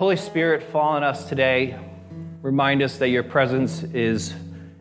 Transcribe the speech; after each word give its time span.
Holy 0.00 0.16
Spirit, 0.16 0.62
fall 0.62 0.92
on 0.92 1.04
us 1.04 1.28
today. 1.28 1.78
Remind 2.40 2.80
us 2.80 2.96
that 2.96 3.10
your 3.10 3.22
presence 3.22 3.82
is 3.82 4.32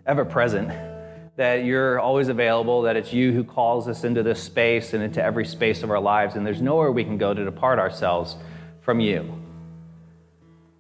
ever 0.06 0.24
present, 0.24 0.70
that 1.36 1.66
you're 1.66 2.00
always 2.00 2.30
available, 2.30 2.84
that 2.84 2.96
it's 2.96 3.12
you 3.12 3.34
who 3.34 3.44
calls 3.44 3.90
us 3.90 4.06
into 4.06 4.24
this 4.24 4.42
space 4.42 4.94
and 4.94 5.04
into 5.04 5.22
every 5.22 5.46
space 5.46 5.84
of 5.84 5.92
our 5.92 6.00
lives, 6.00 6.36
and 6.36 6.46
there's 6.46 6.62
nowhere 6.62 6.90
we 6.90 7.04
can 7.04 7.18
go 7.18 7.34
to 7.34 7.44
depart 7.44 7.80
ourselves 7.80 8.38
from 8.80 9.02
you. 9.02 9.30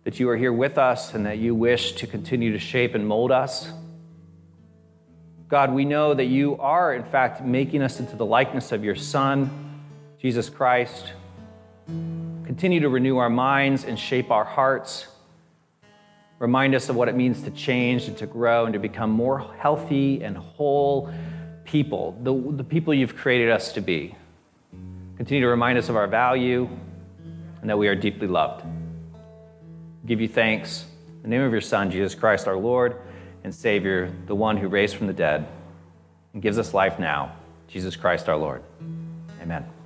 That 0.06 0.22
you 0.22 0.30
are 0.30 0.38
here 0.38 0.54
with 0.54 0.78
us 0.78 1.14
and 1.14 1.26
that 1.26 1.40
you 1.40 1.54
wish 1.54 1.92
to 1.96 2.08
continue 2.08 2.54
to 2.54 2.60
shape 2.60 2.96
and 2.96 3.06
mold 3.06 3.34
us. 3.34 3.70
God, 5.50 5.74
we 5.74 5.84
know 5.84 6.14
that 6.14 6.28
you 6.28 6.58
are, 6.60 6.94
in 6.94 7.04
fact, 7.04 7.44
making 7.44 7.82
us 7.82 8.00
into 8.00 8.16
the 8.16 8.26
likeness 8.26 8.72
of 8.72 8.86
your 8.86 8.96
Son, 8.96 9.82
Jesus 10.18 10.50
Christ. 10.50 11.12
Continue 12.50 12.80
to 12.80 12.90
renew 12.90 13.18
our 13.18 13.30
minds 13.30 13.84
and 13.84 14.00
shape 14.00 14.32
our 14.32 14.44
hearts. 14.44 15.06
Remind 16.40 16.74
us 16.74 16.90
of 16.90 16.96
what 16.96 17.08
it 17.08 17.16
means 17.16 17.44
to 17.44 17.52
change 17.52 18.08
and 18.08 18.18
to 18.18 18.26
grow 18.26 18.66
and 18.66 18.74
to 18.74 18.80
become 18.80 19.12
more 19.12 19.54
healthy 19.60 20.24
and 20.24 20.36
whole 20.36 21.14
people, 21.64 22.18
the, 22.24 22.34
the 22.34 22.64
people 22.64 22.92
you've 22.92 23.16
created 23.16 23.52
us 23.52 23.72
to 23.74 23.82
be. 23.82 24.16
Continue 25.16 25.44
to 25.44 25.48
remind 25.48 25.78
us 25.78 25.90
of 25.90 25.96
our 25.96 26.08
value 26.08 26.68
and 27.62 27.70
that 27.70 27.78
we 27.78 27.88
are 27.88 27.94
deeply 27.94 28.26
loved. 28.26 28.66
Give 30.08 30.20
you 30.20 30.28
thanks. 30.28 30.88
In 31.18 31.30
the 31.30 31.38
name 31.38 31.44
of 31.44 31.52
your 31.52 31.62
Son, 31.62 31.92
Jesus 31.92 32.16
Christ, 32.16 32.48
our 32.48 32.58
Lord 32.58 33.00
and 33.44 33.54
Savior, 33.54 34.12
the 34.26 34.34
one 34.34 34.58
who 34.58 34.70
raised 34.70 34.96
from 34.96 35.06
the 35.06 35.14
dead 35.14 35.48
and 36.34 36.42
gives 36.42 36.58
us 36.58 36.74
life 36.74 36.98
now, 36.98 37.36
Jesus 37.68 37.96
Christ 37.96 38.28
our 38.28 38.38
Lord. 38.38 38.64
Amen. 39.40 39.79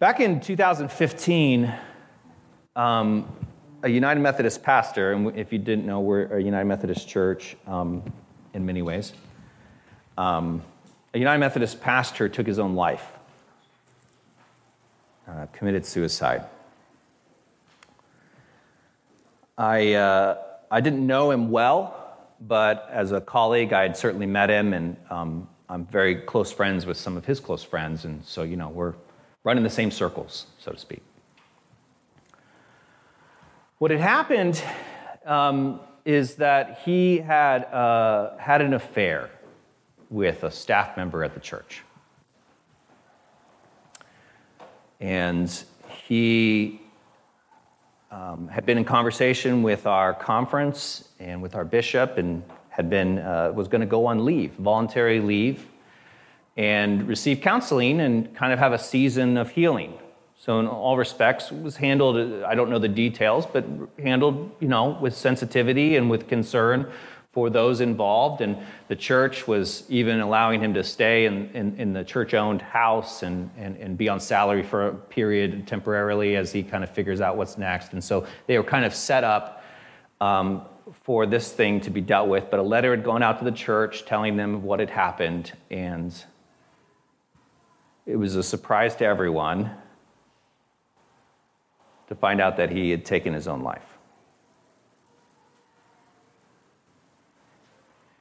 Back 0.00 0.20
in 0.20 0.40
2015, 0.40 1.74
um, 2.74 3.36
a 3.82 3.88
United 3.90 4.20
Methodist 4.20 4.62
pastor, 4.62 5.12
and 5.12 5.38
if 5.38 5.52
you 5.52 5.58
didn't 5.58 5.84
know, 5.84 6.00
we're 6.00 6.24
a 6.38 6.42
United 6.42 6.64
Methodist 6.64 7.06
church 7.06 7.54
um, 7.66 8.10
in 8.54 8.64
many 8.64 8.80
ways. 8.80 9.12
Um, 10.16 10.62
a 11.12 11.18
United 11.18 11.38
Methodist 11.40 11.82
pastor 11.82 12.30
took 12.30 12.46
his 12.46 12.58
own 12.58 12.74
life, 12.76 13.06
uh, 15.28 15.44
committed 15.52 15.84
suicide. 15.84 16.46
I, 19.58 19.92
uh, 19.92 20.38
I 20.70 20.80
didn't 20.80 21.06
know 21.06 21.30
him 21.30 21.50
well, 21.50 22.16
but 22.40 22.88
as 22.90 23.12
a 23.12 23.20
colleague, 23.20 23.74
I 23.74 23.82
had 23.82 23.98
certainly 23.98 24.24
met 24.24 24.48
him, 24.48 24.72
and 24.72 24.96
um, 25.10 25.46
I'm 25.68 25.84
very 25.84 26.14
close 26.14 26.50
friends 26.50 26.86
with 26.86 26.96
some 26.96 27.18
of 27.18 27.26
his 27.26 27.38
close 27.38 27.62
friends, 27.62 28.06
and 28.06 28.24
so, 28.24 28.44
you 28.44 28.56
know, 28.56 28.70
we're 28.70 28.94
running 29.44 29.64
the 29.64 29.70
same 29.70 29.90
circles, 29.90 30.46
so 30.58 30.72
to 30.72 30.78
speak. 30.78 31.02
What 33.78 33.90
had 33.90 34.00
happened 34.00 34.62
um, 35.24 35.80
is 36.04 36.34
that 36.36 36.80
he 36.84 37.18
had, 37.18 37.64
uh, 37.64 38.36
had 38.36 38.60
an 38.60 38.74
affair 38.74 39.30
with 40.10 40.44
a 40.44 40.50
staff 40.50 40.96
member 40.96 41.24
at 41.24 41.34
the 41.34 41.40
church. 41.40 41.82
And 45.00 45.50
he 46.06 46.80
um, 48.10 48.48
had 48.48 48.66
been 48.66 48.76
in 48.76 48.84
conversation 48.84 49.62
with 49.62 49.86
our 49.86 50.12
conference 50.12 51.08
and 51.18 51.40
with 51.40 51.54
our 51.54 51.64
bishop 51.64 52.18
and 52.18 52.42
had 52.68 52.90
been, 52.90 53.18
uh, 53.18 53.52
was 53.54 53.68
going 53.68 53.80
to 53.80 53.86
go 53.86 54.06
on 54.06 54.24
leave, 54.24 54.52
voluntary 54.52 55.20
leave, 55.20 55.66
and 56.60 57.08
receive 57.08 57.40
counseling 57.40 58.00
and 58.02 58.34
kind 58.36 58.52
of 58.52 58.58
have 58.58 58.74
a 58.74 58.78
season 58.78 59.38
of 59.38 59.48
healing. 59.48 59.94
So 60.36 60.60
in 60.60 60.66
all 60.66 60.98
respects, 60.98 61.50
was 61.50 61.76
handled. 61.76 62.44
I 62.44 62.54
don't 62.54 62.68
know 62.68 62.78
the 62.78 62.94
details, 63.06 63.46
but 63.46 63.64
handled, 63.98 64.50
you 64.60 64.68
know, 64.68 64.98
with 65.00 65.14
sensitivity 65.14 65.96
and 65.96 66.10
with 66.10 66.28
concern 66.28 66.86
for 67.32 67.48
those 67.48 67.80
involved. 67.80 68.42
And 68.42 68.58
the 68.88 68.96
church 68.96 69.48
was 69.48 69.84
even 69.88 70.20
allowing 70.20 70.60
him 70.60 70.74
to 70.74 70.84
stay 70.84 71.24
in, 71.24 71.48
in, 71.54 71.76
in 71.78 71.92
the 71.94 72.04
church-owned 72.04 72.60
house 72.60 73.22
and, 73.22 73.48
and, 73.56 73.78
and 73.78 73.96
be 73.96 74.10
on 74.10 74.20
salary 74.20 74.62
for 74.62 74.88
a 74.88 74.94
period 74.94 75.66
temporarily 75.66 76.36
as 76.36 76.52
he 76.52 76.62
kind 76.62 76.84
of 76.84 76.90
figures 76.90 77.22
out 77.22 77.38
what's 77.38 77.56
next. 77.56 77.94
And 77.94 78.04
so 78.04 78.26
they 78.46 78.58
were 78.58 78.64
kind 78.64 78.84
of 78.84 78.94
set 78.94 79.24
up 79.24 79.64
um, 80.20 80.62
for 81.04 81.24
this 81.24 81.52
thing 81.52 81.80
to 81.80 81.90
be 81.90 82.02
dealt 82.02 82.28
with. 82.28 82.50
But 82.50 82.60
a 82.60 82.62
letter 82.74 82.90
had 82.90 83.02
gone 83.02 83.22
out 83.22 83.38
to 83.38 83.44
the 83.46 83.56
church 83.68 84.04
telling 84.04 84.36
them 84.36 84.62
what 84.62 84.78
had 84.80 84.90
happened, 84.90 85.52
and 85.70 86.12
it 88.10 88.16
was 88.16 88.34
a 88.34 88.42
surprise 88.42 88.96
to 88.96 89.04
everyone 89.04 89.70
to 92.08 92.14
find 92.16 92.40
out 92.40 92.56
that 92.56 92.70
he 92.70 92.90
had 92.90 93.04
taken 93.04 93.32
his 93.32 93.46
own 93.46 93.62
life. 93.62 93.86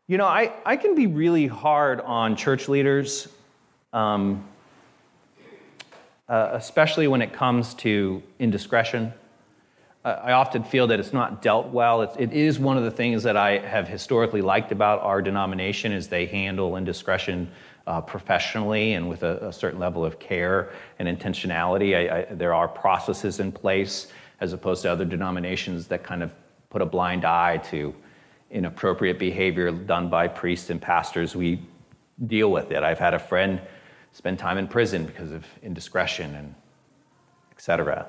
You 0.05 0.19
know, 0.19 0.27
I, 0.27 0.53
I 0.63 0.75
can 0.75 0.94
be 0.94 1.07
really 1.07 1.47
hard 1.47 2.01
on 2.01 2.35
church 2.35 2.69
leaders, 2.69 3.27
um, 3.91 4.45
uh, 6.27 6.50
especially 6.53 7.07
when 7.07 7.23
it 7.23 7.33
comes 7.33 7.73
to 7.75 8.21
indiscretion. 8.38 9.11
Uh, 10.06 10.19
I 10.23 10.33
often 10.33 10.63
feel 10.63 10.85
that 10.88 11.00
it's 11.00 11.13
not 11.13 11.41
dealt 11.41 11.69
well. 11.69 12.03
It, 12.03 12.11
it 12.19 12.33
is 12.33 12.59
one 12.59 12.77
of 12.77 12.83
the 12.83 12.91
things 12.91 13.23
that 13.23 13.35
I 13.35 13.57
have 13.57 13.88
historically 13.88 14.41
liked 14.41 14.71
about 14.71 15.01
our 15.01 15.21
denomination 15.21 15.91
is 15.91 16.09
they 16.09 16.27
handle 16.27 16.75
indiscretion 16.75 17.51
uh, 17.89 18.00
professionally 18.00 18.94
and 18.94 19.09
with 19.09 19.23
a, 19.23 19.47
a, 19.47 19.51
certain 19.51 19.79
level 19.79 20.05
of 20.05 20.19
care 20.19 20.72
and 21.00 21.07
intentionality. 21.07 21.95
I, 21.95 22.19
I, 22.19 22.33
there 22.35 22.53
are 22.53 22.67
processes 22.67 23.39
in 23.39 23.51
place 23.51 24.11
as 24.39 24.53
opposed 24.53 24.83
to 24.83 24.91
other 24.91 25.05
denominations 25.05 25.88
that 25.88 26.03
kind 26.03 26.22
of 26.22 26.31
put 26.69 26.83
a 26.83 26.85
blind 26.85 27.25
eye 27.25 27.57
to 27.57 27.95
inappropriate 28.51 29.17
behavior 29.17 29.72
done 29.72 30.07
by 30.07 30.27
priests 30.27 30.69
and 30.69 30.79
pastors. 30.79 31.35
We 31.35 31.61
deal 32.27 32.51
with 32.51 32.72
it. 32.72 32.83
I've 32.83 33.00
had 33.00 33.16
a 33.16 33.19
friend 33.19 33.59
spend 34.11 34.38
time 34.38 34.59
in 34.59 34.67
prison 34.67 35.06
because 35.06 35.31
of 35.31 35.44
indiscretion 35.63 36.35
and 36.35 36.53
etc. 37.51 38.06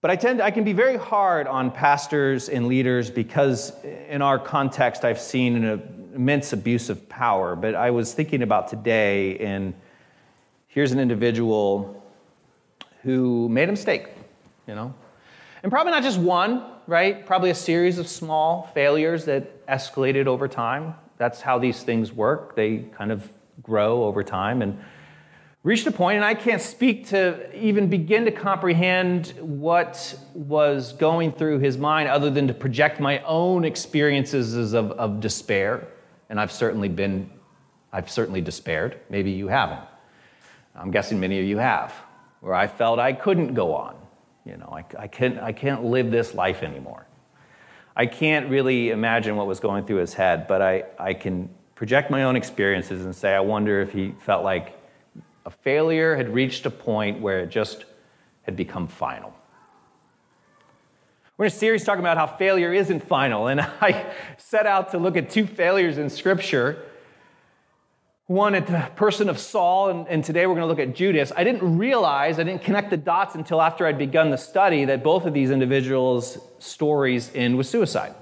But 0.00 0.12
I 0.12 0.16
tend 0.16 0.40
I 0.40 0.52
can 0.52 0.62
be 0.62 0.72
very 0.72 0.96
hard 0.96 1.48
on 1.48 1.72
pastors 1.72 2.48
and 2.48 2.68
leaders 2.68 3.10
because 3.10 3.72
in 3.82 4.22
our 4.22 4.38
context 4.38 5.04
I've 5.04 5.20
seen 5.20 5.64
an 5.64 6.03
immense 6.14 6.52
abuse 6.52 6.88
of 6.88 7.08
power. 7.08 7.56
But 7.56 7.74
I 7.74 7.90
was 7.90 8.14
thinking 8.14 8.42
about 8.42 8.68
today, 8.68 9.38
and 9.38 9.74
here's 10.68 10.92
an 10.92 11.00
individual 11.00 12.02
who 13.02 13.48
made 13.48 13.68
a 13.68 13.72
mistake, 13.72 14.08
you 14.66 14.74
know? 14.74 14.94
And 15.62 15.70
probably 15.70 15.92
not 15.92 16.02
just 16.02 16.18
one, 16.18 16.64
right? 16.86 17.24
Probably 17.26 17.50
a 17.50 17.54
series 17.54 17.98
of 17.98 18.06
small 18.06 18.70
failures 18.74 19.24
that 19.26 19.66
escalated 19.66 20.26
over 20.26 20.48
time. 20.48 20.94
That's 21.16 21.40
how 21.40 21.58
these 21.58 21.82
things 21.82 22.12
work. 22.12 22.54
They 22.54 22.78
kind 22.96 23.10
of 23.10 23.30
grow 23.62 24.04
over 24.04 24.22
time 24.22 24.62
and 24.62 24.78
reached 25.62 25.86
a 25.86 25.90
point, 25.90 26.16
and 26.16 26.24
I 26.24 26.34
can't 26.34 26.60
speak 26.60 27.08
to 27.08 27.54
even 27.56 27.88
begin 27.88 28.26
to 28.26 28.30
comprehend 28.30 29.32
what 29.40 30.18
was 30.34 30.92
going 30.92 31.32
through 31.32 31.60
his 31.60 31.78
mind 31.78 32.08
other 32.08 32.30
than 32.30 32.46
to 32.48 32.54
project 32.54 33.00
my 33.00 33.20
own 33.20 33.64
experiences 33.64 34.74
of, 34.74 34.90
of 34.92 35.20
despair 35.20 35.88
and 36.28 36.40
I've 36.40 36.52
certainly 36.52 36.88
been, 36.88 37.30
I've 37.92 38.10
certainly 38.10 38.40
despaired. 38.40 39.00
Maybe 39.10 39.30
you 39.30 39.48
haven't. 39.48 39.80
I'm 40.74 40.90
guessing 40.90 41.20
many 41.20 41.38
of 41.38 41.46
you 41.46 41.58
have, 41.58 41.94
where 42.40 42.54
I 42.54 42.66
felt 42.66 42.98
I 42.98 43.12
couldn't 43.12 43.54
go 43.54 43.74
on. 43.74 43.96
You 44.44 44.56
know, 44.56 44.68
I, 44.72 44.84
I, 45.02 45.06
can't, 45.06 45.38
I 45.38 45.52
can't 45.52 45.84
live 45.84 46.10
this 46.10 46.34
life 46.34 46.62
anymore. 46.62 47.06
I 47.96 48.06
can't 48.06 48.50
really 48.50 48.90
imagine 48.90 49.36
what 49.36 49.46
was 49.46 49.60
going 49.60 49.86
through 49.86 49.98
his 49.98 50.14
head, 50.14 50.46
but 50.48 50.60
I, 50.60 50.84
I 50.98 51.14
can 51.14 51.48
project 51.74 52.10
my 52.10 52.24
own 52.24 52.36
experiences 52.36 53.04
and 53.04 53.14
say, 53.14 53.34
I 53.34 53.40
wonder 53.40 53.80
if 53.80 53.92
he 53.92 54.14
felt 54.20 54.44
like 54.44 54.78
a 55.46 55.50
failure 55.50 56.16
had 56.16 56.28
reached 56.32 56.66
a 56.66 56.70
point 56.70 57.20
where 57.20 57.40
it 57.40 57.50
just 57.50 57.84
had 58.42 58.56
become 58.56 58.88
final. 58.88 59.34
We're 61.36 61.46
in 61.46 61.50
a 61.50 61.54
series 61.54 61.82
talking 61.82 61.98
about 61.98 62.16
how 62.16 62.28
failure 62.28 62.72
isn't 62.72 63.08
final, 63.08 63.48
and 63.48 63.60
I 63.80 64.06
set 64.38 64.66
out 64.66 64.92
to 64.92 64.98
look 64.98 65.16
at 65.16 65.30
two 65.30 65.48
failures 65.48 65.98
in 65.98 66.08
Scripture. 66.08 66.84
One 68.26 68.54
at 68.54 68.68
the 68.68 68.88
person 68.94 69.28
of 69.28 69.40
Saul, 69.40 69.90
and, 69.90 70.06
and 70.06 70.22
today 70.22 70.46
we're 70.46 70.54
going 70.54 70.62
to 70.62 70.68
look 70.68 70.78
at 70.78 70.94
Judas. 70.94 71.32
I 71.36 71.42
didn't 71.42 71.76
realize, 71.76 72.38
I 72.38 72.44
didn't 72.44 72.62
connect 72.62 72.90
the 72.90 72.96
dots 72.96 73.34
until 73.34 73.60
after 73.60 73.84
I'd 73.84 73.98
begun 73.98 74.30
the 74.30 74.38
study 74.38 74.84
that 74.84 75.02
both 75.02 75.26
of 75.26 75.34
these 75.34 75.50
individuals' 75.50 76.38
stories 76.60 77.32
end 77.34 77.58
with 77.58 77.66
suicide 77.66 78.14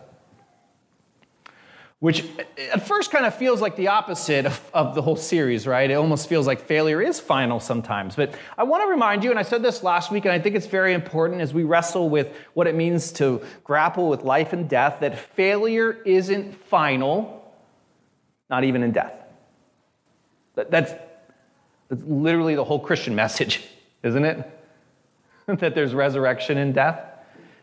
which 2.02 2.24
at 2.72 2.84
first 2.84 3.12
kind 3.12 3.24
of 3.24 3.32
feels 3.32 3.60
like 3.60 3.76
the 3.76 3.86
opposite 3.86 4.44
of, 4.44 4.70
of, 4.74 4.96
the 4.96 5.00
whole 5.00 5.14
series, 5.14 5.68
right? 5.68 5.88
It 5.88 5.94
almost 5.94 6.28
feels 6.28 6.48
like 6.48 6.66
failure 6.66 7.00
is 7.00 7.20
final 7.20 7.60
sometimes. 7.60 8.16
But 8.16 8.34
I 8.58 8.64
want 8.64 8.82
to 8.82 8.88
remind 8.88 9.22
you, 9.22 9.30
and 9.30 9.38
I 9.38 9.42
said 9.42 9.62
this 9.62 9.84
last 9.84 10.10
week, 10.10 10.24
and 10.24 10.32
I 10.32 10.40
think 10.40 10.56
it's 10.56 10.66
very 10.66 10.94
important 10.94 11.40
as 11.40 11.54
we 11.54 11.62
wrestle 11.62 12.10
with 12.10 12.34
what 12.54 12.66
it 12.66 12.74
means 12.74 13.12
to 13.12 13.40
grapple 13.62 14.08
with 14.08 14.24
life 14.24 14.52
and 14.52 14.68
death, 14.68 14.98
that 14.98 15.16
failure 15.16 16.02
isn't 16.04 16.56
final, 16.56 17.54
not 18.50 18.64
even 18.64 18.82
in 18.82 18.90
death. 18.90 19.14
That's, 20.56 20.70
that's 21.88 22.02
literally 22.04 22.56
the 22.56 22.64
whole 22.64 22.80
Christian 22.80 23.14
message. 23.14 23.62
isn't 24.02 24.24
it? 24.24 24.60
that 25.46 25.76
there's 25.76 25.94
resurrection 25.94 26.58
in 26.58 26.72
death. 26.72 27.00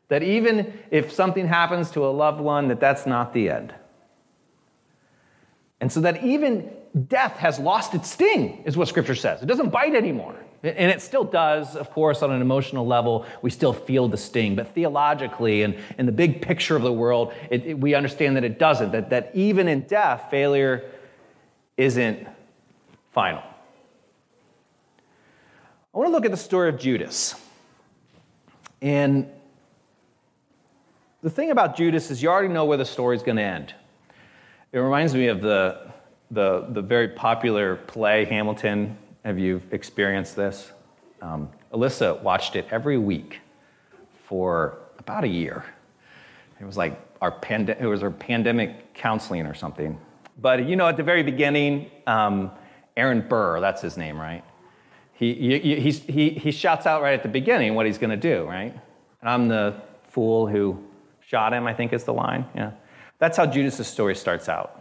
That 0.07 0.23
even 0.23 0.79
if 0.91 1.11
something 1.11 1.45
happens 1.45 1.91
to 1.91 2.05
a 2.05 2.07
loved 2.07 2.39
one, 2.39 2.69
that 2.69 2.79
that's 2.79 3.05
not 3.05 3.33
the 3.33 3.49
end. 3.49 3.73
And 5.81 5.91
so 5.91 6.01
that 6.01 6.23
even 6.23 6.71
death 7.07 7.37
has 7.37 7.59
lost 7.59 7.93
its 7.93 8.11
sting, 8.11 8.63
is 8.65 8.75
what 8.75 8.87
Scripture 8.87 9.15
says. 9.15 9.41
It 9.41 9.45
doesn't 9.45 9.69
bite 9.69 9.95
anymore. 9.95 10.35
And 10.61 10.91
it 10.91 11.01
still 11.01 11.23
does, 11.23 11.77
of 11.77 11.89
course, 11.91 12.21
on 12.21 12.31
an 12.31 12.41
emotional 12.41 12.85
level. 12.85 13.25
We 13.41 13.49
still 13.49 13.71
feel 13.71 14.09
the 14.09 14.17
sting. 14.17 14.55
But 14.55 14.75
theologically 14.75 15.63
and 15.63 15.77
in 15.97 16.05
the 16.05 16.11
big 16.11 16.41
picture 16.41 16.75
of 16.75 16.81
the 16.81 16.91
world, 16.91 17.33
it, 17.49 17.65
it, 17.65 17.79
we 17.79 17.95
understand 17.95 18.35
that 18.35 18.43
it 18.43 18.59
doesn't, 18.59 18.91
that, 18.91 19.09
that 19.11 19.31
even 19.33 19.69
in 19.69 19.81
death, 19.81 20.27
failure 20.29 20.83
isn't 21.77 22.27
final. 23.13 23.41
I 25.93 25.97
want 25.97 26.09
to 26.09 26.11
look 26.11 26.25
at 26.25 26.31
the 26.31 26.37
story 26.37 26.67
of 26.67 26.77
Judas. 26.77 27.35
And 28.81 29.29
the 31.21 31.29
thing 31.29 31.51
about 31.51 31.77
Judas 31.77 32.11
is 32.11 32.21
you 32.21 32.29
already 32.29 32.49
know 32.49 32.65
where 32.65 32.77
the 32.77 32.85
story's 32.85 33.23
going 33.23 33.37
to 33.37 33.43
end. 33.43 33.73
It 34.71 34.77
reminds 34.77 35.15
me 35.15 35.27
of 35.27 35.41
the, 35.41 35.91
the, 36.29 36.67
the 36.69 36.81
very 36.81 37.07
popular 37.07 37.75
play 37.75 38.25
Hamilton. 38.25 38.95
Have 39.25 39.39
you 39.39 39.61
experienced 39.71 40.35
this? 40.35 40.71
Um, 41.23 41.49
Alyssa 41.73 42.21
watched 42.21 42.55
it 42.55 42.67
every 42.69 42.99
week 42.99 43.39
for 44.25 44.77
about 44.99 45.23
a 45.23 45.27
year. 45.27 45.65
It 46.61 46.65
was 46.65 46.77
like 46.77 46.99
our 47.19 47.31
pand- 47.31 47.69
it 47.69 47.87
was 47.87 48.03
our 48.03 48.11
pandemic 48.11 48.93
counseling 48.93 49.47
or 49.47 49.55
something. 49.55 49.99
But 50.39 50.67
you 50.67 50.75
know, 50.75 50.87
at 50.87 50.97
the 50.97 51.03
very 51.03 51.23
beginning, 51.23 51.89
um, 52.05 52.51
Aaron 52.95 53.27
Burr, 53.27 53.59
that's 53.59 53.81
his 53.81 53.97
name, 53.97 54.19
right? 54.19 54.43
He, 55.13 55.33
he, 55.33 55.91
he, 55.91 56.29
he 56.29 56.51
shouts 56.51 56.85
out 56.85 57.01
right 57.01 57.13
at 57.13 57.23
the 57.23 57.29
beginning 57.29 57.73
what 57.73 57.87
he's 57.87 57.97
going 57.97 58.11
to 58.11 58.17
do, 58.17 58.45
right? 58.45 58.73
And 59.21 59.29
I'm 59.29 59.47
the 59.47 59.81
fool 60.11 60.47
who 60.47 60.81
shot 61.21 61.53
him, 61.53 61.65
I 61.65 61.73
think 61.73 61.91
is 61.91 62.03
the 62.03 62.13
line. 62.13 62.45
Yeah. 62.55 62.71
That's 63.19 63.37
how 63.37 63.45
Judas' 63.45 63.87
story 63.87 64.15
starts 64.15 64.49
out. 64.49 64.75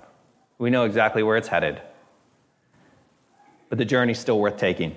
We 0.58 0.70
know 0.70 0.85
exactly 0.85 1.23
where 1.23 1.37
it's 1.37 1.49
headed, 1.49 1.81
but 3.69 3.79
the 3.79 3.85
journey's 3.85 4.19
still 4.19 4.38
worth 4.38 4.56
taking. 4.56 4.96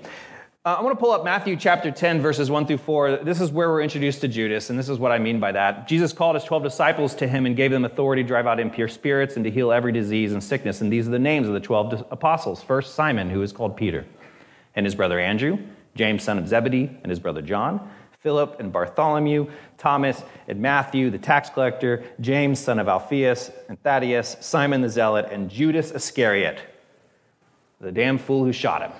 Uh, 0.63 0.75
I 0.77 0.81
want 0.83 0.95
to 0.95 0.99
pull 0.99 1.11
up 1.11 1.23
Matthew 1.23 1.55
chapter 1.55 1.89
10, 1.89 2.21
verses 2.21 2.51
1 2.51 2.67
through 2.67 2.77
4. 2.77 3.17
This 3.23 3.41
is 3.41 3.51
where 3.51 3.69
we're 3.69 3.81
introduced 3.81 4.21
to 4.21 4.27
Judas, 4.27 4.69
and 4.69 4.77
this 4.77 4.89
is 4.89 4.99
what 4.99 5.11
I 5.11 5.17
mean 5.17 5.39
by 5.39 5.51
that. 5.53 5.87
Jesus 5.87 6.13
called 6.13 6.35
his 6.35 6.43
12 6.43 6.61
disciples 6.61 7.15
to 7.15 7.27
him 7.27 7.47
and 7.47 7.55
gave 7.55 7.71
them 7.71 7.83
authority 7.83 8.21
to 8.21 8.27
drive 8.27 8.45
out 8.45 8.59
impure 8.59 8.87
spirits 8.87 9.37
and 9.37 9.45
to 9.45 9.49
heal 9.49 9.71
every 9.71 9.91
disease 9.91 10.33
and 10.33 10.43
sickness. 10.43 10.81
And 10.81 10.93
these 10.93 11.07
are 11.07 11.11
the 11.11 11.17
names 11.17 11.47
of 11.47 11.55
the 11.55 11.59
12 11.59 12.05
apostles. 12.11 12.61
First, 12.61 12.93
Simon, 12.93 13.31
who 13.31 13.41
is 13.41 13.51
called 13.51 13.75
Peter, 13.75 14.05
and 14.75 14.85
his 14.85 14.93
brother 14.93 15.19
Andrew, 15.19 15.57
James, 15.95 16.23
son 16.23 16.37
of 16.37 16.47
Zebedee, 16.47 16.95
and 17.01 17.09
his 17.09 17.19
brother 17.19 17.41
John. 17.41 17.89
Philip 18.21 18.59
and 18.59 18.71
Bartholomew, 18.71 19.49
Thomas 19.79 20.23
and 20.47 20.61
Matthew, 20.61 21.09
the 21.09 21.17
tax 21.17 21.49
collector, 21.49 22.03
James, 22.19 22.59
son 22.59 22.77
of 22.77 22.87
Alphaeus, 22.87 23.49
and 23.67 23.81
Thaddeus, 23.81 24.37
Simon 24.39 24.81
the 24.81 24.89
Zealot, 24.89 25.27
and 25.31 25.49
Judas 25.49 25.91
Iscariot, 25.91 26.61
the 27.79 27.91
damn 27.91 28.19
fool 28.19 28.45
who 28.45 28.53
shot 28.53 28.83
him. 28.83 28.91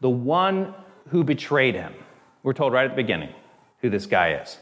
The 0.00 0.08
one 0.08 0.74
who 1.08 1.24
betrayed 1.24 1.74
him. 1.74 1.94
We're 2.42 2.54
told 2.54 2.72
right 2.72 2.84
at 2.84 2.90
the 2.92 3.02
beginning 3.02 3.32
who 3.80 3.90
this 3.90 4.06
guy 4.06 4.34
is. 4.34 4.58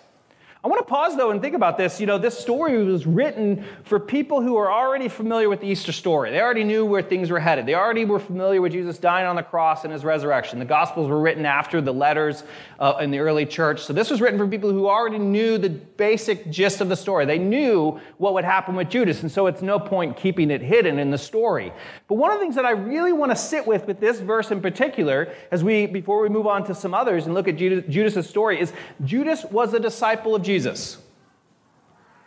I 0.64 0.68
want 0.68 0.78
to 0.78 0.90
pause 0.90 1.14
though 1.14 1.30
and 1.30 1.42
think 1.42 1.54
about 1.54 1.76
this. 1.76 2.00
You 2.00 2.06
know, 2.06 2.16
this 2.16 2.38
story 2.38 2.82
was 2.82 3.04
written 3.04 3.66
for 3.82 4.00
people 4.00 4.40
who 4.40 4.56
are 4.56 4.72
already 4.72 5.10
familiar 5.10 5.50
with 5.50 5.60
the 5.60 5.66
Easter 5.66 5.92
story. 5.92 6.30
They 6.30 6.40
already 6.40 6.64
knew 6.64 6.86
where 6.86 7.02
things 7.02 7.30
were 7.30 7.38
headed. 7.38 7.66
They 7.66 7.74
already 7.74 8.06
were 8.06 8.18
familiar 8.18 8.62
with 8.62 8.72
Jesus 8.72 8.96
dying 8.96 9.26
on 9.26 9.36
the 9.36 9.42
cross 9.42 9.84
and 9.84 9.92
his 9.92 10.06
resurrection. 10.06 10.58
The 10.58 10.64
Gospels 10.64 11.10
were 11.10 11.20
written 11.20 11.44
after 11.44 11.82
the 11.82 11.92
letters 11.92 12.44
uh, 12.80 12.94
in 13.02 13.10
the 13.10 13.18
early 13.18 13.44
church. 13.44 13.82
So 13.82 13.92
this 13.92 14.08
was 14.08 14.22
written 14.22 14.38
for 14.38 14.48
people 14.48 14.70
who 14.70 14.88
already 14.88 15.18
knew 15.18 15.58
the 15.58 15.68
basic 15.68 16.50
gist 16.50 16.80
of 16.80 16.88
the 16.88 16.96
story. 16.96 17.26
They 17.26 17.38
knew 17.38 18.00
what 18.16 18.32
would 18.32 18.44
happen 18.44 18.74
with 18.74 18.88
Judas, 18.88 19.20
and 19.20 19.30
so 19.30 19.46
it's 19.48 19.60
no 19.60 19.78
point 19.78 20.16
keeping 20.16 20.50
it 20.50 20.62
hidden 20.62 20.98
in 20.98 21.10
the 21.10 21.18
story. 21.18 21.74
But 22.08 22.14
one 22.14 22.30
of 22.30 22.38
the 22.38 22.42
things 22.42 22.54
that 22.54 22.64
I 22.64 22.70
really 22.70 23.12
want 23.12 23.32
to 23.32 23.36
sit 23.36 23.66
with 23.66 23.86
with 23.86 24.00
this 24.00 24.18
verse 24.18 24.50
in 24.50 24.62
particular, 24.62 25.30
as 25.50 25.62
we 25.62 25.84
before 25.84 26.22
we 26.22 26.30
move 26.30 26.46
on 26.46 26.64
to 26.64 26.74
some 26.74 26.94
others 26.94 27.26
and 27.26 27.34
look 27.34 27.48
at 27.48 27.58
Judas, 27.58 27.84
Judas's 27.92 28.30
story, 28.30 28.58
is 28.58 28.72
Judas 29.04 29.44
was 29.50 29.74
a 29.74 29.78
disciple 29.78 30.34
of 30.34 30.40
Jesus. 30.40 30.53
Jesus. 30.54 30.98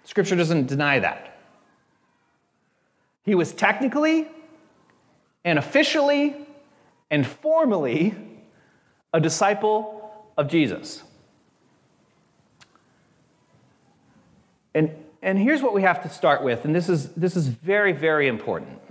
Scripture 0.03 0.35
doesn't 0.35 0.67
deny 0.67 0.99
that. 0.99 1.39
He 3.23 3.35
was 3.35 3.53
technically 3.53 4.27
and 5.45 5.57
officially 5.57 6.35
and 7.09 7.25
formally 7.25 8.13
a 9.13 9.21
disciple 9.21 10.11
of 10.37 10.49
Jesus. 10.49 11.03
And, 14.75 14.91
and 15.21 15.39
here's 15.39 15.61
what 15.61 15.73
we 15.73 15.83
have 15.83 16.03
to 16.03 16.09
start 16.09 16.43
with, 16.43 16.65
and 16.65 16.75
this 16.75 16.89
is, 16.89 17.13
this 17.13 17.37
is 17.37 17.47
very, 17.47 17.93
very 17.93 18.27
important. 18.27 18.81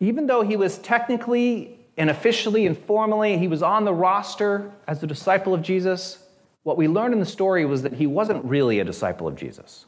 Even 0.00 0.26
though 0.26 0.42
he 0.42 0.56
was 0.56 0.78
technically 0.78 1.75
and 1.96 2.10
officially 2.10 2.66
and 2.66 2.76
formally, 2.76 3.38
he 3.38 3.48
was 3.48 3.62
on 3.62 3.84
the 3.84 3.94
roster 3.94 4.70
as 4.86 5.02
a 5.02 5.06
disciple 5.06 5.54
of 5.54 5.62
Jesus. 5.62 6.18
What 6.62 6.76
we 6.76 6.88
learned 6.88 7.14
in 7.14 7.20
the 7.20 7.26
story 7.26 7.64
was 7.64 7.82
that 7.82 7.94
he 7.94 8.06
wasn't 8.06 8.44
really 8.44 8.80
a 8.80 8.84
disciple 8.84 9.26
of 9.26 9.36
Jesus. 9.36 9.86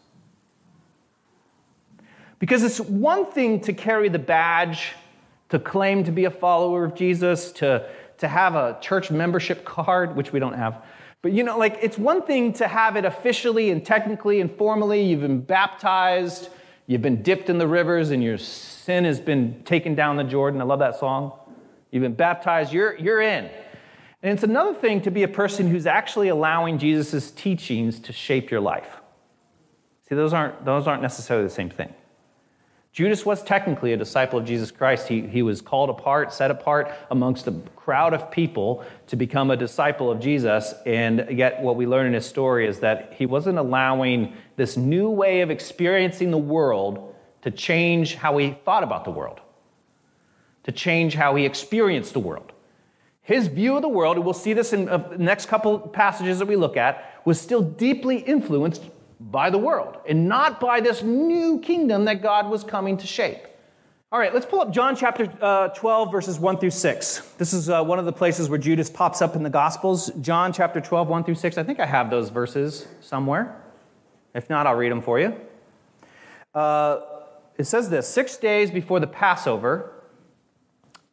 Because 2.39 2.63
it's 2.63 2.81
one 2.81 3.27
thing 3.27 3.61
to 3.63 3.73
carry 3.73 4.09
the 4.09 4.19
badge, 4.19 4.93
to 5.49 5.59
claim 5.59 6.05
to 6.05 6.13
be 6.13 6.25
a 6.25 6.31
follower 6.31 6.85
of 6.85 6.95
Jesus, 6.95 7.53
to, 7.53 7.89
to 8.19 8.29
have 8.29 8.55
a 8.55 8.79
church 8.81 9.11
membership 9.11 9.65
card, 9.65 10.15
which 10.17 10.33
we 10.33 10.39
don't 10.39 10.55
have. 10.55 10.83
But 11.21 11.33
you 11.33 11.43
know, 11.43 11.59
like 11.59 11.79
it's 11.83 11.99
one 11.99 12.23
thing 12.23 12.53
to 12.55 12.69
have 12.69 12.97
it 12.97 13.05
officially 13.05 13.71
and 13.71 13.85
technically 13.85 14.41
and 14.41 14.51
formally. 14.51 15.03
You've 15.03 15.23
been 15.23 15.41
baptized, 15.41 16.49
you've 16.87 17.03
been 17.03 17.23
dipped 17.23 17.51
in 17.51 17.59
the 17.59 17.67
rivers, 17.67 18.11
and 18.11 18.23
your 18.23 18.39
sin 18.39 19.05
has 19.05 19.19
been 19.19 19.63
taken 19.65 19.97
down 19.97 20.17
the 20.17 20.25
Jordan. 20.25 20.61
I 20.61 20.65
love 20.65 20.79
that 20.79 20.99
song. 20.99 21.33
You've 21.91 22.03
been 22.03 22.15
baptized, 22.15 22.73
you're, 22.73 22.97
you're 22.97 23.21
in. 23.21 23.51
And 24.23 24.33
it's 24.33 24.43
another 24.43 24.75
thing 24.75 25.01
to 25.03 25.11
be 25.11 25.23
a 25.23 25.29
person 25.29 25.69
who's 25.69 25.87
actually 25.87 26.29
allowing 26.29 26.79
Jesus' 26.79 27.31
teachings 27.31 28.01
to 28.01 28.13
shape 28.13 28.51
your 28.51 28.61
life. 28.61 29.01
See, 30.09 30.15
those 30.15 30.33
aren't, 30.33 30.65
those 30.65 30.87
aren't 30.87 31.03
necessarily 31.03 31.47
the 31.47 31.55
same 31.55 31.71
thing. 31.71 31.95
Judas 32.93 33.25
was 33.25 33.45
technically 33.45 33.93
a 33.93 33.97
disciple 33.97 34.41
of 34.41 34.45
Jesus 34.45 34.71
Christ. 34.73 35.07
He, 35.07 35.21
he 35.21 35.43
was 35.43 35.61
called 35.61 35.89
apart, 35.89 36.33
set 36.33 36.51
apart 36.51 36.91
amongst 37.11 37.47
a 37.47 37.53
crowd 37.77 38.13
of 38.13 38.31
people 38.31 38.85
to 39.07 39.15
become 39.15 39.51
a 39.51 39.57
disciple 39.57 40.11
of 40.11 40.19
Jesus. 40.19 40.75
And 40.85 41.27
yet, 41.31 41.63
what 41.63 41.77
we 41.77 41.87
learn 41.87 42.07
in 42.07 42.15
his 42.15 42.27
story 42.27 42.67
is 42.67 42.81
that 42.81 43.13
he 43.13 43.25
wasn't 43.25 43.59
allowing 43.59 44.35
this 44.57 44.77
new 44.77 45.11
way 45.11 45.43
of 45.43 45.51
experiencing 45.51 46.33
the 46.33 46.39
world 46.39 47.15
to 47.43 47.53
change 47.53 48.17
how 48.17 48.37
he 48.39 48.59
thought 48.65 48.83
about 48.83 49.05
the 49.05 49.13
world 49.13 49.41
to 50.69 50.73
change 50.73 51.15
how 51.15 51.35
he 51.35 51.47
experienced 51.47 52.13
the 52.13 52.21
world. 52.21 52.53
His 53.23 53.47
view 53.47 53.77
of 53.77 53.81
the 53.81 53.89
world, 53.89 54.17
and 54.17 54.25
we'll 54.25 54.35
see 54.35 54.53
this 54.53 54.75
in 54.75 54.85
the 54.85 55.17
next 55.17 55.47
couple 55.47 55.79
passages 55.79 56.39
that 56.41 56.47
we 56.47 56.57
look 56.57 56.77
at, 56.77 57.23
was 57.25 57.41
still 57.41 57.63
deeply 57.63 58.19
influenced 58.19 58.83
by 59.19 59.49
the 59.49 59.57
world 59.57 59.97
and 60.07 60.29
not 60.29 60.61
by 60.61 60.81
this 60.81 61.03
new 61.03 61.59
kingdom 61.61 62.05
that 62.05 62.21
God 62.21 62.51
was 62.51 62.65
coming 62.65 62.99
to 62.99 63.07
shape. 63.07 63.47
All 64.13 64.19
right, 64.19 64.33
let's 64.35 64.45
pull 64.45 64.61
up 64.61 64.71
John 64.71 64.95
chapter 64.95 65.33
uh, 65.41 65.69
12, 65.69 66.13
verses 66.13 66.39
1 66.39 66.59
through 66.59 66.71
6. 66.71 67.19
This 67.39 67.55
is 67.55 67.71
uh, 67.71 67.83
one 67.83 67.99
of 67.99 68.05
the 68.05 68.13
places 68.13 68.51
where 68.51 68.59
Judas 68.59 68.91
pops 68.91 69.23
up 69.23 69.37
in 69.37 69.43
the 69.43 69.51
Gospels. 69.51 70.11
John 70.21 70.53
chapter 70.53 70.83
12, 70.83 71.09
1 71.09 71.25
through 71.25 71.37
6. 71.37 71.57
I 71.57 71.63
think 71.63 71.81
I 71.81 71.87
have 71.87 72.11
those 72.11 72.29
verses 72.29 72.87
somewhere. 73.01 73.57
If 74.35 74.51
not, 74.51 74.67
I'll 74.67 74.77
read 74.77 74.93
them 74.93 75.01
for 75.01 75.19
you. 75.19 75.35
Uh, 76.55 77.01
it 77.57 77.65
says 77.65 77.89
this 77.89 78.07
Six 78.07 78.37
days 78.37 78.71
before 78.71 79.01
the 79.01 79.07
Passover, 79.07 79.95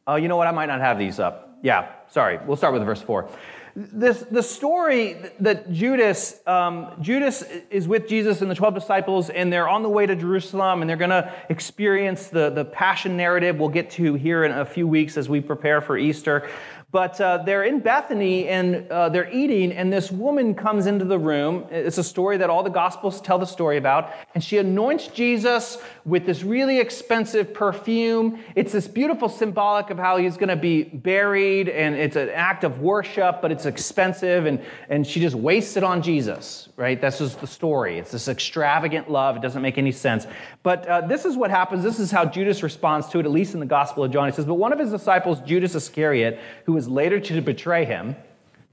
Oh, 0.08 0.16
you 0.18 0.28
know 0.28 0.38
what? 0.38 0.48
I 0.48 0.52
might 0.52 0.68
not 0.68 0.82
have 0.82 1.00
these 1.00 1.20
up. 1.20 1.58
Yeah, 1.64 1.92
sorry. 2.10 2.40
We'll 2.46 2.58
start 2.58 2.74
with 2.74 2.84
verse 2.84 3.02
4. 3.02 3.28
This, 3.76 4.22
the 4.32 4.44
story 4.44 5.18
that 5.40 5.72
Judas, 5.72 6.40
um, 6.46 6.92
Judas 7.02 7.44
is 7.72 7.88
with 7.88 8.08
Jesus 8.08 8.42
and 8.42 8.50
the 8.50 8.56
12 8.56 8.76
disciples, 8.76 9.32
and 9.32 9.52
they're 9.52 9.68
on 9.68 9.82
the 9.82 9.90
way 9.90 10.06
to 10.06 10.16
Jerusalem, 10.16 10.82
and 10.82 10.90
they're 10.90 10.96
going 10.96 11.10
to 11.10 11.34
experience 11.50 12.28
the, 12.28 12.52
the 12.52 12.66
passion 12.66 13.18
narrative 13.18 13.58
we'll 13.58 13.68
get 13.68 13.90
to 13.92 14.14
here 14.14 14.46
in 14.46 14.52
a 14.52 14.64
few 14.64 14.88
weeks 14.88 15.18
as 15.18 15.28
we 15.28 15.42
prepare 15.42 15.82
for 15.82 15.98
Easter. 15.98 16.48
But 16.96 17.20
uh, 17.20 17.40
they're 17.40 17.66
in 17.66 17.82
Bethany 17.82 18.48
and 18.48 18.90
uh, 18.90 19.10
they're 19.10 19.30
eating, 19.30 19.74
and 19.74 19.92
this 19.92 20.10
woman 20.10 20.56
comes 20.56 20.86
into 20.86 21.04
the 21.04 21.20
room. 21.20 21.66
It's 21.70 21.98
a 21.98 22.04
story 22.06 22.38
that 22.38 22.50
all 22.50 22.64
the 22.64 22.70
Gospels 22.70 23.20
tell 23.20 23.38
the 23.38 23.46
story 23.46 23.76
about. 23.76 24.14
And 24.34 24.42
she 24.42 24.60
anoints 24.60 25.08
Jesus 25.08 25.78
with 26.06 26.26
this 26.26 26.42
really 26.42 26.80
expensive 26.80 27.54
perfume. 27.54 28.40
It's 28.56 28.72
this 28.72 28.88
beautiful 28.88 29.28
symbolic 29.28 29.90
of 29.90 29.98
how 29.98 30.16
he's 30.16 30.38
going 30.38 30.48
to 30.48 30.56
be 30.56 30.86
buried, 30.86 31.68
and 31.68 31.96
it's 31.96 32.16
an 32.16 32.30
act 32.30 32.64
of 32.64 32.80
worship, 32.80 33.42
but 33.42 33.52
it's 33.52 33.66
expensive. 33.66 34.46
And, 34.46 34.64
and 34.88 35.06
she 35.06 35.20
just 35.20 35.36
wastes 35.36 35.76
it 35.76 35.84
on 35.84 36.02
Jesus, 36.02 36.70
right? 36.78 37.02
That's 37.02 37.18
just 37.18 37.42
the 37.42 37.48
story. 37.48 37.98
It's 38.00 38.12
this 38.12 38.30
extravagant 38.30 39.12
love. 39.12 39.36
It 39.36 39.42
doesn't 39.42 39.62
make 39.62 39.78
any 39.78 39.92
sense. 39.92 40.28
But 40.64 40.88
uh, 40.88 41.02
this 41.02 41.26
is 41.26 41.36
what 41.36 41.50
happens. 41.50 41.84
This 41.84 42.00
is 42.00 42.10
how 42.10 42.24
Judas 42.24 42.64
responds 42.64 43.10
to 43.10 43.20
it, 43.20 43.26
at 43.26 43.32
least 43.32 43.54
in 43.54 43.60
the 43.60 43.66
Gospel 43.66 44.06
of 44.06 44.12
John. 44.12 44.30
He 44.30 44.34
says, 44.34 44.46
But 44.46 44.54
one 44.54 44.72
of 44.72 44.80
his 44.80 44.92
disciples, 44.92 45.42
Judas 45.42 45.76
Iscariot, 45.76 46.40
who 46.64 46.72
was 46.72 46.85
later 46.88 47.20
to 47.20 47.42
betray 47.42 47.86
him, 47.86 48.16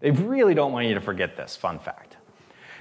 they 0.00 0.10
really 0.10 0.54
don't 0.54 0.72
want 0.72 0.86
you 0.86 0.94
to 0.94 1.00
forget 1.00 1.36
this 1.36 1.56
fun 1.56 1.78
fact. 1.78 2.16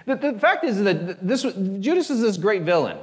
The, 0.06 0.16
the 0.16 0.40
fact 0.40 0.64
is 0.64 0.84
that 0.84 1.26
this, 1.26 1.44
Judas 1.44 2.10
is 2.10 2.22
this 2.22 2.38
great 2.38 2.64
villain, 2.64 2.98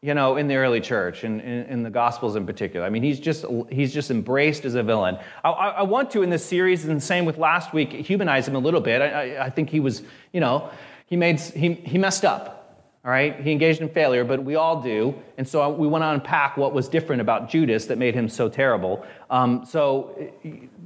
you 0.00 0.14
know, 0.14 0.36
in 0.36 0.46
the 0.46 0.54
early 0.56 0.80
church 0.80 1.24
and 1.24 1.40
in, 1.40 1.64
in, 1.64 1.82
the 1.82 1.90
Gospels 1.90 2.36
in 2.36 2.46
particular. 2.46 2.86
I 2.86 2.90
mean, 2.90 3.02
he's 3.02 3.18
just, 3.18 3.44
he's 3.70 3.92
just 3.92 4.10
embraced 4.10 4.64
as 4.64 4.76
a 4.76 4.82
villain. 4.82 5.18
I, 5.42 5.50
I 5.50 5.82
want 5.82 6.10
to, 6.12 6.22
in 6.22 6.30
this 6.30 6.44
series, 6.44 6.84
and 6.84 7.02
same 7.02 7.24
with 7.24 7.38
last 7.38 7.72
week, 7.72 7.92
humanize 7.92 8.46
him 8.46 8.54
a 8.54 8.60
little 8.60 8.80
bit. 8.80 9.02
I, 9.02 9.46
I 9.46 9.50
think 9.50 9.70
he 9.70 9.80
was, 9.80 10.02
you 10.32 10.40
know, 10.40 10.70
he, 11.06 11.16
made, 11.16 11.40
he, 11.40 11.74
he 11.74 11.98
messed 11.98 12.24
up 12.24 12.61
all 13.04 13.10
right, 13.10 13.40
he 13.40 13.50
engaged 13.50 13.80
in 13.80 13.88
failure, 13.88 14.22
but 14.22 14.44
we 14.44 14.54
all 14.54 14.80
do. 14.80 15.12
And 15.36 15.48
so 15.48 15.68
we 15.70 15.88
want 15.88 16.02
to 16.02 16.10
unpack 16.10 16.56
what 16.56 16.72
was 16.72 16.88
different 16.88 17.20
about 17.20 17.50
Judas 17.50 17.86
that 17.86 17.98
made 17.98 18.14
him 18.14 18.28
so 18.28 18.48
terrible. 18.48 19.04
Um, 19.28 19.66
so, 19.66 20.32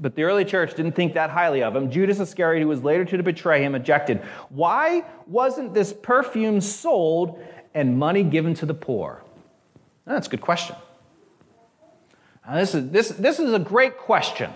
but 0.01 0.17
the 0.17 0.23
early 0.23 0.47
church 0.47 0.75
didn't 0.75 0.93
think 0.93 1.13
that 1.13 1.29
highly 1.29 1.63
of 1.63 1.77
him. 1.77 1.91
Judas 1.91 2.19
Iscariot, 2.19 2.63
who 2.63 2.69
was 2.69 2.83
later 2.83 3.05
to 3.05 3.23
betray 3.23 3.63
him, 3.63 3.75
ejected. 3.75 4.23
Why 4.49 5.05
wasn't 5.27 5.75
this 5.75 5.93
perfume 5.93 6.63
sold 6.63 7.39
and 7.75 7.99
money 7.99 8.23
given 8.23 8.55
to 8.55 8.67
the 8.67 8.75
poor? 8.75 9.23
That's 10.07 10.27
a 10.27 10.31
good 10.31 10.41
question. 10.41 10.77
Now, 12.47 12.55
this, 12.55 12.75
is, 12.75 12.91
this, 12.91 13.09
this 13.11 13.39
is 13.39 13.53
a 13.53 13.59
great 13.59 13.99
question. 13.99 14.51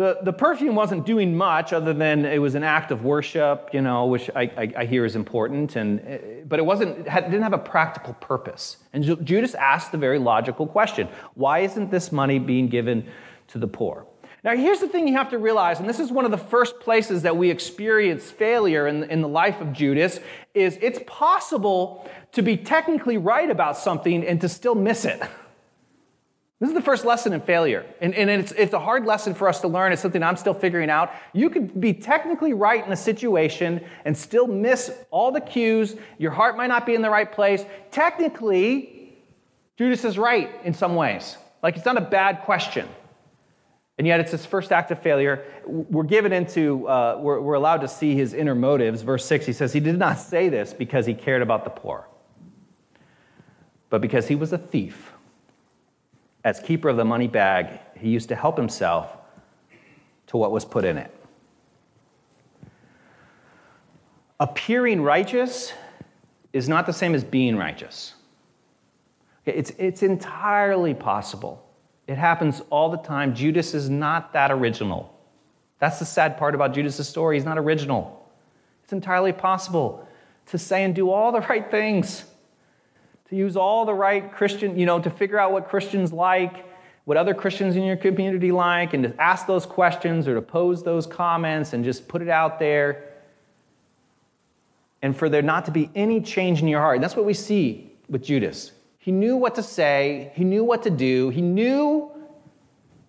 The, 0.00 0.16
the 0.22 0.32
perfume 0.32 0.76
wasn't 0.76 1.04
doing 1.04 1.36
much 1.36 1.74
other 1.74 1.92
than 1.92 2.24
it 2.24 2.38
was 2.38 2.54
an 2.54 2.64
act 2.64 2.90
of 2.90 3.04
worship, 3.04 3.68
you 3.74 3.82
know, 3.82 4.06
which 4.06 4.30
I, 4.34 4.44
I, 4.56 4.72
I 4.78 4.86
hear 4.86 5.04
is 5.04 5.14
important, 5.14 5.76
and, 5.76 6.00
eh, 6.00 6.18
but 6.48 6.58
it 6.58 6.62
wasn't, 6.64 7.04
didn't 7.04 7.42
have 7.42 7.52
a 7.52 7.58
practical 7.58 8.14
purpose. 8.14 8.78
And 8.94 9.04
Judas 9.26 9.54
asked 9.54 9.92
the 9.92 9.98
very 9.98 10.18
logical 10.18 10.66
question 10.66 11.06
why 11.34 11.58
isn't 11.58 11.90
this 11.90 12.12
money 12.12 12.38
being 12.38 12.68
given 12.68 13.06
to 13.48 13.58
the 13.58 13.66
poor? 13.66 14.06
Now, 14.42 14.56
here's 14.56 14.80
the 14.80 14.88
thing 14.88 15.06
you 15.06 15.18
have 15.18 15.28
to 15.32 15.38
realize, 15.38 15.80
and 15.80 15.86
this 15.86 16.00
is 16.00 16.10
one 16.10 16.24
of 16.24 16.30
the 16.30 16.38
first 16.38 16.80
places 16.80 17.20
that 17.20 17.36
we 17.36 17.50
experience 17.50 18.30
failure 18.30 18.86
in, 18.86 19.04
in 19.10 19.20
the 19.20 19.28
life 19.28 19.60
of 19.60 19.74
Judas, 19.74 20.18
is 20.54 20.78
it's 20.80 21.00
possible 21.06 22.08
to 22.32 22.40
be 22.40 22.56
technically 22.56 23.18
right 23.18 23.50
about 23.50 23.76
something 23.76 24.24
and 24.24 24.40
to 24.40 24.48
still 24.48 24.74
miss 24.74 25.04
it. 25.04 25.20
This 26.60 26.68
is 26.68 26.74
the 26.74 26.82
first 26.82 27.06
lesson 27.06 27.32
in 27.32 27.40
failure. 27.40 27.86
And, 28.02 28.14
and 28.14 28.28
it's, 28.28 28.52
it's 28.52 28.74
a 28.74 28.78
hard 28.78 29.06
lesson 29.06 29.34
for 29.34 29.48
us 29.48 29.62
to 29.62 29.68
learn. 29.68 29.92
It's 29.92 30.02
something 30.02 30.22
I'm 30.22 30.36
still 30.36 30.52
figuring 30.52 30.90
out. 30.90 31.10
You 31.32 31.48
could 31.48 31.80
be 31.80 31.94
technically 31.94 32.52
right 32.52 32.84
in 32.84 32.92
a 32.92 32.96
situation 32.96 33.82
and 34.04 34.16
still 34.16 34.46
miss 34.46 34.92
all 35.10 35.32
the 35.32 35.40
cues. 35.40 35.96
Your 36.18 36.32
heart 36.32 36.58
might 36.58 36.66
not 36.66 36.84
be 36.84 36.94
in 36.94 37.00
the 37.00 37.08
right 37.08 37.30
place. 37.32 37.64
Technically, 37.90 39.16
Judas 39.78 40.04
is 40.04 40.18
right 40.18 40.50
in 40.62 40.74
some 40.74 40.96
ways. 40.96 41.38
Like 41.62 41.76
it's 41.76 41.86
not 41.86 41.96
a 41.96 42.02
bad 42.02 42.42
question. 42.42 42.86
And 43.96 44.06
yet 44.06 44.20
it's 44.20 44.32
his 44.32 44.44
first 44.44 44.70
act 44.70 44.90
of 44.90 45.00
failure. 45.00 45.44
We're 45.66 46.02
given 46.02 46.30
into, 46.30 46.86
uh, 46.86 47.18
we're, 47.22 47.40
we're 47.40 47.54
allowed 47.54 47.80
to 47.82 47.88
see 47.88 48.14
his 48.14 48.34
inner 48.34 48.54
motives. 48.54 49.00
Verse 49.00 49.24
6, 49.24 49.46
he 49.46 49.52
says, 49.54 49.72
He 49.72 49.80
did 49.80 49.98
not 49.98 50.18
say 50.18 50.50
this 50.50 50.74
because 50.74 51.06
he 51.06 51.14
cared 51.14 51.40
about 51.40 51.64
the 51.64 51.70
poor, 51.70 52.06
but 53.88 54.02
because 54.02 54.28
he 54.28 54.34
was 54.34 54.52
a 54.52 54.58
thief 54.58 55.09
as 56.44 56.60
keeper 56.60 56.88
of 56.88 56.96
the 56.96 57.04
money 57.04 57.28
bag, 57.28 57.80
he 57.96 58.08
used 58.08 58.28
to 58.28 58.36
help 58.36 58.56
himself 58.56 59.16
to 60.28 60.36
what 60.36 60.52
was 60.52 60.64
put 60.64 60.84
in 60.84 60.96
it. 60.96 61.14
Appearing 64.38 65.02
righteous 65.02 65.72
is 66.52 66.68
not 66.68 66.86
the 66.86 66.92
same 66.92 67.14
as 67.14 67.22
being 67.22 67.56
righteous. 67.56 68.14
It's, 69.44 69.70
it's 69.78 70.02
entirely 70.02 70.94
possible. 70.94 71.66
It 72.06 72.16
happens 72.16 72.62
all 72.70 72.90
the 72.90 72.98
time. 72.98 73.34
Judas 73.34 73.74
is 73.74 73.90
not 73.90 74.32
that 74.32 74.50
original. 74.50 75.14
That's 75.78 75.98
the 75.98 76.04
sad 76.04 76.38
part 76.38 76.54
about 76.54 76.74
Judas' 76.74 77.08
story. 77.08 77.36
He's 77.36 77.44
not 77.44 77.58
original. 77.58 78.28
It's 78.84 78.92
entirely 78.92 79.32
possible 79.32 80.06
to 80.46 80.58
say 80.58 80.84
and 80.84 80.94
do 80.94 81.10
all 81.10 81.32
the 81.32 81.40
right 81.40 81.70
things 81.70 82.24
to 83.30 83.36
use 83.36 83.56
all 83.56 83.84
the 83.84 83.94
right 83.94 84.32
Christian, 84.32 84.78
you 84.78 84.86
know, 84.86 85.00
to 85.00 85.08
figure 85.08 85.38
out 85.38 85.52
what 85.52 85.68
Christians 85.68 86.12
like, 86.12 86.66
what 87.04 87.16
other 87.16 87.32
Christians 87.32 87.76
in 87.76 87.84
your 87.84 87.96
community 87.96 88.50
like, 88.50 88.92
and 88.92 89.04
to 89.04 89.20
ask 89.20 89.46
those 89.46 89.64
questions 89.64 90.26
or 90.26 90.34
to 90.34 90.42
pose 90.42 90.82
those 90.82 91.06
comments 91.06 91.72
and 91.72 91.84
just 91.84 92.08
put 92.08 92.22
it 92.22 92.28
out 92.28 92.58
there. 92.58 93.04
And 95.00 95.16
for 95.16 95.28
there 95.28 95.42
not 95.42 95.64
to 95.66 95.70
be 95.70 95.90
any 95.94 96.20
change 96.20 96.60
in 96.60 96.68
your 96.68 96.80
heart. 96.80 97.00
That's 97.00 97.16
what 97.16 97.24
we 97.24 97.32
see 97.32 97.92
with 98.08 98.24
Judas. 98.24 98.72
He 98.98 99.12
knew 99.12 99.36
what 99.36 99.54
to 99.54 99.62
say, 99.62 100.32
he 100.34 100.44
knew 100.44 100.64
what 100.64 100.82
to 100.82 100.90
do, 100.90 101.30
he 101.30 101.40
knew, 101.40 102.10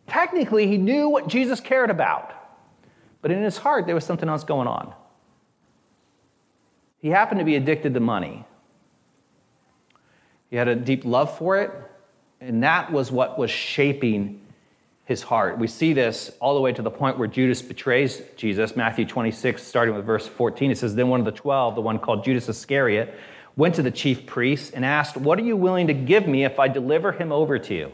technically, 0.08 0.68
he 0.68 0.78
knew 0.78 1.10
what 1.10 1.28
Jesus 1.28 1.60
cared 1.60 1.90
about. 1.90 2.32
But 3.22 3.32
in 3.32 3.42
his 3.44 3.58
heart, 3.58 3.88
there 3.88 3.96
was 3.96 4.06
something 4.06 4.30
else 4.30 4.44
going 4.44 4.68
on. 4.68 4.94
He 7.00 7.10
happened 7.10 7.40
to 7.40 7.46
be 7.46 7.56
addicted 7.56 7.96
to 7.96 8.00
money. 8.00 8.46
He 10.52 10.58
had 10.58 10.68
a 10.68 10.76
deep 10.76 11.06
love 11.06 11.36
for 11.36 11.58
it, 11.58 11.72
and 12.42 12.62
that 12.62 12.92
was 12.92 13.12
what 13.12 13.40
was 13.40 13.50
shaping 13.50 14.42
his 15.06 15.24
heart. 15.24 15.58
We 15.58 15.68
see 15.68 15.94
this 15.94 16.30
all 16.40 16.54
the 16.54 16.62
way 16.62 16.74
to 16.74 16.82
the 16.82 16.92
point 16.92 17.18
where 17.18 17.28
Judas 17.28 17.62
betrays 17.62 18.22
Jesus. 18.36 18.76
Matthew 18.76 19.06
26, 19.06 19.64
starting 19.64 19.96
with 19.96 20.06
verse 20.06 20.28
14, 20.28 20.72
it 20.72 20.78
says, 20.78 20.94
Then 20.94 21.08
one 21.08 21.22
of 21.22 21.26
the 21.26 21.32
twelve, 21.32 21.76
the 21.76 21.82
one 21.82 21.98
called 22.00 22.24
Judas 22.24 22.48
Iscariot, 22.50 23.18
went 23.56 23.76
to 23.76 23.82
the 23.82 23.92
chief 23.92 24.26
priests 24.26 24.72
and 24.72 24.86
asked, 24.86 25.18
What 25.18 25.40
are 25.40 25.44
you 25.44 25.56
willing 25.56 25.88
to 25.88 25.94
give 25.94 26.28
me 26.28 26.44
if 26.44 26.60
I 26.60 26.68
deliver 26.68 27.14
him 27.14 27.32
over 27.32 27.58
to 27.58 27.74
you? 27.74 27.92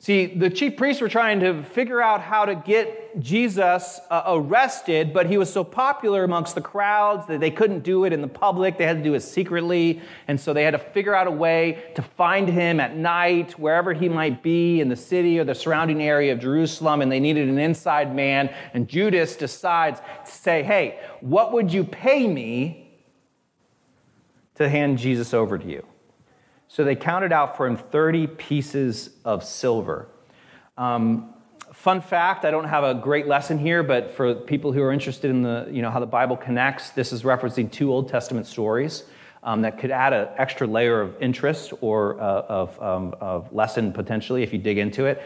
See, 0.00 0.26
the 0.26 0.48
chief 0.48 0.76
priests 0.76 1.02
were 1.02 1.08
trying 1.08 1.40
to 1.40 1.64
figure 1.64 2.00
out 2.00 2.20
how 2.20 2.44
to 2.44 2.54
get 2.54 3.20
Jesus 3.20 3.98
uh, 4.10 4.22
arrested, 4.28 5.12
but 5.12 5.26
he 5.26 5.36
was 5.36 5.52
so 5.52 5.64
popular 5.64 6.22
amongst 6.22 6.54
the 6.54 6.60
crowds 6.60 7.26
that 7.26 7.40
they 7.40 7.50
couldn't 7.50 7.80
do 7.80 8.04
it 8.04 8.12
in 8.12 8.20
the 8.20 8.28
public. 8.28 8.78
They 8.78 8.86
had 8.86 8.98
to 8.98 9.02
do 9.02 9.14
it 9.14 9.20
secretly. 9.20 10.00
And 10.28 10.40
so 10.40 10.52
they 10.52 10.62
had 10.62 10.70
to 10.70 10.78
figure 10.78 11.16
out 11.16 11.26
a 11.26 11.32
way 11.32 11.90
to 11.96 12.02
find 12.02 12.48
him 12.48 12.78
at 12.78 12.96
night, 12.96 13.58
wherever 13.58 13.92
he 13.92 14.08
might 14.08 14.40
be 14.40 14.80
in 14.80 14.88
the 14.88 14.96
city 14.96 15.36
or 15.40 15.42
the 15.42 15.54
surrounding 15.54 16.00
area 16.00 16.32
of 16.32 16.38
Jerusalem. 16.38 17.02
And 17.02 17.10
they 17.10 17.20
needed 17.20 17.48
an 17.48 17.58
inside 17.58 18.14
man. 18.14 18.54
And 18.74 18.86
Judas 18.86 19.34
decides 19.34 19.98
to 19.98 20.30
say, 20.30 20.62
Hey, 20.62 21.00
what 21.20 21.52
would 21.52 21.72
you 21.72 21.82
pay 21.82 22.28
me 22.28 23.00
to 24.54 24.68
hand 24.68 24.98
Jesus 24.98 25.34
over 25.34 25.58
to 25.58 25.66
you? 25.66 25.84
So 26.68 26.84
they 26.84 26.94
counted 26.94 27.32
out 27.32 27.56
for 27.56 27.66
him 27.66 27.76
30 27.76 28.26
pieces 28.26 29.10
of 29.24 29.42
silver. 29.42 30.08
Um, 30.76 31.34
fun 31.72 32.00
fact 32.00 32.44
i 32.44 32.50
don't 32.50 32.64
have 32.64 32.82
a 32.82 32.94
great 32.94 33.28
lesson 33.28 33.56
here 33.56 33.84
but 33.84 34.10
for 34.10 34.34
people 34.34 34.72
who 34.72 34.82
are 34.82 34.90
interested 34.90 35.30
in 35.30 35.42
the 35.42 35.68
you 35.70 35.80
know 35.80 35.90
how 35.90 36.00
the 36.00 36.06
bible 36.06 36.36
connects 36.36 36.90
this 36.90 37.12
is 37.12 37.22
referencing 37.22 37.70
two 37.70 37.92
old 37.92 38.08
testament 38.08 38.46
stories 38.46 39.04
um, 39.42 39.62
that 39.62 39.78
could 39.78 39.90
add 39.90 40.12
an 40.12 40.28
extra 40.36 40.66
layer 40.66 41.00
of 41.00 41.20
interest 41.22 41.72
or 41.80 42.20
uh, 42.20 42.42
of, 42.48 42.82
um, 42.82 43.14
of, 43.20 43.52
lesson 43.52 43.92
potentially 43.92 44.42
if 44.42 44.52
you 44.52 44.58
dig 44.58 44.78
into 44.78 45.06
it. 45.06 45.22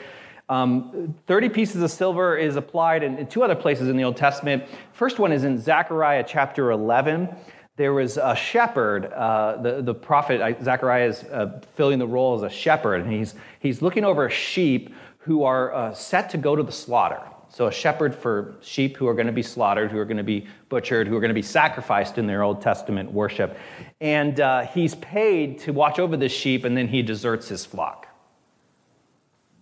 Um, 0.48 1.14
30 1.26 1.48
pieces 1.48 1.82
of 1.82 1.90
silver 1.90 2.36
is 2.36 2.56
applied 2.56 3.02
in, 3.02 3.18
in 3.18 3.26
two 3.26 3.42
other 3.42 3.54
places 3.54 3.88
in 3.88 3.96
the 3.96 4.04
old 4.04 4.16
testament. 4.16 4.64
First 4.92 5.18
one 5.18 5.32
is 5.32 5.44
in 5.44 5.58
zechariah 5.58 6.24
chapter 6.26 6.72
11 6.72 7.28
there 7.76 7.92
was 7.92 8.18
a 8.18 8.36
shepherd. 8.36 9.06
Uh, 9.06 9.56
the, 9.62 9.82
the 9.82 9.94
prophet 9.94 10.56
Zechariah 10.62 11.08
is 11.08 11.24
uh, 11.24 11.60
filling 11.74 11.98
the 11.98 12.06
role 12.06 12.34
as 12.34 12.42
a 12.42 12.50
shepherd, 12.50 13.02
and 13.02 13.12
he's, 13.12 13.34
he's 13.60 13.80
looking 13.80 14.04
over 14.04 14.28
sheep 14.28 14.94
who 15.18 15.44
are 15.44 15.72
uh, 15.72 15.94
set 15.94 16.30
to 16.30 16.38
go 16.38 16.54
to 16.56 16.62
the 16.62 16.72
slaughter. 16.72 17.20
So, 17.48 17.66
a 17.66 17.72
shepherd 17.72 18.14
for 18.14 18.54
sheep 18.62 18.96
who 18.96 19.06
are 19.08 19.14
going 19.14 19.26
to 19.26 19.32
be 19.32 19.42
slaughtered, 19.42 19.90
who 19.90 19.98
are 19.98 20.06
going 20.06 20.16
to 20.16 20.22
be 20.22 20.46
butchered, 20.70 21.06
who 21.06 21.14
are 21.16 21.20
going 21.20 21.28
to 21.28 21.34
be 21.34 21.42
sacrificed 21.42 22.16
in 22.16 22.26
their 22.26 22.42
Old 22.42 22.62
Testament 22.62 23.12
worship. 23.12 23.58
And 24.00 24.40
uh, 24.40 24.62
he's 24.66 24.94
paid 24.96 25.58
to 25.60 25.72
watch 25.72 25.98
over 25.98 26.16
the 26.16 26.30
sheep, 26.30 26.64
and 26.64 26.74
then 26.74 26.88
he 26.88 27.02
deserts 27.02 27.48
his 27.48 27.66
flock. 27.66 28.08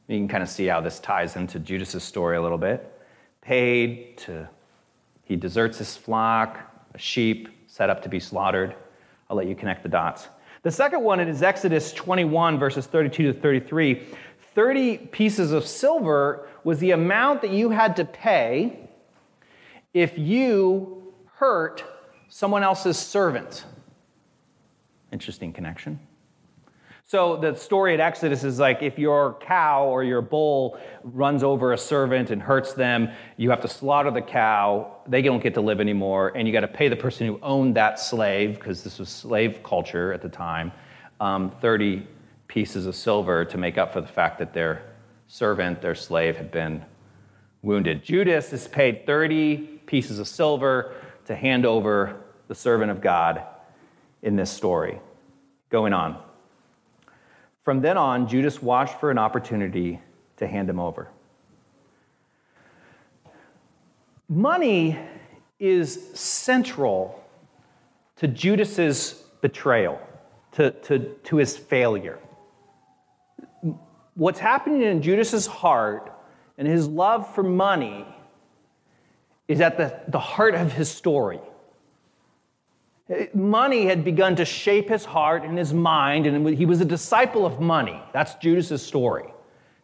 You 0.06 0.18
can 0.18 0.28
kind 0.28 0.42
of 0.42 0.48
see 0.48 0.66
how 0.66 0.80
this 0.80 1.00
ties 1.00 1.34
into 1.34 1.58
Judas's 1.58 2.04
story 2.04 2.36
a 2.36 2.42
little 2.42 2.58
bit. 2.58 2.92
Paid 3.40 4.18
to, 4.18 4.48
he 5.24 5.34
deserts 5.34 5.78
his 5.78 5.96
flock, 5.96 6.60
a 6.94 6.98
sheep, 6.98 7.48
set 7.70 7.88
up 7.88 8.02
to 8.02 8.08
be 8.08 8.18
slaughtered. 8.18 8.74
I'll 9.28 9.36
let 9.36 9.46
you 9.46 9.54
connect 9.54 9.84
the 9.84 9.88
dots. 9.88 10.28
The 10.62 10.72
second 10.72 11.02
one 11.02 11.20
is 11.20 11.40
Exodus 11.40 11.92
21, 11.92 12.58
verses 12.58 12.86
32 12.86 13.32
to 13.32 13.32
33. 13.32 14.02
30 14.54 14.98
pieces 14.98 15.52
of 15.52 15.64
silver 15.64 16.48
was 16.64 16.80
the 16.80 16.90
amount 16.90 17.42
that 17.42 17.50
you 17.50 17.70
had 17.70 17.94
to 17.96 18.04
pay 18.04 18.90
if 19.94 20.18
you 20.18 21.14
hurt 21.34 21.84
someone 22.28 22.64
else's 22.64 22.98
servant. 22.98 23.64
Interesting 25.12 25.52
connection. 25.52 26.00
So 27.10 27.36
the 27.36 27.56
story 27.56 27.92
at 27.92 27.98
Exodus 27.98 28.44
is 28.44 28.60
like 28.60 28.84
if 28.84 28.96
your 28.96 29.36
cow 29.40 29.84
or 29.84 30.04
your 30.04 30.22
bull 30.22 30.78
runs 31.02 31.42
over 31.42 31.72
a 31.72 31.76
servant 31.76 32.30
and 32.30 32.40
hurts 32.40 32.72
them, 32.72 33.08
you 33.36 33.50
have 33.50 33.60
to 33.62 33.66
slaughter 33.66 34.12
the 34.12 34.22
cow. 34.22 34.98
They 35.08 35.20
don't 35.20 35.42
get 35.42 35.54
to 35.54 35.60
live 35.60 35.80
anymore, 35.80 36.30
and 36.36 36.46
you 36.46 36.52
got 36.52 36.60
to 36.60 36.68
pay 36.68 36.86
the 36.86 36.94
person 36.94 37.26
who 37.26 37.40
owned 37.42 37.74
that 37.74 37.98
slave 37.98 38.54
because 38.54 38.84
this 38.84 39.00
was 39.00 39.08
slave 39.08 39.60
culture 39.64 40.12
at 40.12 40.22
the 40.22 40.28
time, 40.28 40.70
um, 41.18 41.50
thirty 41.50 42.06
pieces 42.46 42.86
of 42.86 42.94
silver 42.94 43.44
to 43.44 43.58
make 43.58 43.76
up 43.76 43.92
for 43.92 44.00
the 44.00 44.06
fact 44.06 44.38
that 44.38 44.54
their 44.54 44.80
servant, 45.26 45.82
their 45.82 45.96
slave, 45.96 46.36
had 46.36 46.52
been 46.52 46.80
wounded. 47.62 48.04
Judas 48.04 48.52
is 48.52 48.68
paid 48.68 49.04
thirty 49.04 49.56
pieces 49.56 50.20
of 50.20 50.28
silver 50.28 50.94
to 51.24 51.34
hand 51.34 51.66
over 51.66 52.22
the 52.46 52.54
servant 52.54 52.92
of 52.92 53.00
God 53.00 53.42
in 54.22 54.36
this 54.36 54.52
story. 54.52 55.00
Going 55.70 55.92
on. 55.92 56.29
From 57.70 57.82
then 57.82 57.96
on, 57.96 58.26
Judas 58.26 58.60
watched 58.60 58.98
for 58.98 59.12
an 59.12 59.18
opportunity 59.18 60.00
to 60.38 60.48
hand 60.48 60.68
him 60.68 60.80
over. 60.80 61.06
Money 64.28 64.98
is 65.60 66.10
central 66.18 67.22
to 68.16 68.26
Judas's 68.26 69.22
betrayal, 69.40 70.00
to, 70.50 70.72
to, 70.72 70.98
to 71.22 71.36
his 71.36 71.56
failure. 71.56 72.18
What's 74.14 74.40
happening 74.40 74.82
in 74.82 75.00
Judas's 75.00 75.46
heart 75.46 76.12
and 76.58 76.66
his 76.66 76.88
love 76.88 77.32
for 77.36 77.44
money 77.44 78.04
is 79.46 79.60
at 79.60 79.76
the, 79.76 79.96
the 80.08 80.18
heart 80.18 80.56
of 80.56 80.72
his 80.72 80.90
story. 80.90 81.38
Money 83.34 83.86
had 83.86 84.04
begun 84.04 84.36
to 84.36 84.44
shape 84.44 84.88
his 84.88 85.04
heart 85.04 85.42
and 85.42 85.58
his 85.58 85.74
mind, 85.74 86.26
and 86.26 86.48
he 86.56 86.64
was 86.64 86.80
a 86.80 86.84
disciple 86.84 87.44
of 87.44 87.60
money. 87.60 88.00
That's 88.12 88.34
Judas's 88.36 88.82
story. 88.82 89.32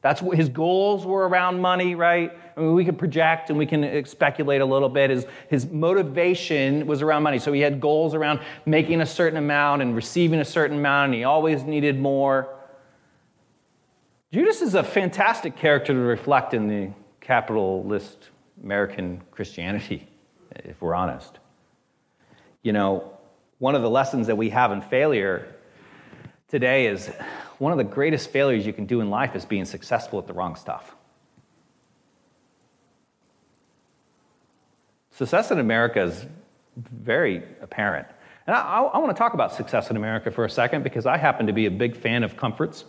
That's 0.00 0.23
what 0.23 0.37
his 0.37 0.49
goals 0.49 1.04
were 1.04 1.26
around 1.26 1.61
money, 1.61 1.97
right? 1.97 2.30
I 2.56 2.61
mean, 2.61 2.75
we 2.75 2.85
can 2.85 2.95
project 2.95 3.50
and 3.50 3.59
we 3.59 3.66
can 3.66 4.04
speculate 4.04 4.61
a 4.61 4.64
little 4.64 4.88
bit. 4.88 5.11
His, 5.11 5.26
his 5.49 5.66
motivation 5.66 6.87
was 6.87 7.02
around 7.02 7.25
money. 7.25 7.40
So 7.40 7.52
he 7.52 7.61
had 7.61 7.80
goals 7.80 8.14
around 8.14 8.38
making 8.64 9.00
a 9.00 9.06
certain 9.06 9.37
amount 9.37 9.83
and 9.83 9.97
receiving 9.97 10.38
a 10.38 10.45
certain 10.45 10.78
amount, 10.78 11.06
and 11.06 11.14
he 11.14 11.25
always 11.25 11.64
needed 11.64 11.99
more. 11.99 12.49
Judas 14.33 14.62
is 14.62 14.76
a 14.76 14.85
fantastic 14.85 15.56
character 15.56 15.92
to 15.92 15.99
reflect 15.99 16.54
in 16.54 16.68
the 16.68 16.92
capitalist 17.21 18.28
American 18.62 19.21
Christianity, 19.33 20.06
if 20.64 20.80
we're 20.80 20.95
honest. 20.95 21.40
You 22.62 22.73
know, 22.73 23.15
one 23.58 23.75
of 23.75 23.82
the 23.82 23.90
lessons 23.90 24.26
that 24.26 24.36
we 24.36 24.50
have 24.50 24.72
in 24.72 24.82
failure 24.82 25.54
today 26.48 26.86
is 26.86 27.08
one 27.58 27.72
of 27.72 27.78
the 27.78 27.84
greatest 27.84 28.30
failures 28.30 28.66
you 28.66 28.72
can 28.72 28.86
do 28.86 29.00
in 29.00 29.10
life 29.10 29.34
is 29.34 29.44
being 29.44 29.64
successful 29.64 30.18
at 30.18 30.26
the 30.26 30.32
wrong 30.32 30.56
stuff. 30.56 30.94
Success 35.10 35.50
in 35.50 35.58
America 35.58 36.02
is 36.02 36.26
very 36.76 37.42
apparent. 37.62 38.06
And 38.46 38.54
I, 38.54 38.60
I, 38.60 38.82
I 38.82 38.98
want 38.98 39.16
to 39.16 39.18
talk 39.18 39.32
about 39.32 39.54
success 39.54 39.88
in 39.88 39.96
America 39.96 40.30
for 40.30 40.44
a 40.44 40.50
second 40.50 40.84
because 40.84 41.06
I 41.06 41.16
happen 41.16 41.46
to 41.46 41.54
be 41.54 41.64
a 41.64 41.70
big 41.70 41.96
fan 41.96 42.22
of 42.22 42.36
comforts. 42.36 42.84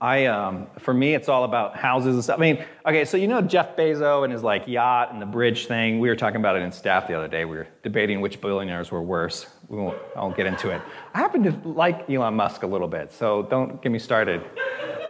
I, 0.00 0.26
um, 0.26 0.68
for 0.78 0.94
me, 0.94 1.14
it's 1.14 1.28
all 1.28 1.42
about 1.42 1.76
houses 1.76 2.14
and 2.14 2.22
stuff. 2.22 2.38
I 2.38 2.40
mean, 2.40 2.64
okay, 2.86 3.04
so 3.04 3.16
you 3.16 3.26
know 3.26 3.42
Jeff 3.42 3.76
Bezos 3.76 4.22
and 4.22 4.32
his 4.32 4.44
like 4.44 4.68
yacht 4.68 5.12
and 5.12 5.20
the 5.20 5.26
bridge 5.26 5.66
thing. 5.66 5.98
We 5.98 6.08
were 6.08 6.14
talking 6.14 6.36
about 6.36 6.54
it 6.54 6.62
in 6.62 6.70
staff 6.70 7.08
the 7.08 7.14
other 7.14 7.26
day. 7.26 7.44
We 7.44 7.56
were 7.56 7.66
debating 7.82 8.20
which 8.20 8.40
billionaires 8.40 8.92
were 8.92 9.02
worse. 9.02 9.46
We 9.68 9.76
won't, 9.76 9.98
I 10.14 10.20
won't 10.20 10.36
get 10.36 10.46
into 10.46 10.70
it. 10.70 10.80
I 11.14 11.18
happen 11.18 11.42
to 11.42 11.68
like 11.68 12.08
Elon 12.08 12.34
Musk 12.34 12.62
a 12.62 12.66
little 12.66 12.86
bit, 12.86 13.12
so 13.12 13.42
don't 13.50 13.82
get 13.82 13.90
me 13.90 13.98
started. 13.98 14.44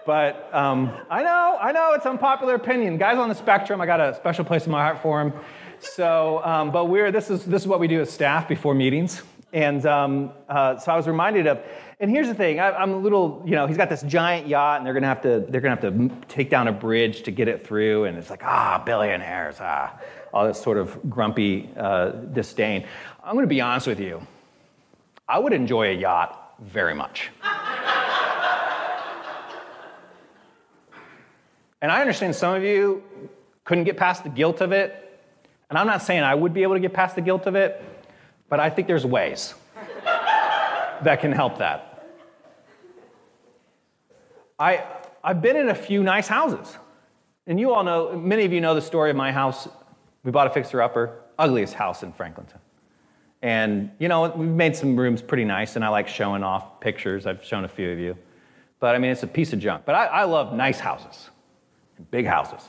But 0.07 0.49
um, 0.55 0.91
I 1.11 1.23
know, 1.23 1.59
I 1.61 1.71
know 1.71 1.93
it's 1.93 2.07
unpopular 2.07 2.55
opinion. 2.55 2.97
Guys 2.97 3.19
on 3.19 3.29
the 3.29 3.35
spectrum, 3.35 3.83
I 3.83 3.87
got 3.87 4.01
a 4.01 4.15
special 4.15 4.43
place 4.43 4.65
in 4.65 4.73
my 4.73 4.83
heart 4.83 5.03
for 5.03 5.21
him. 5.21 5.35
So, 5.81 6.43
um, 6.45 6.73
but 6.73 6.87
we're 6.87 7.13
this 7.13 7.29
is 7.29 7.45
this 7.45 7.63
is 7.63 7.69
what 7.69 7.79
we 7.79 7.89
do 7.89 8.01
as 8.01 8.11
staff 8.11 8.49
before 8.49 8.75
meetings. 8.75 9.23
And 9.53 9.85
um, 9.87 10.33
uh, 10.49 10.79
so 10.79 10.93
I 10.93 10.97
was 10.97 11.07
reminded 11.07 11.47
of 11.47 11.61
and 12.01 12.13
here's 12.13 12.29
the 12.29 12.35
thing 12.35 12.61
I, 12.61 12.81
am 12.81 12.93
a 12.93 12.97
little, 12.97 13.43
you 13.45 13.53
know, 13.57 13.67
he's 13.67 13.77
got 13.77 13.91
this 13.91 14.03
giant 14.03 14.47
yacht, 14.47 14.79
and 14.79 14.87
they're 14.87 14.95
gonna 14.95 15.09
have 15.09 15.23
to, 15.23 15.45
they're 15.49 15.61
gonna 15.61 15.75
have 15.75 15.81
to 15.81 16.11
take 16.29 16.49
down 16.49 16.69
a 16.69 16.73
bridge 16.73 17.23
to 17.25 17.33
get 17.33 17.49
it 17.49 17.67
through, 17.67 18.05
and 18.05 18.17
it's 18.17 18.31
like, 18.31 18.45
ah, 18.45 18.81
billionaires, 18.85 19.57
ah, 19.61 19.99
all 20.33 20.47
this 20.47 20.63
sort 20.63 20.79
of 20.79 21.11
grumpy 21.11 21.69
uh, 21.77 22.11
disdain. 22.11 22.87
I'm 23.25 23.35
gonna 23.35 23.49
be 23.49 23.61
honest 23.61 23.89
with 23.89 23.99
you. 23.99 24.25
I 25.29 25.41
would 25.41 25.53
enjoy 25.53 25.89
a 25.89 25.95
yacht 25.95 26.55
very 26.61 26.95
much. 26.95 27.31
and 31.83 31.91
I 31.91 32.01
understand 32.01 32.37
some 32.37 32.55
of 32.55 32.63
you 32.63 33.03
couldn't 33.65 33.85
get 33.85 33.97
past 33.97 34.23
the 34.23 34.31
guilt 34.31 34.61
of 34.61 34.71
it, 34.71 35.21
and 35.69 35.77
I'm 35.77 35.89
not 35.89 36.03
saying 36.03 36.23
I 36.23 36.37
would 36.37 36.55
be 36.55 36.63
able 36.63 36.75
to 36.75 36.81
get 36.81 36.93
past 36.93 37.17
the 37.17 37.23
guilt 37.23 37.49
of 37.49 37.57
it, 37.57 37.83
but 38.49 38.61
I 38.61 38.71
think 38.71 38.89
there's 38.89 39.07
ways 39.07 39.55
that 41.03 41.21
can 41.21 41.33
help 41.33 41.59
that. 41.59 42.07
I, 44.59 44.85
I've 45.23 45.41
been 45.41 45.57
in 45.57 45.69
a 45.69 45.75
few 45.75 46.03
nice 46.03 46.27
houses. 46.27 46.77
And 47.47 47.59
you 47.59 47.73
all 47.73 47.85
know, 47.85 48.17
many 48.17 48.45
of 48.45 48.53
you 48.53 48.61
know 48.61 48.75
the 48.75 48.83
story 48.83 49.11
of 49.11 49.17
my 49.17 49.33
house. 49.33 49.69
We 50.25 50.31
bought 50.31 50.47
a 50.47 50.51
fixer 50.51 50.83
upper, 50.83 51.23
ugliest 51.39 51.75
house 51.75 52.03
in 52.03 52.13
Franklinton. 52.13 52.59
And, 53.41 53.93
you 53.99 54.09
know, 54.09 54.29
we've 54.31 54.49
made 54.49 54.75
some 54.75 54.97
rooms 54.97 55.23
pretty 55.23 55.45
nice, 55.45 55.77
and 55.77 55.85
I 55.85 55.89
like 55.89 56.09
showing 56.09 56.43
off 56.43 56.81
pictures. 56.81 57.25
I've 57.25 57.45
shown 57.45 57.65
a 57.65 57.69
few 57.69 57.91
of 57.91 57.99
you. 57.99 58.19
But 58.81 58.97
I 58.97 58.99
mean, 58.99 59.13
it's 59.13 59.23
a 59.23 59.29
piece 59.29 59.53
of 59.53 59.61
junk. 59.61 59.85
But 59.85 59.95
I, 59.95 60.07
I 60.07 60.25
love 60.25 60.53
nice 60.53 60.81
houses, 60.81 61.31
big 62.11 62.27
houses. 62.27 62.69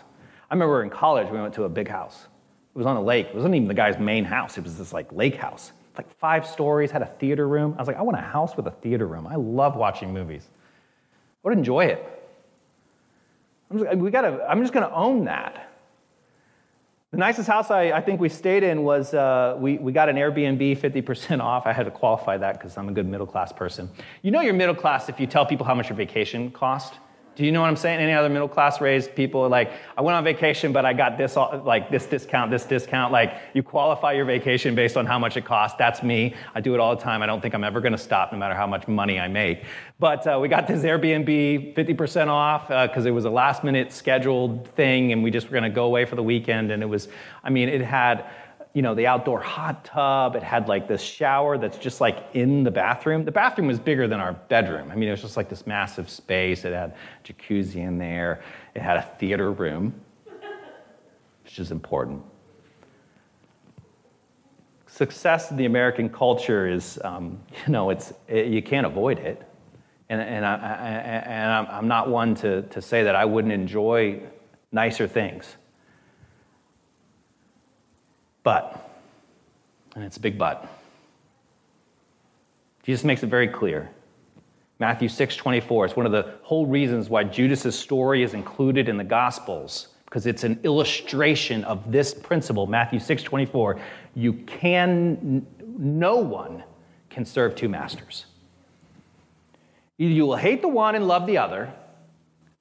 I 0.49 0.53
remember 0.53 0.83
in 0.83 0.89
college, 0.89 1.29
we 1.29 1.39
went 1.39 1.53
to 1.55 1.63
a 1.63 1.69
big 1.69 1.87
house. 1.87 2.27
It 2.75 2.77
was 2.77 2.85
on 2.85 2.95
a 2.97 3.01
lake. 3.01 3.27
It 3.27 3.35
wasn't 3.35 3.55
even 3.55 3.67
the 3.67 3.73
guy's 3.73 3.97
main 3.99 4.25
house, 4.25 4.57
it 4.57 4.63
was 4.63 4.77
this 4.77 4.93
like 4.93 5.11
lake 5.11 5.35
house. 5.35 5.71
Like 5.97 6.09
five 6.17 6.47
stories, 6.47 6.91
had 6.91 7.01
a 7.01 7.07
theater 7.07 7.45
room. 7.45 7.75
I 7.77 7.81
was 7.81 7.87
like, 7.87 7.97
I 7.97 8.01
want 8.03 8.17
a 8.17 8.21
house 8.21 8.55
with 8.55 8.67
a 8.67 8.71
theater 8.71 9.05
room. 9.05 9.27
I 9.27 9.35
love 9.35 9.75
watching 9.75 10.13
movies. 10.13 10.47
I 11.43 11.49
would 11.49 11.57
enjoy 11.57 11.85
it. 11.85 12.19
I'm 13.69 13.79
just, 13.79 13.97
we 13.97 14.09
gotta, 14.09 14.45
I'm 14.49 14.61
just 14.61 14.71
to 14.73 14.91
own 14.91 15.25
that. 15.25 15.69
The 17.11 17.17
nicest 17.17 17.47
house 17.49 17.71
I, 17.71 17.91
I 17.91 18.01
think 18.01 18.21
we 18.21 18.29
stayed 18.29 18.61
in 18.61 18.83
was 18.83 19.15
uh, 19.15 19.57
we, 19.59 19.77
we 19.77 19.91
got 19.91 20.09
an 20.09 20.15
Airbnb 20.15 20.77
50% 20.77 21.41
off. 21.41 21.65
I 21.65 21.73
had 21.73 21.85
to 21.85 21.91
qualify 21.91 22.37
that 22.37 22.53
because 22.53 22.77
I'm 22.77 22.87
a 22.87 22.91
good 22.91 23.07
middle 23.07 23.25
class 23.25 23.51
person. 23.51 23.89
You 24.21 24.29
know 24.29 24.41
you're 24.41 24.53
middle 24.53 24.75
class 24.75 25.09
if 25.09 25.19
you 25.19 25.25
tell 25.25 25.45
people 25.45 25.65
how 25.65 25.73
much 25.73 25.89
your 25.89 25.95
vacation 25.97 26.51
cost. 26.51 26.93
Do 27.35 27.45
you 27.45 27.51
know 27.51 27.61
what 27.61 27.67
I'm 27.67 27.77
saying? 27.77 27.99
Any 27.99 28.11
other 28.11 28.27
middle 28.27 28.49
class 28.49 28.81
raised 28.81 29.15
people 29.15 29.47
like, 29.47 29.71
I 29.97 30.01
went 30.01 30.17
on 30.17 30.23
vacation, 30.23 30.73
but 30.73 30.85
I 30.85 30.91
got 30.91 31.17
this, 31.17 31.37
like 31.37 31.89
this 31.89 32.05
discount, 32.05 32.51
this 32.51 32.65
discount. 32.65 33.13
Like, 33.13 33.33
you 33.53 33.63
qualify 33.63 34.11
your 34.11 34.25
vacation 34.25 34.75
based 34.75 34.97
on 34.97 35.05
how 35.05 35.17
much 35.17 35.37
it 35.37 35.45
costs. 35.45 35.77
That's 35.77 36.03
me. 36.03 36.35
I 36.53 36.59
do 36.59 36.73
it 36.73 36.79
all 36.81 36.95
the 36.95 37.01
time. 37.01 37.21
I 37.21 37.25
don't 37.25 37.41
think 37.41 37.53
I'm 37.53 37.63
ever 37.63 37.79
going 37.79 37.93
to 37.93 37.97
stop, 37.97 38.33
no 38.33 38.37
matter 38.37 38.55
how 38.55 38.67
much 38.67 38.87
money 38.87 39.19
I 39.19 39.29
make. 39.29 39.63
But 39.99 40.27
uh, 40.27 40.37
we 40.41 40.49
got 40.49 40.67
this 40.67 40.83
Airbnb 40.83 41.75
50% 41.75 42.27
off 42.27 42.67
because 42.67 43.05
uh, 43.05 43.09
it 43.09 43.11
was 43.11 43.25
a 43.25 43.29
last 43.29 43.63
minute 43.63 43.93
scheduled 43.93 44.67
thing, 44.69 45.13
and 45.13 45.23
we 45.23 45.31
just 45.31 45.47
were 45.47 45.53
going 45.53 45.63
to 45.63 45.69
go 45.69 45.85
away 45.85 46.05
for 46.05 46.15
the 46.15 46.23
weekend. 46.23 46.71
And 46.71 46.83
it 46.83 46.87
was, 46.87 47.07
I 47.43 47.49
mean, 47.49 47.69
it 47.69 47.81
had 47.81 48.29
you 48.73 48.81
know, 48.83 48.93
the 48.93 49.07
outdoor 49.07 49.39
hot 49.39 49.83
tub. 49.83 50.35
It 50.35 50.43
had 50.43 50.67
like 50.67 50.87
this 50.87 51.01
shower 51.01 51.57
that's 51.57 51.77
just 51.77 51.99
like 51.99 52.23
in 52.33 52.63
the 52.63 52.71
bathroom. 52.71 53.25
The 53.25 53.31
bathroom 53.31 53.67
was 53.67 53.79
bigger 53.79 54.07
than 54.07 54.19
our 54.19 54.33
bedroom. 54.33 54.91
I 54.91 54.95
mean, 54.95 55.09
it 55.09 55.11
was 55.11 55.21
just 55.21 55.37
like 55.37 55.49
this 55.49 55.65
massive 55.65 56.09
space. 56.09 56.65
It 56.65 56.73
had 56.73 56.95
jacuzzi 57.25 57.77
in 57.77 57.97
there. 57.97 58.41
It 58.75 58.81
had 58.81 58.97
a 58.97 59.01
theater 59.01 59.51
room, 59.51 59.93
which 61.43 61.57
is 61.59 61.71
important. 61.71 62.21
Success 64.85 65.49
in 65.49 65.57
the 65.57 65.65
American 65.65 66.09
culture 66.09 66.67
is, 66.67 66.99
um, 67.03 67.39
you 67.65 67.71
know, 67.71 67.89
it's, 67.89 68.13
it, 68.27 68.47
you 68.47 68.61
can't 68.61 68.85
avoid 68.85 69.17
it. 69.19 69.41
And, 70.09 70.21
and, 70.21 70.45
I, 70.45 70.53
I, 70.55 70.57
and 70.57 71.67
I'm 71.67 71.87
not 71.87 72.09
one 72.09 72.33
to, 72.35 72.63
to 72.63 72.81
say 72.81 73.03
that 73.03 73.15
I 73.15 73.25
wouldn't 73.25 73.53
enjoy 73.53 74.21
nicer 74.71 75.07
things. 75.07 75.55
But, 78.49 78.89
and 79.93 80.03
it's 80.03 80.17
a 80.17 80.19
big 80.19 80.39
but. 80.39 80.67
Jesus 82.81 83.03
makes 83.05 83.21
it 83.21 83.27
very 83.27 83.47
clear. 83.47 83.91
Matthew 84.79 85.07
6 85.07 85.35
24 85.35 85.85
is 85.85 85.95
one 85.95 86.07
of 86.07 86.11
the 86.11 86.33
whole 86.41 86.65
reasons 86.65 87.11
why 87.11 87.25
Judas's 87.25 87.77
story 87.77 88.23
is 88.23 88.33
included 88.33 88.89
in 88.89 88.97
the 88.97 89.03
Gospels, 89.03 89.89
because 90.05 90.25
it's 90.25 90.43
an 90.43 90.59
illustration 90.63 91.63
of 91.63 91.91
this 91.91 92.11
principle. 92.11 92.65
Matthew 92.65 92.99
6 92.99 93.21
24, 93.21 93.79
you 94.15 94.33
can, 94.33 95.45
no 95.77 96.15
one 96.15 96.63
can 97.11 97.25
serve 97.25 97.55
two 97.55 97.69
masters. 97.69 98.25
Either 99.99 100.11
you 100.11 100.25
will 100.25 100.37
hate 100.37 100.63
the 100.63 100.67
one 100.67 100.95
and 100.95 101.07
love 101.07 101.27
the 101.27 101.37
other, 101.37 101.71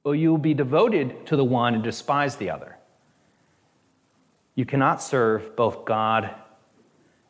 or 0.04 0.14
you 0.14 0.28
will 0.32 0.36
be 0.36 0.52
devoted 0.52 1.24
to 1.28 1.34
the 1.34 1.44
one 1.44 1.72
and 1.72 1.82
despise 1.82 2.36
the 2.36 2.50
other. 2.50 2.77
You 4.58 4.66
cannot 4.66 5.00
serve 5.00 5.54
both 5.54 5.84
God 5.84 6.34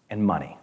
and 0.08 0.24
money. 0.24 0.56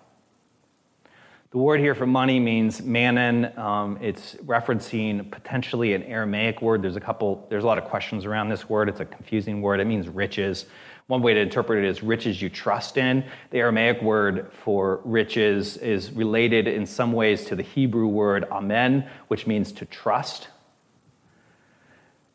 The 1.51 1.59
word 1.59 1.79
here 1.79 1.93
for 1.93 2.07
money 2.07 2.39
means 2.39 2.81
mammon. 2.81 3.55
Um, 3.55 3.99
it's 4.01 4.33
referencing 4.37 5.29
potentially 5.29 5.93
an 5.93 6.01
Aramaic 6.01 6.63
word. 6.63 6.81
There's 6.81 6.95
a 6.95 6.99
couple, 6.99 7.45
there's 7.51 7.63
a 7.63 7.67
lot 7.67 7.77
of 7.77 7.83
questions 7.83 8.25
around 8.25 8.49
this 8.49 8.67
word. 8.67 8.89
It's 8.89 8.99
a 8.99 9.05
confusing 9.05 9.61
word. 9.61 9.79
It 9.79 9.85
means 9.85 10.09
riches. 10.09 10.65
One 11.05 11.21
way 11.21 11.35
to 11.35 11.39
interpret 11.39 11.83
it 11.83 11.87
is 11.87 12.01
riches 12.01 12.41
you 12.41 12.49
trust 12.49 12.97
in. 12.97 13.23
The 13.51 13.59
Aramaic 13.59 14.01
word 14.01 14.51
for 14.51 15.01
riches 15.05 15.77
is 15.77 16.11
related 16.13 16.67
in 16.67 16.87
some 16.87 17.13
ways 17.13 17.45
to 17.45 17.55
the 17.55 17.61
Hebrew 17.61 18.07
word 18.07 18.45
amen, 18.51 19.07
which 19.27 19.45
means 19.45 19.71
to 19.73 19.85
trust. 19.85 20.47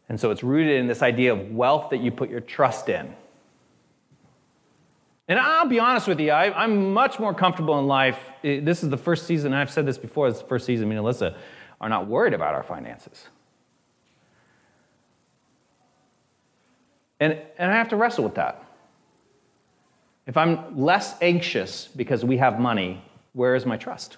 And 0.09 0.21
so 0.21 0.31
it's 0.31 0.45
rooted 0.45 0.79
in 0.79 0.87
this 0.87 1.03
idea 1.03 1.33
of 1.33 1.51
wealth 1.51 1.91
that 1.91 1.99
you 1.99 2.13
put 2.13 2.31
your 2.31 2.39
trust 2.39 2.89
in. 2.89 3.13
And 5.31 5.39
I'll 5.39 5.69
be 5.69 5.79
honest 5.79 6.09
with 6.09 6.19
you, 6.19 6.33
I, 6.33 6.65
am 6.65 6.93
much 6.93 7.21
more 7.21 7.33
comfortable 7.33 7.79
in 7.79 7.87
life. 7.87 8.19
This 8.43 8.83
is 8.83 8.91
the 8.91 8.97
first 8.97 9.29
season, 9.29 9.55
I've 9.55 9.71
said 9.71 9.87
this 9.87 9.97
before, 9.97 10.27
it's 10.27 10.41
the 10.41 10.49
first 10.49 10.67
season 10.67 10.89
me 10.89 10.97
and 10.97 11.07
Alyssa 11.07 11.37
are 11.81 11.89
not 11.89 12.09
worried 12.09 12.35
about 12.35 12.57
our 12.57 12.65
finances. 12.65 13.29
And, 17.21 17.39
and 17.59 17.71
I 17.71 17.77
have 17.77 17.91
to 17.91 17.97
wrestle 17.97 18.25
with 18.25 18.35
that. 18.35 18.65
If 20.27 20.37
I'm 20.37 20.77
less 20.77 21.15
anxious 21.23 21.87
because 21.95 22.25
we 22.25 22.39
have 22.39 22.59
money, 22.59 23.01
where 23.33 23.55
is 23.55 23.65
my 23.65 23.77
trust? 23.77 24.17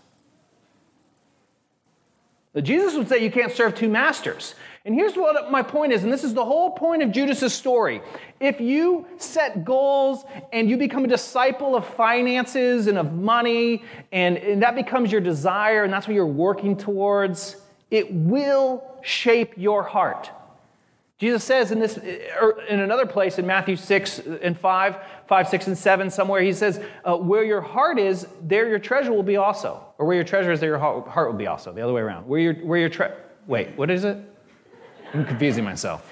Jesus 2.63 2.95
would 2.95 3.11
say 3.11 3.23
you 3.23 3.31
can't 3.31 3.53
serve 3.53 3.75
two 3.75 3.89
masters. 3.91 4.55
And 4.85 4.97
here's 4.97 5.15
what 5.15 5.51
my 5.51 5.63
point 5.63 5.93
is, 5.93 6.03
and 6.03 6.13
this 6.13 6.25
is 6.25 6.35
the 6.35 6.45
whole 6.45 6.73
point 6.73 7.05
of 7.05 7.13
Judas's 7.13 7.55
story. 7.55 8.03
If 8.41 8.61
you 8.61 9.07
set 9.17 9.65
goals 9.65 10.25
and 10.53 10.69
you 10.69 10.77
become 10.77 11.05
a 11.05 11.09
disciple 11.09 11.77
of 11.77 11.87
finances 11.87 12.89
and 12.89 12.99
of 12.99 13.13
money, 13.13 13.85
and, 14.11 14.37
and 14.39 14.63
that 14.63 14.75
becomes 14.75 15.13
your 15.13 15.21
desire, 15.21 15.85
and 15.85 15.93
that's 15.93 16.09
what 16.09 16.15
you're 16.15 16.27
working 16.27 16.77
towards, 16.77 17.57
it 17.93 18.13
will 18.13 18.83
shape 19.03 19.53
your 19.57 19.85
heart. 19.85 20.31
Jesus 21.19 21.45
says 21.45 21.71
in 21.71 21.79
this, 21.79 21.99
er, 21.99 22.61
in 22.69 22.81
another 22.81 23.07
place 23.07 23.39
in 23.39 23.47
Matthew 23.47 23.77
6 23.77 24.19
and 24.19 24.59
5, 24.59 24.97
5, 25.29 25.49
6, 25.49 25.67
and 25.69 25.79
7, 25.79 26.11
somewhere, 26.11 26.43
he 26.43 26.53
says, 26.53 26.81
uh, 27.05 27.17
Where 27.17 27.45
your 27.45 27.61
heart 27.61 28.01
is, 28.01 28.27
there 28.43 28.69
your 28.69 28.81
treasure 28.81 29.13
will 29.13 29.23
be 29.23 29.37
also. 29.37 29.85
Or 29.99 30.07
where 30.07 30.17
your 30.17 30.25
treasure 30.25 30.51
is, 30.51 30.59
there 30.59 30.71
your 30.71 30.81
heart 30.81 31.31
will 31.31 31.39
be 31.39 31.47
also. 31.47 31.73
The 31.73 31.83
other 31.83 31.93
way 31.93 32.01
around. 32.01 32.27
Where 32.27 32.41
your, 32.41 32.55
where 32.55 32.81
your 32.81 32.89
tre- 32.89 33.13
wait, 33.47 33.77
what 33.77 33.89
is 33.89 34.03
it? 34.03 34.19
I'm 35.15 35.25
confusing 35.27 35.65
myself. 35.65 36.11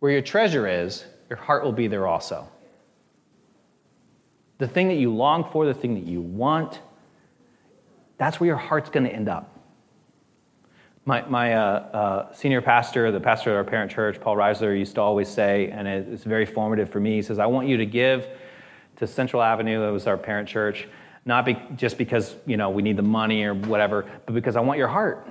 Where 0.00 0.12
your 0.12 0.22
treasure 0.22 0.66
is, 0.66 1.04
your 1.28 1.38
heart 1.38 1.64
will 1.64 1.72
be 1.72 1.86
there 1.86 2.06
also. 2.06 2.48
The 4.58 4.66
thing 4.66 4.88
that 4.88 4.94
you 4.94 5.12
long 5.12 5.48
for, 5.50 5.66
the 5.66 5.74
thing 5.74 5.94
that 5.94 6.04
you 6.04 6.20
want, 6.20 6.80
that's 8.18 8.40
where 8.40 8.46
your 8.46 8.56
heart's 8.56 8.90
going 8.90 9.04
to 9.04 9.12
end 9.12 9.28
up. 9.28 9.52
My, 11.04 11.22
my 11.28 11.54
uh, 11.54 11.60
uh, 11.60 12.32
senior 12.32 12.60
pastor, 12.60 13.12
the 13.12 13.20
pastor 13.20 13.50
at 13.50 13.56
our 13.56 13.64
parent 13.64 13.92
church, 13.92 14.20
Paul 14.20 14.36
Reisler, 14.36 14.76
used 14.76 14.96
to 14.96 15.00
always 15.00 15.28
say, 15.28 15.70
and 15.70 15.86
it's 15.86 16.24
very 16.24 16.46
formative 16.46 16.90
for 16.90 16.98
me, 16.98 17.14
he 17.16 17.22
says, 17.22 17.38
I 17.38 17.46
want 17.46 17.68
you 17.68 17.76
to 17.76 17.86
give 17.86 18.26
to 18.96 19.06
Central 19.06 19.42
Avenue, 19.42 19.80
that 19.80 19.92
was 19.92 20.06
our 20.06 20.16
parent 20.16 20.48
church, 20.48 20.88
not 21.24 21.44
be, 21.44 21.56
just 21.76 21.98
because 21.98 22.34
you 22.46 22.56
know 22.56 22.70
we 22.70 22.82
need 22.82 22.96
the 22.96 23.02
money 23.02 23.44
or 23.44 23.54
whatever, 23.54 24.06
but 24.24 24.34
because 24.34 24.56
I 24.56 24.60
want 24.60 24.78
your 24.78 24.88
heart. 24.88 25.28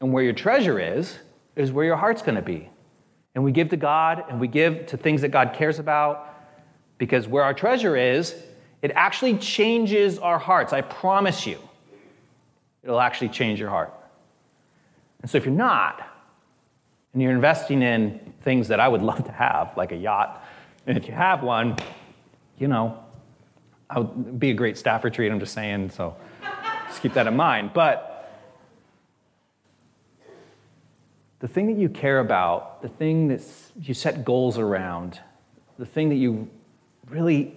And 0.00 0.12
where 0.12 0.24
your 0.24 0.32
treasure 0.32 0.78
is, 0.78 1.18
is 1.60 1.72
where 1.72 1.84
your 1.84 1.96
heart's 1.96 2.22
going 2.22 2.36
to 2.36 2.42
be. 2.42 2.68
And 3.34 3.44
we 3.44 3.52
give 3.52 3.68
to 3.70 3.76
God 3.76 4.24
and 4.28 4.40
we 4.40 4.48
give 4.48 4.86
to 4.86 4.96
things 4.96 5.20
that 5.20 5.28
God 5.28 5.52
cares 5.54 5.78
about 5.78 6.26
because 6.98 7.28
where 7.28 7.44
our 7.44 7.54
treasure 7.54 7.96
is, 7.96 8.34
it 8.82 8.90
actually 8.94 9.36
changes 9.36 10.18
our 10.18 10.38
hearts. 10.38 10.72
I 10.72 10.80
promise 10.80 11.46
you, 11.46 11.58
it'll 12.82 13.00
actually 13.00 13.28
change 13.28 13.60
your 13.60 13.70
heart. 13.70 13.92
And 15.22 15.30
so 15.30 15.38
if 15.38 15.44
you're 15.44 15.54
not, 15.54 16.06
and 17.12 17.20
you're 17.20 17.32
investing 17.32 17.82
in 17.82 18.20
things 18.42 18.68
that 18.68 18.80
I 18.80 18.88
would 18.88 19.02
love 19.10 19.24
to 19.24 19.32
have, 19.32 19.76
like 19.76 19.92
a 19.92 19.96
yacht, 19.96 20.44
and 20.86 20.96
if 20.96 21.06
you 21.06 21.12
have 21.12 21.42
one, 21.42 21.76
you 22.58 22.68
know, 22.68 22.98
I 23.88 24.00
would 24.00 24.38
be 24.38 24.50
a 24.50 24.54
great 24.54 24.78
staff 24.78 25.04
retreat, 25.04 25.30
I'm 25.30 25.40
just 25.40 25.52
saying, 25.52 25.90
so 25.90 26.16
just 26.88 27.02
keep 27.02 27.12
that 27.14 27.26
in 27.26 27.36
mind. 27.36 27.72
But 27.74 28.09
the 31.40 31.48
thing 31.48 31.66
that 31.66 31.80
you 31.80 31.88
care 31.88 32.20
about, 32.20 32.82
the 32.82 32.88
thing 32.88 33.28
that 33.28 33.42
you 33.80 33.94
set 33.94 34.24
goals 34.24 34.58
around, 34.58 35.18
the 35.78 35.86
thing 35.86 36.10
that 36.10 36.16
you 36.16 36.48
really, 37.08 37.54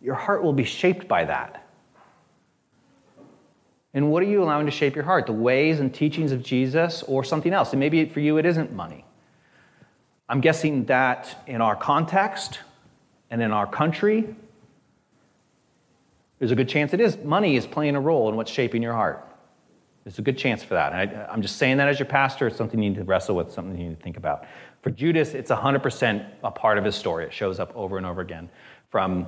your 0.00 0.14
heart 0.14 0.42
will 0.42 0.52
be 0.52 0.64
shaped 0.64 1.06
by 1.08 1.24
that. 1.24 1.66
And 3.92 4.10
what 4.10 4.22
are 4.22 4.26
you 4.26 4.42
allowing 4.42 4.66
to 4.66 4.72
shape 4.72 4.94
your 4.94 5.04
heart? 5.04 5.26
The 5.26 5.32
ways 5.32 5.80
and 5.80 5.92
teachings 5.92 6.32
of 6.32 6.42
Jesus 6.42 7.02
or 7.04 7.22
something 7.22 7.52
else? 7.52 7.72
And 7.72 7.80
maybe 7.80 8.04
for 8.06 8.20
you 8.20 8.38
it 8.38 8.46
isn't 8.46 8.72
money. 8.72 9.04
I'm 10.28 10.40
guessing 10.40 10.86
that 10.86 11.42
in 11.46 11.60
our 11.60 11.76
context 11.76 12.60
and 13.30 13.42
in 13.42 13.52
our 13.52 13.66
country, 13.66 14.34
there's 16.38 16.50
a 16.50 16.56
good 16.56 16.68
chance 16.68 16.92
it 16.92 17.00
is 17.00 17.16
money 17.18 17.56
is 17.56 17.66
playing 17.66 17.94
a 17.96 18.00
role 18.00 18.28
in 18.28 18.36
what's 18.36 18.50
shaping 18.50 18.82
your 18.82 18.94
heart. 18.94 19.24
There's 20.04 20.18
a 20.18 20.22
good 20.22 20.36
chance 20.36 20.62
for 20.62 20.74
that. 20.74 20.92
And 20.92 21.18
I, 21.18 21.32
am 21.32 21.40
just 21.40 21.56
saying 21.56 21.78
that 21.78 21.88
as 21.88 21.98
your 21.98 22.06
pastor. 22.06 22.46
It's 22.46 22.56
something 22.56 22.80
you 22.80 22.90
need 22.90 22.98
to 22.98 23.04
wrestle 23.04 23.36
with, 23.36 23.50
something 23.50 23.76
you 23.78 23.88
need 23.88 23.96
to 23.96 24.02
think 24.02 24.18
about. 24.18 24.44
For 24.82 24.90
Judas, 24.90 25.32
it's 25.32 25.50
100% 25.50 26.26
a 26.44 26.50
part 26.50 26.76
of 26.76 26.84
his 26.84 26.94
story. 26.94 27.24
It 27.24 27.32
shows 27.32 27.58
up 27.58 27.74
over 27.74 27.96
and 27.96 28.04
over 28.04 28.20
again. 28.20 28.50
From 28.90 29.26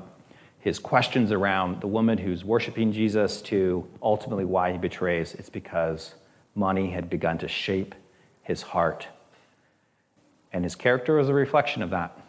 his 0.61 0.79
questions 0.79 1.33
around 1.33 1.81
the 1.81 1.87
woman 1.87 2.19
who's 2.19 2.45
worshiping 2.45 2.93
Jesus 2.93 3.41
to 3.43 3.87
ultimately 4.03 4.45
why 4.45 4.73
he 4.73 4.79
betrays, 4.79 5.35
it's 5.35 5.49
because 5.49 6.15
money 6.55 6.91
had 6.91 7.09
begun 7.09 7.39
to 7.39 7.49
shape 7.49 7.95
his 8.43 8.61
heart. 8.61 9.09
And 10.53 10.63
his 10.63 10.75
character 10.75 11.17
was 11.17 11.31
a 11.31 11.35
reflection 11.35 11.83
of 11.83 11.91
that. 11.91 12.21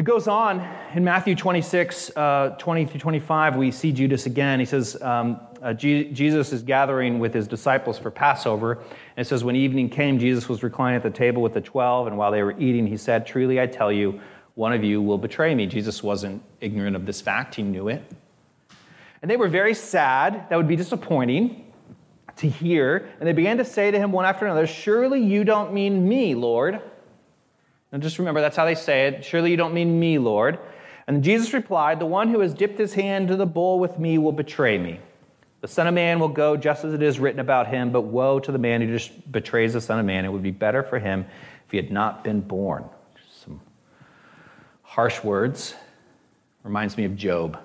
It 0.00 0.06
goes 0.06 0.28
on 0.28 0.66
in 0.94 1.04
Matthew 1.04 1.34
26, 1.34 2.16
uh, 2.16 2.56
20 2.58 2.86
through 2.86 3.00
25, 3.00 3.56
we 3.56 3.70
see 3.70 3.92
Judas 3.92 4.24
again. 4.24 4.58
He 4.58 4.64
says, 4.64 4.96
um, 5.02 5.38
uh, 5.60 5.74
G- 5.74 6.10
Jesus 6.10 6.54
is 6.54 6.62
gathering 6.62 7.18
with 7.18 7.34
his 7.34 7.46
disciples 7.46 7.98
for 7.98 8.10
Passover. 8.10 8.76
And 8.76 9.18
it 9.18 9.26
says, 9.26 9.44
When 9.44 9.56
evening 9.56 9.90
came, 9.90 10.18
Jesus 10.18 10.48
was 10.48 10.62
reclining 10.62 10.96
at 10.96 11.02
the 11.02 11.10
table 11.10 11.42
with 11.42 11.52
the 11.52 11.60
twelve, 11.60 12.06
and 12.06 12.16
while 12.16 12.32
they 12.32 12.42
were 12.42 12.58
eating, 12.58 12.86
he 12.86 12.96
said, 12.96 13.26
Truly 13.26 13.60
I 13.60 13.66
tell 13.66 13.92
you, 13.92 14.18
one 14.54 14.72
of 14.72 14.82
you 14.82 15.02
will 15.02 15.18
betray 15.18 15.54
me. 15.54 15.66
Jesus 15.66 16.02
wasn't 16.02 16.42
ignorant 16.62 16.96
of 16.96 17.04
this 17.04 17.20
fact, 17.20 17.56
he 17.56 17.62
knew 17.62 17.88
it. 17.88 18.02
And 19.20 19.30
they 19.30 19.36
were 19.36 19.48
very 19.48 19.74
sad. 19.74 20.48
That 20.48 20.56
would 20.56 20.66
be 20.66 20.76
disappointing 20.76 21.70
to 22.36 22.48
hear. 22.48 23.10
And 23.18 23.28
they 23.28 23.34
began 23.34 23.58
to 23.58 23.66
say 23.66 23.90
to 23.90 23.98
him 23.98 24.12
one 24.12 24.24
after 24.24 24.46
another, 24.46 24.66
Surely 24.66 25.22
you 25.22 25.44
don't 25.44 25.74
mean 25.74 26.08
me, 26.08 26.34
Lord. 26.34 26.80
And 27.92 28.02
just 28.02 28.18
remember, 28.18 28.40
that's 28.40 28.56
how 28.56 28.64
they 28.64 28.74
say 28.74 29.08
it. 29.08 29.24
Surely 29.24 29.50
you 29.50 29.56
don't 29.56 29.74
mean 29.74 29.98
me, 29.98 30.18
Lord. 30.18 30.58
And 31.06 31.24
Jesus 31.24 31.52
replied, 31.52 31.98
The 31.98 32.06
one 32.06 32.28
who 32.28 32.40
has 32.40 32.54
dipped 32.54 32.78
his 32.78 32.94
hand 32.94 33.24
into 33.24 33.36
the 33.36 33.46
bowl 33.46 33.80
with 33.80 33.98
me 33.98 34.18
will 34.18 34.32
betray 34.32 34.78
me. 34.78 35.00
The 35.60 35.68
Son 35.68 35.86
of 35.86 35.94
Man 35.94 36.20
will 36.20 36.28
go 36.28 36.56
just 36.56 36.84
as 36.84 36.94
it 36.94 37.02
is 37.02 37.18
written 37.18 37.40
about 37.40 37.66
him, 37.66 37.90
but 37.90 38.02
woe 38.02 38.38
to 38.40 38.52
the 38.52 38.58
man 38.58 38.80
who 38.80 38.86
just 38.86 39.30
betrays 39.30 39.72
the 39.72 39.80
Son 39.80 39.98
of 39.98 40.06
Man. 40.06 40.24
It 40.24 40.32
would 40.32 40.42
be 40.42 40.52
better 40.52 40.82
for 40.82 40.98
him 40.98 41.26
if 41.66 41.70
he 41.72 41.76
had 41.76 41.90
not 41.90 42.24
been 42.24 42.40
born. 42.40 42.84
Some 43.44 43.60
harsh 44.82 45.22
words. 45.22 45.74
Reminds 46.62 46.96
me 46.96 47.04
of 47.04 47.16
Job. 47.16 47.58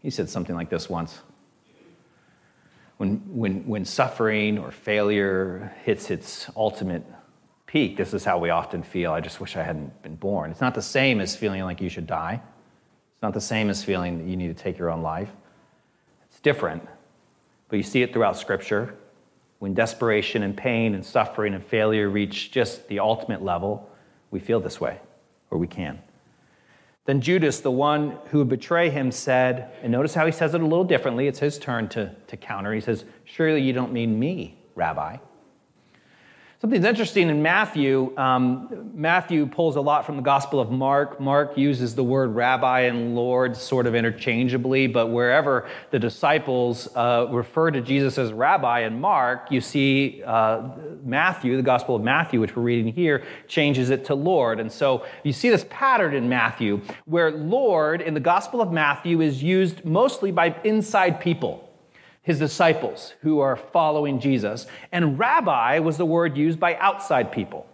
He 0.00 0.10
said 0.10 0.28
something 0.28 0.54
like 0.54 0.70
this 0.70 0.88
once. 0.88 1.18
When, 2.98 3.16
when, 3.36 3.66
when 3.66 3.84
suffering 3.84 4.58
or 4.58 4.70
failure 4.70 5.74
hits 5.84 6.10
its 6.10 6.48
ultimate 6.56 7.04
peak, 7.72 7.96
this 7.96 8.12
is 8.12 8.22
how 8.22 8.36
we 8.36 8.50
often 8.50 8.82
feel. 8.82 9.12
I 9.12 9.20
just 9.20 9.40
wish 9.40 9.56
I 9.56 9.62
hadn't 9.62 10.02
been 10.02 10.16
born. 10.16 10.50
It's 10.50 10.60
not 10.60 10.74
the 10.74 10.82
same 10.82 11.22
as 11.22 11.34
feeling 11.34 11.62
like 11.62 11.80
you 11.80 11.88
should 11.88 12.06
die. 12.06 12.34
It's 13.14 13.22
not 13.22 13.32
the 13.32 13.40
same 13.40 13.70
as 13.70 13.82
feeling 13.82 14.18
that 14.18 14.26
you 14.28 14.36
need 14.36 14.54
to 14.54 14.62
take 14.62 14.76
your 14.76 14.90
own 14.90 15.00
life. 15.00 15.30
It's 16.28 16.38
different, 16.40 16.86
but 17.70 17.76
you 17.76 17.82
see 17.82 18.02
it 18.02 18.12
throughout 18.12 18.36
Scripture. 18.36 18.94
When 19.58 19.72
desperation 19.72 20.42
and 20.42 20.54
pain 20.54 20.94
and 20.94 21.02
suffering 21.02 21.54
and 21.54 21.64
failure 21.64 22.10
reach 22.10 22.50
just 22.50 22.88
the 22.88 22.98
ultimate 22.98 23.42
level, 23.42 23.88
we 24.30 24.38
feel 24.38 24.60
this 24.60 24.78
way, 24.78 24.98
or 25.50 25.56
we 25.56 25.66
can. 25.66 25.98
Then 27.06 27.22
Judas, 27.22 27.60
the 27.60 27.70
one 27.70 28.18
who 28.26 28.38
would 28.38 28.50
betray 28.50 28.90
him, 28.90 29.10
said, 29.10 29.72
and 29.82 29.90
notice 29.90 30.12
how 30.12 30.26
he 30.26 30.32
says 30.32 30.54
it 30.54 30.60
a 30.60 30.64
little 30.64 30.84
differently. 30.84 31.26
It's 31.26 31.38
his 31.38 31.58
turn 31.58 31.88
to, 31.90 32.14
to 32.26 32.36
counter. 32.36 32.74
He 32.74 32.82
says, 32.82 33.06
Surely 33.24 33.62
you 33.62 33.72
don't 33.72 33.94
mean 33.94 34.18
me, 34.18 34.58
Rabbi 34.74 35.16
Something's 36.62 36.84
interesting 36.84 37.28
in 37.28 37.42
Matthew. 37.42 38.16
Um, 38.16 38.92
Matthew 38.94 39.46
pulls 39.46 39.74
a 39.74 39.80
lot 39.80 40.06
from 40.06 40.14
the 40.14 40.22
Gospel 40.22 40.60
of 40.60 40.70
Mark. 40.70 41.18
Mark 41.18 41.58
uses 41.58 41.96
the 41.96 42.04
word 42.04 42.36
rabbi 42.36 42.82
and 42.82 43.16
Lord 43.16 43.56
sort 43.56 43.84
of 43.88 43.96
interchangeably, 43.96 44.86
but 44.86 45.08
wherever 45.08 45.68
the 45.90 45.98
disciples 45.98 46.88
uh, 46.94 47.26
refer 47.32 47.72
to 47.72 47.80
Jesus 47.80 48.16
as 48.16 48.32
rabbi 48.32 48.82
in 48.82 49.00
Mark, 49.00 49.50
you 49.50 49.60
see 49.60 50.22
uh, 50.24 50.68
Matthew, 51.02 51.56
the 51.56 51.64
Gospel 51.64 51.96
of 51.96 52.02
Matthew, 52.02 52.38
which 52.38 52.54
we're 52.54 52.62
reading 52.62 52.92
here, 52.92 53.24
changes 53.48 53.90
it 53.90 54.04
to 54.04 54.14
Lord. 54.14 54.60
And 54.60 54.70
so 54.70 55.04
you 55.24 55.32
see 55.32 55.50
this 55.50 55.66
pattern 55.68 56.14
in 56.14 56.28
Matthew 56.28 56.80
where 57.06 57.32
Lord 57.32 58.00
in 58.00 58.14
the 58.14 58.20
Gospel 58.20 58.62
of 58.62 58.70
Matthew 58.70 59.20
is 59.20 59.42
used 59.42 59.84
mostly 59.84 60.30
by 60.30 60.54
inside 60.62 61.20
people 61.20 61.71
his 62.22 62.38
disciples 62.38 63.14
who 63.20 63.40
are 63.40 63.56
following 63.56 64.20
Jesus. 64.20 64.66
And 64.92 65.18
rabbi 65.18 65.80
was 65.80 65.96
the 65.96 66.06
word 66.06 66.36
used 66.36 66.58
by 66.58 66.76
outside 66.76 67.32
people 67.32 67.66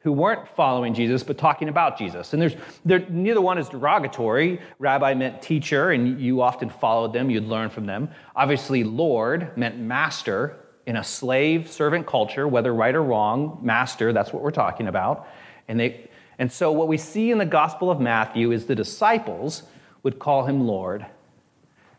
who 0.00 0.12
weren't 0.12 0.46
following 0.48 0.94
Jesus 0.94 1.22
but 1.22 1.38
talking 1.38 1.68
about 1.68 1.98
Jesus. 1.98 2.32
And 2.32 2.40
there's 2.40 2.54
there, 2.84 3.00
neither 3.08 3.40
one 3.40 3.58
is 3.58 3.68
derogatory. 3.68 4.60
Rabbi 4.78 5.14
meant 5.14 5.42
teacher, 5.42 5.90
and 5.90 6.20
you 6.20 6.42
often 6.42 6.70
followed 6.70 7.12
them, 7.12 7.30
you'd 7.30 7.44
learn 7.44 7.70
from 7.70 7.86
them. 7.86 8.10
Obviously, 8.36 8.84
Lord 8.84 9.56
meant 9.56 9.78
master 9.78 10.56
in 10.86 10.96
a 10.96 11.04
slave 11.04 11.70
servant 11.70 12.06
culture, 12.06 12.46
whether 12.46 12.72
right 12.72 12.94
or 12.94 13.02
wrong, 13.02 13.58
master, 13.62 14.12
that's 14.12 14.32
what 14.32 14.42
we're 14.42 14.50
talking 14.50 14.88
about. 14.88 15.26
And 15.68 15.80
they 15.80 16.10
and 16.38 16.52
so 16.52 16.70
what 16.72 16.88
we 16.88 16.98
see 16.98 17.30
in 17.30 17.38
the 17.38 17.46
Gospel 17.46 17.90
of 17.90 18.00
Matthew 18.00 18.50
is 18.50 18.66
the 18.66 18.74
disciples 18.74 19.62
would 20.02 20.18
call 20.18 20.44
him 20.44 20.66
Lord, 20.66 21.06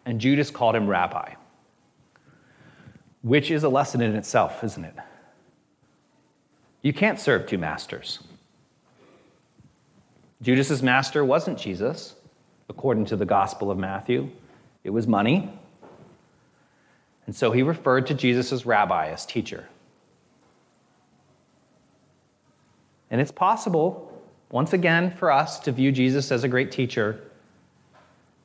and 0.05 0.21
Judas 0.21 0.51
called 0.51 0.75
him 0.75 0.87
rabbi 0.87 1.33
which 3.25 3.49
is 3.49 3.63
a 3.63 3.69
lesson 3.69 4.01
in 4.01 4.15
itself, 4.15 4.63
isn't 4.63 4.85
it? 4.85 4.93
You 6.83 6.93
can't 6.93 7.19
serve 7.19 7.47
two 7.47 7.57
masters. 7.57 8.19
Judas's 10.43 10.83
master 10.83 11.25
wasn't 11.25 11.57
Jesus, 11.57 12.13
according 12.69 13.05
to 13.05 13.15
the 13.15 13.25
Gospel 13.25 13.71
of 13.71 13.79
Matthew. 13.79 14.29
It 14.83 14.91
was 14.91 15.07
money. 15.07 15.51
And 17.25 17.35
so 17.35 17.51
he 17.51 17.63
referred 17.63 18.05
to 18.07 18.13
Jesus 18.13 18.53
as 18.53 18.63
rabbi, 18.63 19.09
as 19.09 19.25
teacher. 19.25 19.67
And 23.09 23.19
it's 23.19 23.31
possible, 23.31 24.21
once 24.51 24.71
again, 24.71 25.09
for 25.09 25.31
us 25.31 25.57
to 25.61 25.71
view 25.71 25.91
Jesus 25.91 26.31
as 26.31 26.43
a 26.43 26.47
great 26.47 26.71
teacher, 26.71 27.23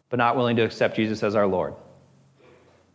but 0.09 0.17
not 0.17 0.37
willing 0.37 0.57
to 0.57 0.63
accept 0.63 0.97
Jesus 0.97 1.23
as 1.23 1.35
our 1.35 1.47
Lord 1.47 1.75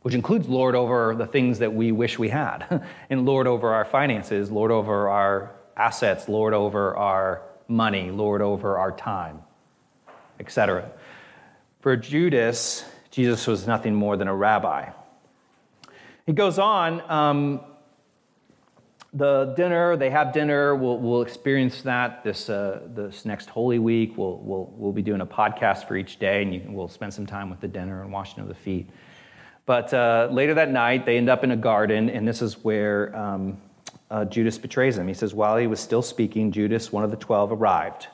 which 0.06 0.14
includes 0.14 0.48
lord 0.48 0.76
over 0.76 1.16
the 1.16 1.26
things 1.26 1.58
that 1.58 1.74
we 1.74 1.92
wish 1.92 2.20
we 2.20 2.30
had, 2.30 2.86
and 3.10 3.26
lord 3.26 3.48
over 3.48 3.74
our 3.74 3.86
finances, 3.86 4.52
lord 4.52 4.70
over 4.70 5.10
our 5.10 5.56
assets, 5.76 6.30
lord 6.30 6.54
over 6.54 6.96
our 6.96 7.42
money, 7.68 8.12
lord 8.12 8.40
over 8.40 8.78
our 8.78 8.92
time, 8.92 9.42
etc. 10.40 10.92
For 11.80 11.98
Judas, 11.98 12.86
Jesus 13.10 13.48
was 13.48 13.66
nothing 13.66 13.96
more 13.96 14.16
than 14.16 14.28
a 14.28 14.36
rabbi. 14.36 14.92
He 16.28 16.34
goes 16.34 16.60
on, 16.60 17.02
um, 17.10 17.62
the 19.12 19.56
dinner, 19.58 19.98
they 19.98 20.12
have 20.12 20.34
dinner, 20.34 20.76
we'll, 20.76 21.00
we'll 21.00 21.24
experience 21.24 21.82
that 21.82 22.24
this, 22.24 22.48
uh, 22.48 22.82
this 22.90 23.26
next 23.26 23.50
Holy 23.50 23.80
Week. 23.80 24.16
We'll, 24.16 24.38
we'll, 24.38 24.72
we'll 24.76 24.94
be 24.94 25.02
doing 25.02 25.22
a 25.22 25.26
podcast 25.26 25.88
for 25.88 25.98
each 25.98 26.20
day, 26.20 26.44
and 26.44 26.54
you, 26.54 26.62
we'll 26.68 26.90
spend 26.90 27.12
some 27.12 27.26
time 27.26 27.50
with 27.50 27.60
the 27.60 27.68
dinner 27.68 28.04
and 28.04 28.12
washing 28.12 28.42
of 28.44 28.48
the 28.48 28.54
feet. 28.54 28.88
But 29.66 29.94
uh, 29.94 30.30
later 30.32 30.54
that 30.56 30.72
night, 30.72 31.06
they 31.06 31.18
end 31.18 31.30
up 31.30 31.44
in 31.44 31.52
a 31.52 31.58
garden, 31.58 32.10
and 32.10 32.28
this 32.28 32.42
is 32.42 32.64
where 32.64 33.16
um, 33.16 33.58
uh, 34.12 34.26
Judas 34.26 34.58
betrays 34.58 34.98
him. 34.98 35.08
He 35.08 35.14
says, 35.14 35.34
While 35.34 35.58
he 35.58 35.68
was 35.68 35.80
still 35.80 36.02
speaking, 36.02 36.52
Judas, 36.52 36.92
one 36.92 37.04
of 37.04 37.12
the 37.12 37.18
twelve, 37.18 37.52
arrived. 37.52 38.08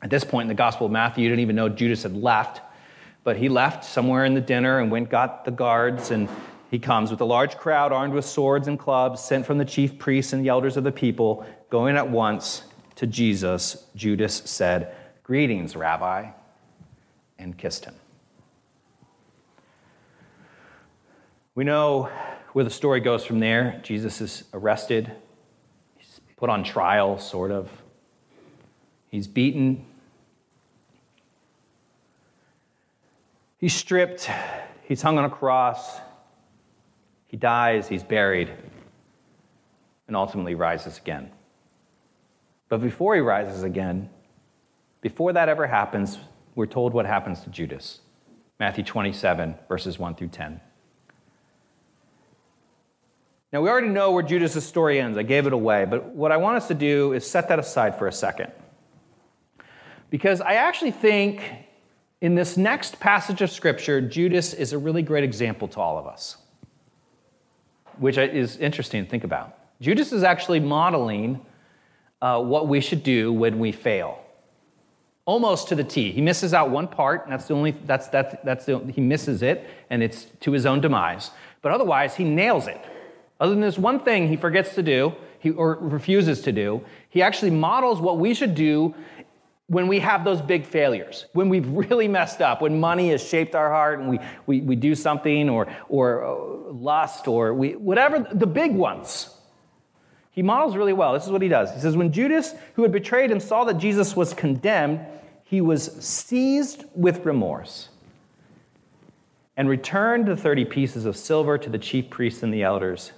At 0.00 0.10
this 0.10 0.24
point 0.24 0.44
in 0.44 0.48
the 0.48 0.54
Gospel 0.54 0.86
of 0.86 0.92
Matthew, 0.92 1.24
you 1.24 1.28
didn't 1.28 1.40
even 1.40 1.56
know 1.56 1.68
Judas 1.68 2.04
had 2.04 2.16
left, 2.16 2.62
but 3.24 3.36
he 3.36 3.48
left 3.48 3.84
somewhere 3.84 4.24
in 4.24 4.34
the 4.34 4.40
dinner 4.40 4.78
and 4.78 4.90
went, 4.90 5.10
got 5.10 5.44
the 5.44 5.50
guards, 5.50 6.10
and 6.10 6.28
he 6.70 6.78
comes 6.78 7.10
with 7.10 7.20
a 7.20 7.24
large 7.24 7.56
crowd 7.56 7.92
armed 7.92 8.14
with 8.14 8.24
swords 8.24 8.68
and 8.68 8.78
clubs, 8.78 9.22
sent 9.22 9.44
from 9.44 9.58
the 9.58 9.64
chief 9.64 9.98
priests 9.98 10.32
and 10.32 10.42
the 10.42 10.48
elders 10.48 10.76
of 10.76 10.84
the 10.84 10.92
people. 10.92 11.44
Going 11.68 11.96
at 11.96 12.08
once 12.08 12.62
to 12.96 13.06
Jesus, 13.06 13.84
Judas 13.94 14.34
said, 14.44 14.94
Greetings, 15.24 15.76
Rabbi, 15.76 16.30
and 17.38 17.58
kissed 17.58 17.84
him. 17.84 17.94
We 21.58 21.64
know 21.64 22.08
where 22.52 22.64
the 22.64 22.70
story 22.70 23.00
goes 23.00 23.24
from 23.24 23.40
there. 23.40 23.80
Jesus 23.82 24.20
is 24.20 24.44
arrested, 24.54 25.10
he's 25.96 26.20
put 26.36 26.48
on 26.48 26.62
trial, 26.62 27.18
sort 27.18 27.50
of. 27.50 27.68
He's 29.10 29.26
beaten, 29.26 29.84
he's 33.58 33.74
stripped, 33.74 34.30
he's 34.84 35.02
hung 35.02 35.18
on 35.18 35.24
a 35.24 35.30
cross, 35.30 35.98
he 37.26 37.36
dies, 37.36 37.88
he's 37.88 38.04
buried, 38.04 38.52
and 40.06 40.14
ultimately 40.14 40.54
rises 40.54 40.98
again. 40.98 41.28
But 42.68 42.82
before 42.82 43.16
he 43.16 43.20
rises 43.20 43.64
again, 43.64 44.10
before 45.00 45.32
that 45.32 45.48
ever 45.48 45.66
happens, 45.66 46.18
we're 46.54 46.66
told 46.66 46.94
what 46.94 47.04
happens 47.04 47.40
to 47.40 47.50
Judas. 47.50 47.98
Matthew 48.60 48.84
27, 48.84 49.56
verses 49.68 49.98
1 49.98 50.14
through 50.14 50.28
10. 50.28 50.60
Now, 53.52 53.62
we 53.62 53.70
already 53.70 53.88
know 53.88 54.12
where 54.12 54.22
Judas' 54.22 54.66
story 54.66 55.00
ends. 55.00 55.16
I 55.16 55.22
gave 55.22 55.46
it 55.46 55.52
away. 55.54 55.86
But 55.86 56.06
what 56.06 56.32
I 56.32 56.36
want 56.36 56.58
us 56.58 56.68
to 56.68 56.74
do 56.74 57.14
is 57.14 57.28
set 57.28 57.48
that 57.48 57.58
aside 57.58 57.98
for 57.98 58.06
a 58.06 58.12
second. 58.12 58.52
Because 60.10 60.40
I 60.40 60.54
actually 60.54 60.90
think 60.90 61.42
in 62.20 62.34
this 62.34 62.56
next 62.56 63.00
passage 63.00 63.40
of 63.40 63.50
Scripture, 63.50 64.00
Judas 64.00 64.52
is 64.52 64.72
a 64.72 64.78
really 64.78 65.02
great 65.02 65.24
example 65.24 65.68
to 65.68 65.80
all 65.80 65.98
of 65.98 66.06
us, 66.06 66.36
which 67.98 68.18
is 68.18 68.56
interesting 68.58 69.04
to 69.04 69.10
think 69.10 69.24
about. 69.24 69.56
Judas 69.80 70.12
is 70.12 70.22
actually 70.24 70.60
modeling 70.60 71.40
uh, 72.20 72.42
what 72.42 72.68
we 72.68 72.80
should 72.80 73.02
do 73.02 73.32
when 73.32 73.58
we 73.58 73.72
fail. 73.72 74.20
Almost 75.24 75.68
to 75.68 75.74
the 75.74 75.84
T. 75.84 76.10
He 76.10 76.20
misses 76.20 76.52
out 76.52 76.70
one 76.70 76.88
part, 76.88 77.24
and 77.24 77.32
that's 77.32 77.46
the 77.46 77.54
only, 77.54 77.70
that's, 77.70 78.08
that's, 78.08 78.34
that's 78.44 78.64
the, 78.64 78.78
he 78.94 79.00
misses 79.00 79.42
it, 79.42 79.68
and 79.88 80.02
it's 80.02 80.24
to 80.40 80.52
his 80.52 80.66
own 80.66 80.80
demise. 80.80 81.30
But 81.62 81.72
otherwise, 81.72 82.16
he 82.16 82.24
nails 82.24 82.66
it. 82.66 82.80
Other 83.40 83.52
than 83.52 83.60
this 83.60 83.78
one 83.78 84.00
thing 84.00 84.28
he 84.28 84.36
forgets 84.36 84.74
to 84.74 84.82
do, 84.82 85.14
he, 85.38 85.50
or 85.50 85.78
refuses 85.80 86.40
to 86.42 86.52
do, 86.52 86.84
he 87.08 87.22
actually 87.22 87.50
models 87.50 88.00
what 88.00 88.18
we 88.18 88.34
should 88.34 88.54
do 88.54 88.94
when 89.68 89.86
we 89.86 90.00
have 90.00 90.24
those 90.24 90.40
big 90.40 90.64
failures, 90.64 91.26
when 91.34 91.48
we've 91.50 91.68
really 91.68 92.08
messed 92.08 92.40
up, 92.40 92.62
when 92.62 92.80
money 92.80 93.10
has 93.10 93.22
shaped 93.22 93.54
our 93.54 93.70
heart 93.70 94.00
and 94.00 94.08
we, 94.08 94.18
we, 94.46 94.60
we 94.62 94.76
do 94.76 94.94
something, 94.94 95.48
or, 95.50 95.68
or 95.88 96.24
uh, 96.24 96.72
lust, 96.72 97.28
or 97.28 97.52
we, 97.52 97.76
whatever, 97.76 98.26
the 98.32 98.46
big 98.46 98.74
ones. 98.74 99.34
He 100.30 100.42
models 100.42 100.76
really 100.76 100.94
well. 100.94 101.12
This 101.12 101.26
is 101.26 101.30
what 101.30 101.42
he 101.42 101.48
does. 101.48 101.72
He 101.74 101.80
says, 101.80 101.96
When 101.96 102.12
Judas, 102.12 102.54
who 102.74 102.82
had 102.82 102.92
betrayed 102.92 103.30
him, 103.30 103.40
saw 103.40 103.64
that 103.64 103.78
Jesus 103.78 104.16
was 104.16 104.32
condemned, 104.32 105.00
he 105.44 105.60
was 105.60 105.92
seized 106.04 106.84
with 106.94 107.26
remorse 107.26 107.88
and 109.56 109.68
returned 109.68 110.26
the 110.26 110.36
30 110.36 110.64
pieces 110.66 111.04
of 111.04 111.16
silver 111.16 111.58
to 111.58 111.68
the 111.68 111.78
chief 111.78 112.08
priests 112.08 112.42
and 112.42 112.54
the 112.54 112.62
elders 112.62 113.12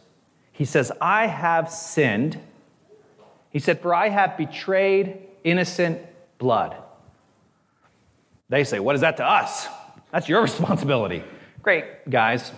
he 0.60 0.66
says, 0.66 0.92
I 1.00 1.26
have 1.26 1.70
sinned. 1.70 2.38
He 3.48 3.58
said, 3.58 3.80
For 3.80 3.94
I 3.94 4.10
have 4.10 4.36
betrayed 4.36 5.16
innocent 5.42 6.02
blood. 6.36 6.76
They 8.50 8.64
say, 8.64 8.78
What 8.78 8.94
is 8.94 9.00
that 9.00 9.16
to 9.16 9.24
us? 9.26 9.68
That's 10.12 10.28
your 10.28 10.42
responsibility. 10.50 11.24
Great, 11.62 12.10
guys. 12.10 12.52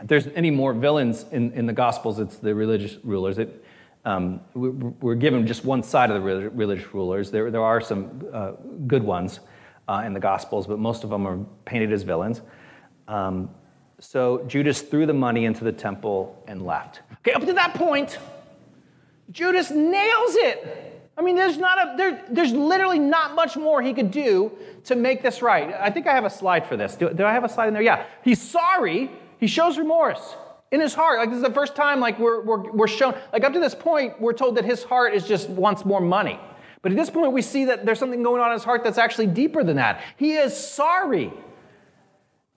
If 0.00 0.06
there's 0.06 0.28
any 0.36 0.52
more 0.52 0.72
villains 0.72 1.24
in, 1.32 1.50
in 1.54 1.66
the 1.66 1.72
Gospels, 1.72 2.20
it's 2.20 2.36
the 2.36 2.54
religious 2.54 2.96
rulers. 3.02 3.38
It, 3.38 3.64
um, 4.04 4.38
we're 4.54 5.16
given 5.16 5.48
just 5.48 5.64
one 5.64 5.82
side 5.82 6.12
of 6.12 6.22
the 6.22 6.50
religious 6.50 6.94
rulers. 6.94 7.32
There, 7.32 7.50
there 7.50 7.64
are 7.64 7.80
some 7.80 8.24
uh, 8.32 8.52
good 8.86 9.02
ones 9.02 9.40
uh, 9.88 10.04
in 10.06 10.12
the 10.12 10.20
Gospels, 10.20 10.68
but 10.68 10.78
most 10.78 11.02
of 11.02 11.10
them 11.10 11.26
are 11.26 11.38
painted 11.64 11.92
as 11.92 12.04
villains. 12.04 12.40
Um, 13.08 13.50
so 13.98 14.44
Judas 14.46 14.82
threw 14.82 15.06
the 15.06 15.14
money 15.14 15.44
into 15.44 15.64
the 15.64 15.72
temple 15.72 16.42
and 16.46 16.64
left. 16.64 17.00
Okay, 17.20 17.32
up 17.32 17.44
to 17.44 17.52
that 17.54 17.74
point, 17.74 18.18
Judas 19.30 19.70
nails 19.70 20.36
it. 20.36 20.92
I 21.18 21.22
mean, 21.22 21.34
there's 21.34 21.56
not 21.56 21.78
a 21.78 21.96
there, 21.96 22.24
there's 22.30 22.52
literally 22.52 22.98
not 22.98 23.34
much 23.34 23.56
more 23.56 23.80
he 23.80 23.94
could 23.94 24.10
do 24.10 24.52
to 24.84 24.94
make 24.94 25.22
this 25.22 25.40
right. 25.40 25.74
I 25.74 25.90
think 25.90 26.06
I 26.06 26.14
have 26.14 26.26
a 26.26 26.30
slide 26.30 26.66
for 26.66 26.76
this. 26.76 26.94
Do, 26.94 27.12
do 27.12 27.24
I 27.24 27.32
have 27.32 27.44
a 27.44 27.48
slide 27.48 27.68
in 27.68 27.74
there? 27.74 27.82
Yeah. 27.82 28.04
He's 28.22 28.40
sorry. 28.40 29.10
He 29.38 29.46
shows 29.46 29.78
remorse 29.78 30.36
in 30.70 30.80
his 30.80 30.94
heart. 30.94 31.18
Like 31.18 31.30
this 31.30 31.38
is 31.38 31.42
the 31.42 31.52
first 31.52 31.74
time 31.74 32.00
like 32.00 32.18
we're, 32.18 32.42
we're, 32.42 32.70
we're 32.70 32.88
shown, 32.88 33.14
like 33.32 33.44
up 33.44 33.52
to 33.54 33.60
this 33.60 33.74
point, 33.74 34.20
we're 34.20 34.32
told 34.32 34.56
that 34.56 34.64
his 34.64 34.84
heart 34.84 35.14
is 35.14 35.26
just 35.26 35.48
wants 35.48 35.84
more 35.84 36.00
money. 36.00 36.38
But 36.82 36.92
at 36.92 36.98
this 36.98 37.10
point, 37.10 37.32
we 37.32 37.42
see 37.42 37.64
that 37.64 37.84
there's 37.84 37.98
something 37.98 38.22
going 38.22 38.40
on 38.40 38.48
in 38.48 38.52
his 38.52 38.64
heart 38.64 38.84
that's 38.84 38.98
actually 38.98 39.26
deeper 39.26 39.64
than 39.64 39.76
that. 39.76 40.02
He 40.16 40.34
is 40.34 40.56
sorry. 40.56 41.32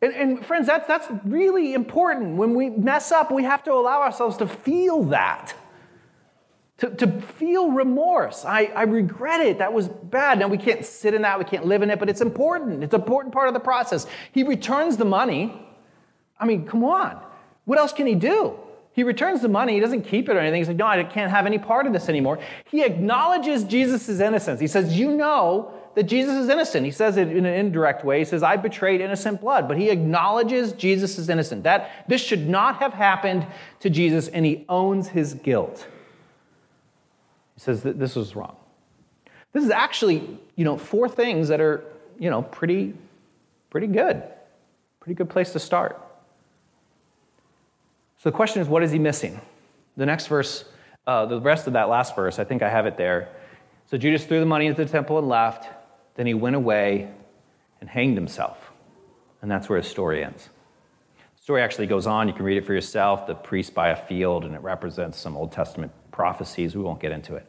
And, 0.01 0.13
and, 0.13 0.45
friends, 0.45 0.67
that's, 0.67 0.87
that's 0.87 1.07
really 1.25 1.73
important. 1.73 2.37
When 2.37 2.53
we 2.53 2.69
mess 2.69 3.11
up, 3.11 3.31
we 3.31 3.43
have 3.43 3.63
to 3.63 3.73
allow 3.73 4.01
ourselves 4.01 4.37
to 4.37 4.47
feel 4.47 5.03
that. 5.05 5.53
to, 6.77 6.89
to 6.89 7.19
feel 7.21 7.71
remorse. 7.71 8.45
I, 8.45 8.65
I 8.75 8.83
regret 8.83 9.41
it. 9.41 9.57
That 9.57 9.73
was 9.73 9.89
bad. 9.89 10.39
Now, 10.39 10.47
we 10.47 10.57
can't 10.57 10.85
sit 10.85 11.13
in 11.13 11.23
that, 11.23 11.37
we 11.37 11.45
can't 11.45 11.65
live 11.65 11.81
in 11.81 11.89
it, 11.89 11.99
but 11.99 12.09
it's 12.09 12.21
important. 12.21 12.83
It's 12.83 12.93
an 12.93 13.01
important 13.01 13.33
part 13.33 13.49
of 13.49 13.53
the 13.53 13.59
process. 13.59 14.07
He 14.31 14.43
returns 14.43 14.95
the 14.95 15.05
money. 15.05 15.65
I 16.39 16.45
mean, 16.45 16.65
come 16.65 16.83
on. 16.85 17.21
What 17.65 17.77
else 17.77 17.91
can 17.91 18.07
he 18.07 18.15
do? 18.15 18.57
He 18.93 19.03
returns 19.03 19.41
the 19.41 19.49
money. 19.49 19.73
He 19.73 19.79
doesn't 19.79 20.03
keep 20.03 20.29
it 20.29 20.35
or 20.35 20.39
anything. 20.39 20.59
He's 20.59 20.67
like, 20.69 20.77
no, 20.77 20.87
I 20.87 21.03
can't 21.03 21.29
have 21.29 21.45
any 21.45 21.59
part 21.59 21.85
of 21.85 21.93
this 21.93 22.09
anymore. 22.09 22.39
He 22.71 22.83
acknowledges 22.83 23.63
Jesus' 23.63 24.09
innocence. 24.19 24.59
He 24.59 24.67
says, 24.67 24.97
You 24.97 25.11
know 25.11 25.73
that 25.99 26.05
Jesus 26.05 26.37
is 26.37 26.47
innocent. 26.47 26.85
He 26.85 26.93
says 26.93 27.17
it 27.17 27.27
in 27.27 27.45
an 27.45 27.53
indirect 27.53 28.05
way. 28.05 28.19
He 28.19 28.23
says, 28.23 28.41
I 28.41 28.55
betrayed 28.55 29.01
innocent 29.01 29.41
blood, 29.41 29.67
but 29.67 29.77
he 29.77 29.89
acknowledges 29.89 30.71
Jesus 30.71 31.17
is 31.17 31.27
innocent. 31.27 31.63
That 31.63 32.07
this 32.07 32.21
should 32.21 32.47
not 32.47 32.77
have 32.77 32.93
happened 32.93 33.45
to 33.81 33.89
Jesus, 33.89 34.29
and 34.29 34.45
he 34.45 34.63
owns 34.69 35.09
his 35.09 35.33
guilt. 35.33 35.85
He 37.55 37.59
says 37.59 37.83
that 37.83 37.99
this 37.99 38.15
was 38.15 38.33
wrong. 38.33 38.55
This 39.51 39.65
is 39.65 39.71
actually, 39.71 40.39
you 40.55 40.63
know, 40.63 40.77
four 40.77 41.09
things 41.09 41.49
that 41.49 41.59
are, 41.59 41.83
you 42.17 42.29
know, 42.29 42.43
pretty, 42.43 42.93
pretty 43.69 43.87
good. 43.87 44.23
Pretty 45.01 45.15
good 45.15 45.29
place 45.29 45.51
to 45.51 45.59
start. 45.59 45.99
So 48.19 48.29
the 48.29 48.35
question 48.37 48.61
is, 48.61 48.69
what 48.69 48.83
is 48.83 48.91
he 48.91 48.99
missing? 48.99 49.41
The 49.97 50.05
next 50.05 50.27
verse, 50.27 50.63
uh, 51.05 51.25
the 51.25 51.41
rest 51.41 51.67
of 51.67 51.73
that 51.73 51.89
last 51.89 52.15
verse, 52.15 52.39
I 52.39 52.45
think 52.45 52.61
I 52.61 52.69
have 52.69 52.85
it 52.85 52.95
there. 52.95 53.27
So 53.91 53.97
Judas 53.97 54.23
threw 54.23 54.39
the 54.39 54.45
money 54.45 54.67
into 54.67 54.85
the 54.85 54.89
temple 54.89 55.19
and 55.19 55.27
left. 55.27 55.75
Then 56.19 56.27
he 56.27 56.33
went 56.33 56.57
away 56.57 57.09
and 57.79 57.89
hanged 57.89 58.17
himself. 58.17 58.73
And 59.41 59.49
that's 59.49 59.69
where 59.69 59.77
his 59.77 59.87
story 59.87 60.21
ends. 60.21 60.49
The 61.37 61.41
story 61.41 61.61
actually 61.61 61.87
goes 61.87 62.07
on. 62.07 62.27
You 62.27 62.33
can 62.33 62.43
read 62.43 62.57
it 62.57 62.65
for 62.65 62.73
yourself. 62.73 63.25
The 63.25 63.35
priest 63.35 63.73
buy 63.73 63.91
a 63.91 63.95
field, 63.95 64.43
and 64.43 64.53
it 64.53 64.59
represents 64.59 65.17
some 65.17 65.37
Old 65.37 65.53
Testament 65.53 65.93
prophecies. 66.11 66.75
We 66.75 66.81
won't 66.83 66.99
get 66.99 67.13
into 67.13 67.35
it. 67.35 67.45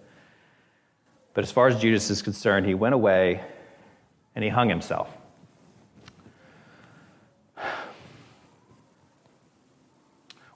But 1.34 1.42
as 1.42 1.50
far 1.50 1.66
as 1.66 1.80
Judas 1.80 2.10
is 2.10 2.22
concerned, 2.22 2.64
he 2.64 2.74
went 2.74 2.94
away 2.94 3.40
and 4.36 4.44
he 4.44 4.50
hung 4.50 4.68
himself. 4.68 5.08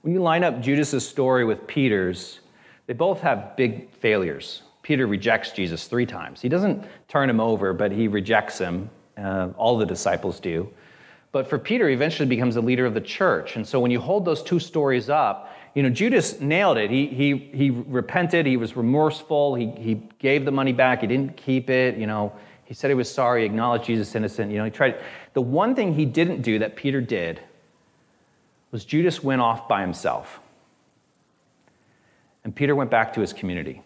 When 0.02 0.14
you 0.14 0.22
line 0.22 0.44
up 0.44 0.60
Judas's 0.60 1.04
story 1.04 1.44
with 1.44 1.66
Peter's, 1.66 2.38
they 2.86 2.92
both 2.94 3.22
have 3.22 3.56
big 3.56 3.90
failures. 3.90 4.62
Peter 4.84 5.06
rejects 5.06 5.50
Jesus 5.50 5.86
three 5.86 6.04
times. 6.04 6.42
He 6.42 6.48
doesn't 6.48 6.84
turn 7.08 7.28
him 7.28 7.40
over, 7.40 7.72
but 7.72 7.90
he 7.90 8.06
rejects 8.06 8.58
him. 8.58 8.90
Uh, 9.16 9.48
all 9.56 9.78
the 9.78 9.86
disciples 9.86 10.38
do. 10.38 10.68
But 11.32 11.48
for 11.48 11.58
Peter, 11.58 11.88
he 11.88 11.94
eventually 11.94 12.28
becomes 12.28 12.54
the 12.54 12.60
leader 12.60 12.84
of 12.84 12.92
the 12.94 13.00
church. 13.00 13.56
And 13.56 13.66
so 13.66 13.80
when 13.80 13.90
you 13.90 13.98
hold 13.98 14.24
those 14.24 14.42
two 14.42 14.60
stories 14.60 15.08
up, 15.08 15.56
you 15.74 15.82
know, 15.82 15.88
Judas 15.88 16.38
nailed 16.38 16.76
it. 16.76 16.90
He, 16.90 17.06
he, 17.06 17.36
he 17.54 17.70
repented, 17.70 18.44
he 18.44 18.58
was 18.58 18.76
remorseful, 18.76 19.54
he, 19.54 19.70
he 19.70 20.02
gave 20.18 20.44
the 20.44 20.52
money 20.52 20.72
back, 20.72 21.00
he 21.00 21.06
didn't 21.06 21.36
keep 21.36 21.70
it, 21.70 21.96
you 21.96 22.06
know, 22.06 22.32
he 22.66 22.74
said 22.74 22.90
he 22.90 22.94
was 22.94 23.10
sorry, 23.10 23.40
he 23.40 23.46
acknowledged 23.46 23.86
Jesus 23.86 24.14
innocent, 24.14 24.52
you 24.52 24.58
know, 24.58 24.64
he 24.64 24.70
tried. 24.70 24.96
The 25.32 25.42
one 25.42 25.74
thing 25.74 25.94
he 25.94 26.04
didn't 26.04 26.42
do 26.42 26.58
that 26.58 26.76
Peter 26.76 27.00
did 27.00 27.40
was 28.70 28.84
Judas 28.84 29.22
went 29.22 29.40
off 29.40 29.66
by 29.66 29.80
himself. 29.80 30.40
And 32.44 32.54
Peter 32.54 32.76
went 32.76 32.90
back 32.90 33.14
to 33.14 33.20
his 33.20 33.32
community. 33.32 33.82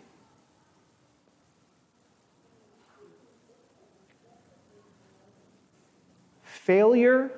Failure 6.68 7.30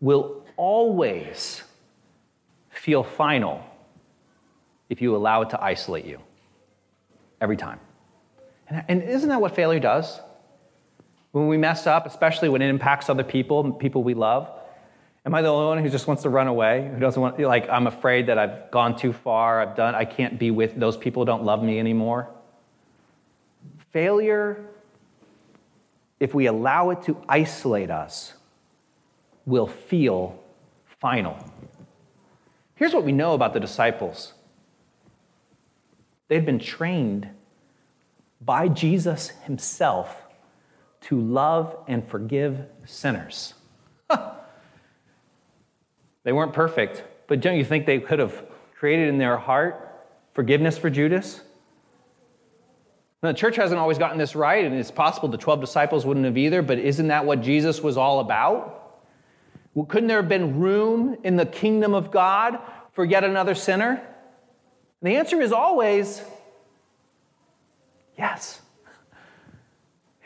will 0.00 0.44
always 0.56 1.62
feel 2.68 3.04
final 3.04 3.62
if 4.88 5.00
you 5.00 5.14
allow 5.14 5.42
it 5.42 5.50
to 5.50 5.62
isolate 5.62 6.04
you. 6.04 6.18
Every 7.40 7.56
time. 7.56 7.78
And, 8.88 9.04
isn't 9.04 9.28
that 9.28 9.40
what 9.40 9.54
failure 9.54 9.78
does? 9.78 10.20
When 11.30 11.46
we 11.46 11.58
mess 11.58 11.86
up, 11.86 12.06
especially 12.06 12.48
when 12.48 12.60
it 12.60 12.68
impacts 12.70 13.08
other 13.08 13.22
people, 13.22 13.70
people 13.74 14.02
we 14.02 14.14
love, 14.14 14.50
am 15.24 15.32
I 15.32 15.40
the 15.40 15.48
only 15.48 15.66
one 15.68 15.78
who 15.84 15.88
just 15.88 16.08
wants 16.08 16.24
to 16.24 16.28
run 16.28 16.48
away? 16.48 16.90
Who 16.92 16.98
doesn't 16.98 17.22
want, 17.22 17.38
like, 17.38 17.68
I'm 17.68 17.86
afraid 17.86 18.26
that 18.26 18.36
I've 18.36 18.68
gone 18.72 18.96
too 18.96 19.12
far, 19.12 19.62
I've 19.62 19.76
done, 19.76 19.94
I 19.94 20.04
can't 20.04 20.40
be 20.40 20.50
with 20.50 20.74
those 20.74 20.96
people 20.96 21.22
who 21.22 21.26
don't 21.26 21.44
love 21.44 21.62
me 21.62 21.78
anymore? 21.78 22.28
Failure 23.92 24.66
if 26.20 26.34
we 26.34 26.46
allow 26.46 26.90
it 26.90 27.02
to 27.04 27.16
isolate 27.28 27.90
us, 27.90 28.34
will 29.46 29.66
feel 29.66 30.42
final. 31.00 31.36
Here's 32.74 32.92
what 32.92 33.04
we 33.04 33.12
know 33.12 33.34
about 33.34 33.54
the 33.54 33.60
disciples 33.60 34.34
they'd 36.28 36.44
been 36.44 36.58
trained 36.58 37.28
by 38.40 38.68
Jesus 38.68 39.30
himself 39.44 40.22
to 41.00 41.20
love 41.20 41.76
and 41.86 42.06
forgive 42.06 42.66
sinners. 42.84 43.54
they 46.24 46.32
weren't 46.32 46.52
perfect, 46.52 47.02
but 47.26 47.40
don't 47.40 47.56
you 47.56 47.64
think 47.64 47.86
they 47.86 47.98
could 47.98 48.18
have 48.18 48.44
created 48.78 49.08
in 49.08 49.18
their 49.18 49.38
heart 49.38 49.84
forgiveness 50.34 50.76
for 50.76 50.90
Judas? 50.90 51.40
Now, 53.22 53.32
the 53.32 53.38
church 53.38 53.56
hasn't 53.56 53.80
always 53.80 53.98
gotten 53.98 54.16
this 54.16 54.36
right, 54.36 54.64
and 54.64 54.74
it's 54.74 54.92
possible 54.92 55.28
the 55.28 55.38
12 55.38 55.60
disciples 55.60 56.06
wouldn't 56.06 56.24
have 56.24 56.38
either, 56.38 56.62
but 56.62 56.78
isn't 56.78 57.08
that 57.08 57.24
what 57.24 57.42
Jesus 57.42 57.80
was 57.82 57.96
all 57.96 58.20
about? 58.20 59.02
Well, 59.74 59.86
couldn't 59.86 60.08
there 60.08 60.20
have 60.20 60.28
been 60.28 60.60
room 60.60 61.16
in 61.24 61.36
the 61.36 61.46
kingdom 61.46 61.94
of 61.94 62.10
God 62.10 62.58
for 62.92 63.04
yet 63.04 63.24
another 63.24 63.54
sinner? 63.54 63.90
And 65.00 65.12
the 65.12 65.16
answer 65.16 65.40
is 65.40 65.52
always 65.52 66.22
yes. 68.16 68.60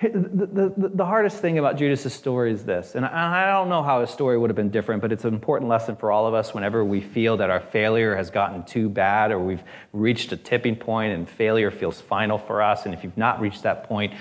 The, 0.03 0.73
the, 0.77 0.89
the, 0.95 1.05
hardest 1.05 1.39
thing 1.39 1.59
about 1.59 1.77
Judas' 1.77 2.13
story 2.13 2.51
is 2.51 2.65
this, 2.65 2.97
and 2.97 3.05
I, 3.07 3.45
I 3.45 3.53
don't 3.53 3.69
know 3.69 3.85
how 3.85 4.01
his 4.01 4.11
story 4.11 4.37
would 4.37 4.51
have 4.51 4.57
been 4.57 4.71
different, 4.71 5.01
but 5.01 5.13
it's 5.13 5.25
an 5.25 5.33
important 5.33 5.71
lesson 5.71 5.95
for 5.95 6.11
all 6.11 6.27
of 6.27 6.35
us 6.35 6.53
whenever 6.53 6.85
we 6.85 7.01
feel 7.01 7.37
that 7.37 7.51
our 7.51 7.61
failure 7.61 8.17
has 8.17 8.29
gotten 8.29 8.65
too 8.65 8.89
bad 8.89 9.31
or 9.31 9.39
we've 9.39 9.63
reached 9.93 10.33
a 10.33 10.37
tipping 10.37 10.75
point 10.75 11.13
and 11.13 11.29
failure 11.29 11.71
feels 11.71 12.01
final 12.01 12.37
for 12.37 12.63
us. 12.63 12.85
And 12.85 12.95
if 12.95 13.05
you've 13.05 13.17
not 13.17 13.41
reached 13.41 13.63
that 13.63 13.85
point, 13.85 14.15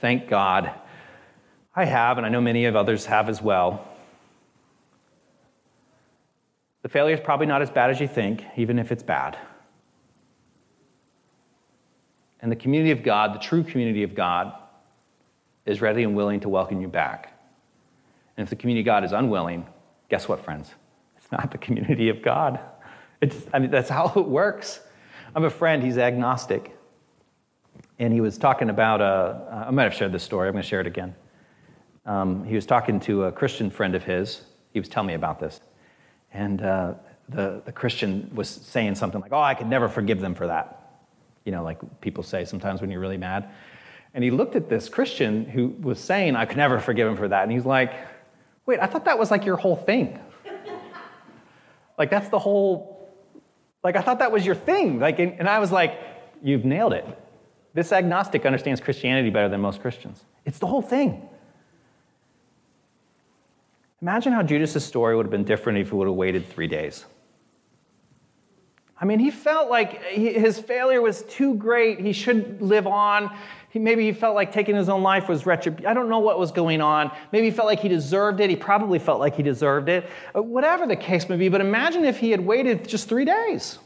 thank 0.00 0.28
God. 0.28 0.72
I 1.76 1.84
have, 1.84 2.16
and 2.16 2.26
I 2.26 2.28
know 2.28 2.40
many 2.40 2.64
of 2.64 2.74
others 2.74 3.06
have 3.06 3.28
as 3.28 3.40
well. 3.40 3.86
The 6.82 6.88
failure 6.88 7.14
is 7.14 7.20
probably 7.20 7.46
not 7.46 7.62
as 7.62 7.70
bad 7.70 7.90
as 7.90 8.00
you 8.00 8.08
think, 8.08 8.44
even 8.56 8.80
if 8.80 8.90
it's 8.90 9.04
bad. 9.04 9.38
And 12.40 12.50
the 12.50 12.56
community 12.56 12.90
of 12.90 13.04
God, 13.04 13.34
the 13.34 13.38
true 13.38 13.62
community 13.62 14.02
of 14.02 14.16
God, 14.16 14.52
is 15.66 15.80
ready 15.80 16.02
and 16.02 16.16
willing 16.16 16.40
to 16.40 16.48
welcome 16.48 16.80
you 16.80 16.88
back. 16.88 17.38
And 18.36 18.44
if 18.44 18.50
the 18.50 18.56
community 18.56 18.80
of 18.82 18.86
God 18.86 19.04
is 19.04 19.12
unwilling, 19.12 19.66
guess 20.08 20.28
what, 20.28 20.44
friends? 20.44 20.70
It's 21.16 21.30
not 21.30 21.50
the 21.50 21.58
community 21.58 22.08
of 22.08 22.22
God. 22.22 22.60
It's, 23.20 23.36
I 23.52 23.58
mean, 23.58 23.70
that's 23.70 23.88
how 23.88 24.12
it 24.16 24.26
works. 24.26 24.80
I 25.34 25.40
have 25.40 25.44
a 25.44 25.54
friend, 25.54 25.82
he's 25.82 25.98
agnostic. 25.98 26.76
And 27.98 28.12
he 28.12 28.20
was 28.20 28.36
talking 28.36 28.68
about, 28.68 29.00
uh, 29.00 29.64
I 29.66 29.70
might 29.70 29.84
have 29.84 29.94
shared 29.94 30.12
this 30.12 30.22
story, 30.22 30.48
I'm 30.48 30.52
going 30.52 30.62
to 30.62 30.68
share 30.68 30.80
it 30.80 30.86
again. 30.86 31.14
Um, 32.04 32.44
he 32.44 32.54
was 32.54 32.66
talking 32.66 32.98
to 33.00 33.24
a 33.24 33.32
Christian 33.32 33.70
friend 33.70 33.94
of 33.94 34.02
his. 34.02 34.42
He 34.72 34.80
was 34.80 34.88
telling 34.88 35.06
me 35.06 35.14
about 35.14 35.38
this. 35.38 35.60
And 36.32 36.62
uh, 36.62 36.94
the, 37.28 37.62
the 37.64 37.72
Christian 37.72 38.30
was 38.34 38.48
saying 38.48 38.96
something 38.96 39.20
like, 39.20 39.32
Oh, 39.32 39.40
I 39.40 39.54
could 39.54 39.68
never 39.68 39.88
forgive 39.88 40.20
them 40.20 40.34
for 40.34 40.48
that. 40.48 41.00
You 41.44 41.52
know, 41.52 41.62
like 41.62 41.78
people 42.00 42.22
say 42.22 42.44
sometimes 42.44 42.80
when 42.80 42.90
you're 42.90 43.00
really 43.00 43.16
mad. 43.16 43.50
And 44.14 44.22
he 44.22 44.30
looked 44.30 44.56
at 44.56 44.68
this 44.68 44.88
Christian 44.88 45.44
who 45.46 45.68
was 45.80 45.98
saying, 45.98 46.36
I 46.36 46.44
could 46.44 46.58
never 46.58 46.78
forgive 46.78 47.08
him 47.08 47.16
for 47.16 47.28
that. 47.28 47.42
And 47.44 47.52
he's 47.52 47.64
like, 47.64 47.94
wait, 48.66 48.78
I 48.80 48.86
thought 48.86 49.06
that 49.06 49.18
was 49.18 49.30
like 49.30 49.44
your 49.44 49.56
whole 49.56 49.76
thing. 49.76 50.18
like, 51.98 52.10
that's 52.10 52.28
the 52.28 52.38
whole, 52.38 53.10
like, 53.82 53.96
I 53.96 54.02
thought 54.02 54.18
that 54.18 54.30
was 54.30 54.44
your 54.44 54.54
thing. 54.54 54.98
Like, 54.98 55.18
and 55.18 55.48
I 55.48 55.58
was 55.58 55.72
like, 55.72 55.98
you've 56.42 56.64
nailed 56.64 56.92
it. 56.92 57.06
This 57.74 57.90
agnostic 57.92 58.44
understands 58.44 58.80
Christianity 58.80 59.30
better 59.30 59.48
than 59.48 59.60
most 59.60 59.80
Christians. 59.80 60.22
It's 60.44 60.58
the 60.58 60.66
whole 60.66 60.82
thing. 60.82 61.28
Imagine 64.02 64.32
how 64.32 64.42
Judas' 64.42 64.84
story 64.84 65.16
would 65.16 65.24
have 65.24 65.30
been 65.30 65.44
different 65.44 65.78
if 65.78 65.88
he 65.88 65.94
would 65.94 66.08
have 66.08 66.16
waited 66.16 66.48
three 66.48 66.66
days. 66.66 67.06
I 69.00 69.04
mean, 69.04 69.18
he 69.18 69.30
felt 69.30 69.70
like 69.70 70.02
his 70.04 70.58
failure 70.58 71.00
was 71.00 71.22
too 71.24 71.54
great. 71.54 71.98
He 72.00 72.12
should 72.12 72.60
live 72.60 72.86
on. 72.86 73.36
He, 73.72 73.78
maybe 73.78 74.04
he 74.04 74.12
felt 74.12 74.34
like 74.34 74.52
taking 74.52 74.76
his 74.76 74.90
own 74.90 75.02
life 75.02 75.30
was 75.30 75.46
retribution. 75.46 75.86
I 75.86 75.94
don't 75.94 76.10
know 76.10 76.18
what 76.18 76.38
was 76.38 76.52
going 76.52 76.82
on. 76.82 77.10
Maybe 77.32 77.46
he 77.46 77.50
felt 77.50 77.66
like 77.66 77.80
he 77.80 77.88
deserved 77.88 78.38
it. 78.40 78.50
He 78.50 78.56
probably 78.56 78.98
felt 78.98 79.18
like 79.18 79.34
he 79.34 79.42
deserved 79.42 79.88
it. 79.88 80.10
Uh, 80.36 80.42
whatever 80.42 80.86
the 80.86 80.94
case 80.94 81.26
may 81.26 81.38
be, 81.38 81.48
but 81.48 81.62
imagine 81.62 82.04
if 82.04 82.18
he 82.18 82.30
had 82.30 82.44
waited 82.44 82.86
just 82.86 83.08
three 83.08 83.24
days. 83.24 83.78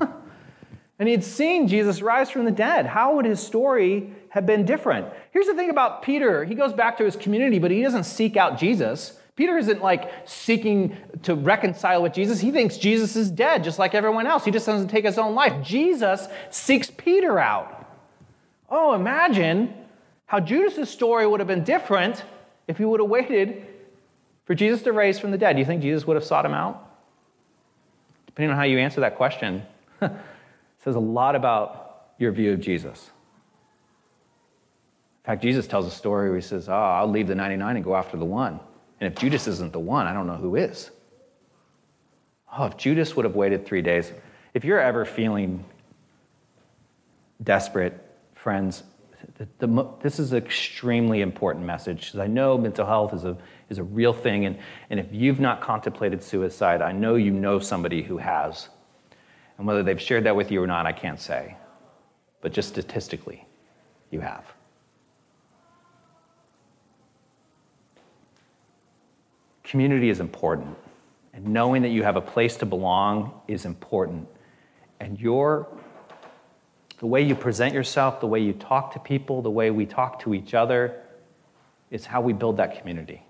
and 0.00 1.06
he 1.06 1.10
had 1.10 1.22
seen 1.22 1.68
Jesus 1.68 2.00
rise 2.00 2.30
from 2.30 2.46
the 2.46 2.50
dead. 2.50 2.86
How 2.86 3.16
would 3.16 3.26
his 3.26 3.38
story 3.38 4.14
have 4.30 4.46
been 4.46 4.64
different? 4.64 5.06
Here's 5.32 5.46
the 5.46 5.54
thing 5.54 5.68
about 5.68 6.02
Peter 6.02 6.42
he 6.46 6.54
goes 6.54 6.72
back 6.72 6.96
to 6.96 7.04
his 7.04 7.16
community, 7.16 7.58
but 7.58 7.70
he 7.70 7.82
doesn't 7.82 8.04
seek 8.04 8.38
out 8.38 8.58
Jesus. 8.58 9.18
Peter 9.36 9.58
isn't 9.58 9.82
like 9.82 10.10
seeking 10.24 10.96
to 11.22 11.34
reconcile 11.34 12.02
with 12.02 12.14
Jesus. 12.14 12.40
He 12.40 12.50
thinks 12.50 12.78
Jesus 12.78 13.14
is 13.14 13.30
dead, 13.30 13.62
just 13.62 13.78
like 13.78 13.94
everyone 13.94 14.26
else. 14.26 14.46
He 14.46 14.50
just 14.50 14.64
doesn't 14.64 14.88
take 14.88 15.04
his 15.04 15.18
own 15.18 15.34
life. 15.34 15.62
Jesus 15.62 16.28
seeks 16.48 16.90
Peter 16.90 17.38
out. 17.38 17.79
Oh, 18.70 18.94
imagine 18.94 19.74
how 20.26 20.38
Judas's 20.38 20.88
story 20.88 21.26
would 21.26 21.40
have 21.40 21.48
been 21.48 21.64
different 21.64 22.22
if 22.68 22.78
he 22.78 22.84
would 22.84 23.00
have 23.00 23.08
waited 23.08 23.66
for 24.44 24.54
Jesus 24.54 24.82
to 24.82 24.92
raise 24.92 25.18
from 25.18 25.32
the 25.32 25.38
dead. 25.38 25.54
Do 25.54 25.58
you 25.58 25.64
think 25.64 25.82
Jesus 25.82 26.06
would 26.06 26.14
have 26.14 26.24
sought 26.24 26.46
him 26.46 26.54
out? 26.54 26.88
Depending 28.26 28.52
on 28.52 28.56
how 28.56 28.62
you 28.62 28.78
answer 28.78 29.00
that 29.00 29.16
question, 29.16 29.62
says 30.00 30.94
a 30.94 31.00
lot 31.00 31.34
about 31.34 32.12
your 32.18 32.30
view 32.30 32.52
of 32.52 32.60
Jesus. 32.60 33.10
In 35.22 35.26
fact, 35.26 35.42
Jesus 35.42 35.66
tells 35.66 35.86
a 35.86 35.90
story 35.90 36.28
where 36.28 36.38
he 36.38 36.42
says, 36.42 36.68
Oh, 36.68 36.72
I'll 36.72 37.10
leave 37.10 37.26
the 37.26 37.34
99 37.34 37.76
and 37.76 37.84
go 37.84 37.96
after 37.96 38.16
the 38.16 38.24
one. 38.24 38.60
And 39.00 39.12
if 39.12 39.18
Judas 39.18 39.48
isn't 39.48 39.72
the 39.72 39.80
one, 39.80 40.06
I 40.06 40.12
don't 40.12 40.26
know 40.26 40.36
who 40.36 40.56
is. 40.56 40.90
Oh, 42.56 42.66
if 42.66 42.76
Judas 42.76 43.16
would 43.16 43.24
have 43.24 43.34
waited 43.34 43.66
three 43.66 43.82
days. 43.82 44.12
If 44.54 44.64
you're 44.64 44.80
ever 44.80 45.04
feeling 45.04 45.64
desperate, 47.42 48.09
friends, 48.40 48.84
the, 49.36 49.46
the, 49.58 49.88
this 50.02 50.18
is 50.18 50.32
an 50.32 50.38
extremely 50.38 51.20
important 51.20 51.64
message 51.66 52.06
because 52.06 52.20
I 52.20 52.26
know 52.26 52.56
mental 52.56 52.86
health 52.86 53.12
is 53.12 53.24
a, 53.24 53.36
is 53.68 53.76
a 53.76 53.82
real 53.82 54.14
thing. 54.14 54.46
And, 54.46 54.58
and 54.88 54.98
if 54.98 55.06
you've 55.12 55.40
not 55.40 55.60
contemplated 55.60 56.22
suicide, 56.22 56.80
I 56.80 56.92
know 56.92 57.16
you 57.16 57.32
know 57.32 57.58
somebody 57.58 58.02
who 58.02 58.16
has. 58.16 58.70
And 59.58 59.66
whether 59.66 59.82
they've 59.82 60.00
shared 60.00 60.24
that 60.24 60.34
with 60.34 60.50
you 60.50 60.62
or 60.62 60.66
not, 60.66 60.86
I 60.86 60.92
can't 60.92 61.20
say. 61.20 61.54
But 62.40 62.54
just 62.54 62.70
statistically, 62.70 63.44
you 64.10 64.20
have. 64.20 64.44
Community 69.64 70.08
is 70.08 70.18
important, 70.18 70.76
and 71.34 71.44
knowing 71.44 71.82
that 71.82 71.90
you 71.90 72.02
have 72.02 72.16
a 72.16 72.20
place 72.20 72.56
to 72.56 72.66
belong 72.66 73.40
is 73.46 73.66
important. 73.66 74.26
And 74.98 75.20
your 75.20 75.68
the 77.00 77.06
way 77.06 77.22
you 77.22 77.34
present 77.34 77.72
yourself, 77.72 78.20
the 78.20 78.26
way 78.26 78.40
you 78.40 78.52
talk 78.52 78.92
to 78.92 78.98
people, 78.98 79.40
the 79.40 79.50
way 79.50 79.70
we 79.70 79.86
talk 79.86 80.20
to 80.20 80.34
each 80.34 80.52
other 80.52 81.00
is 81.90 82.04
how 82.04 82.20
we 82.20 82.34
build 82.34 82.58
that 82.58 82.78
community. 82.78 83.22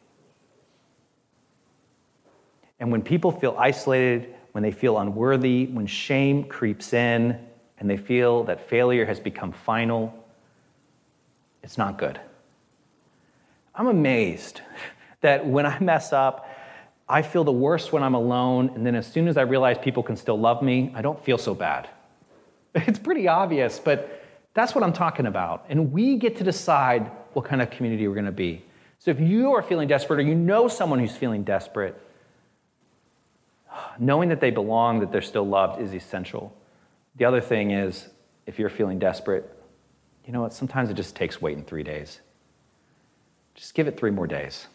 And 2.80 2.90
when 2.90 3.00
people 3.00 3.30
feel 3.30 3.54
isolated, 3.56 4.34
when 4.52 4.62
they 4.62 4.72
feel 4.72 4.98
unworthy, 4.98 5.66
when 5.66 5.86
shame 5.86 6.44
creeps 6.44 6.92
in, 6.92 7.38
and 7.78 7.88
they 7.88 7.96
feel 7.96 8.42
that 8.44 8.68
failure 8.68 9.06
has 9.06 9.20
become 9.20 9.52
final, 9.52 10.12
it's 11.62 11.78
not 11.78 11.96
good. 11.96 12.20
I'm 13.72 13.86
amazed 13.86 14.62
that 15.20 15.46
when 15.46 15.64
I 15.64 15.78
mess 15.78 16.12
up, 16.12 16.48
I 17.08 17.22
feel 17.22 17.44
the 17.44 17.52
worst 17.52 17.92
when 17.92 18.02
I'm 18.02 18.14
alone, 18.14 18.70
and 18.74 18.84
then 18.84 18.96
as 18.96 19.06
soon 19.06 19.28
as 19.28 19.36
I 19.36 19.42
realize 19.42 19.78
people 19.78 20.02
can 20.02 20.16
still 20.16 20.38
love 20.38 20.60
me, 20.60 20.92
I 20.92 21.02
don't 21.02 21.22
feel 21.24 21.38
so 21.38 21.54
bad. 21.54 21.88
It's 22.86 22.98
pretty 22.98 23.26
obvious, 23.26 23.78
but 23.78 24.24
that's 24.54 24.74
what 24.74 24.84
I'm 24.84 24.92
talking 24.92 25.26
about. 25.26 25.66
And 25.68 25.92
we 25.92 26.16
get 26.16 26.36
to 26.36 26.44
decide 26.44 27.10
what 27.32 27.44
kind 27.44 27.62
of 27.62 27.70
community 27.70 28.06
we're 28.06 28.14
going 28.14 28.26
to 28.26 28.32
be. 28.32 28.64
So 28.98 29.10
if 29.10 29.20
you 29.20 29.52
are 29.54 29.62
feeling 29.62 29.88
desperate 29.88 30.20
or 30.20 30.22
you 30.22 30.34
know 30.34 30.68
someone 30.68 30.98
who's 30.98 31.16
feeling 31.16 31.42
desperate, 31.42 32.00
knowing 33.98 34.28
that 34.28 34.40
they 34.40 34.50
belong, 34.50 35.00
that 35.00 35.10
they're 35.10 35.22
still 35.22 35.46
loved 35.46 35.80
is 35.80 35.94
essential. 35.94 36.54
The 37.16 37.24
other 37.24 37.40
thing 37.40 37.70
is, 37.70 38.08
if 38.46 38.58
you're 38.58 38.68
feeling 38.68 38.98
desperate, 38.98 39.50
you 40.26 40.32
know 40.32 40.42
what? 40.42 40.52
Sometimes 40.52 40.90
it 40.90 40.94
just 40.94 41.16
takes 41.16 41.40
waiting 41.40 41.64
three 41.64 41.82
days. 41.82 42.20
Just 43.54 43.74
give 43.74 43.88
it 43.88 43.98
three 43.98 44.10
more 44.10 44.26
days. 44.26 44.66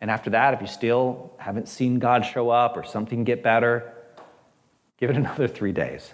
And 0.00 0.10
after 0.10 0.30
that, 0.30 0.54
if 0.54 0.60
you 0.60 0.66
still 0.66 1.32
haven't 1.38 1.68
seen 1.68 1.98
God 1.98 2.24
show 2.24 2.48
up 2.50 2.76
or 2.76 2.84
something 2.84 3.24
get 3.24 3.42
better, 3.42 3.92
give 4.98 5.10
it 5.10 5.16
another 5.16 5.46
three 5.46 5.72
days. 5.72 6.12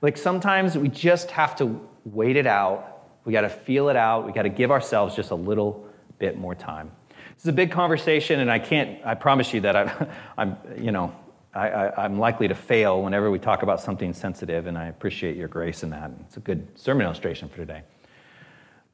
Like 0.00 0.16
sometimes 0.16 0.76
we 0.76 0.88
just 0.88 1.30
have 1.32 1.56
to 1.56 1.80
wait 2.04 2.36
it 2.36 2.46
out. 2.46 3.06
We 3.24 3.32
got 3.32 3.42
to 3.42 3.48
feel 3.48 3.88
it 3.88 3.96
out. 3.96 4.26
We 4.26 4.32
got 4.32 4.42
to 4.42 4.48
give 4.48 4.70
ourselves 4.70 5.14
just 5.14 5.30
a 5.30 5.34
little 5.34 5.86
bit 6.18 6.38
more 6.38 6.54
time. 6.54 6.90
This 7.34 7.44
is 7.44 7.48
a 7.48 7.52
big 7.52 7.70
conversation, 7.70 8.40
and 8.40 8.50
I 8.50 8.58
can't, 8.58 9.04
I 9.04 9.14
promise 9.14 9.52
you 9.52 9.60
that 9.60 9.76
I'm, 9.76 10.08
I'm 10.38 10.56
you 10.76 10.92
know, 10.92 11.14
I, 11.54 12.04
am 12.04 12.18
likely 12.18 12.48
to 12.48 12.54
fail 12.54 13.02
whenever 13.02 13.30
we 13.30 13.38
talk 13.38 13.62
about 13.62 13.80
something 13.80 14.12
sensitive, 14.12 14.66
and 14.66 14.76
I 14.76 14.86
appreciate 14.86 15.36
your 15.36 15.48
grace 15.48 15.82
in 15.82 15.90
that. 15.90 16.10
It's 16.26 16.36
a 16.36 16.40
good 16.40 16.78
sermon 16.78 17.04
illustration 17.04 17.48
for 17.48 17.56
today. 17.56 17.82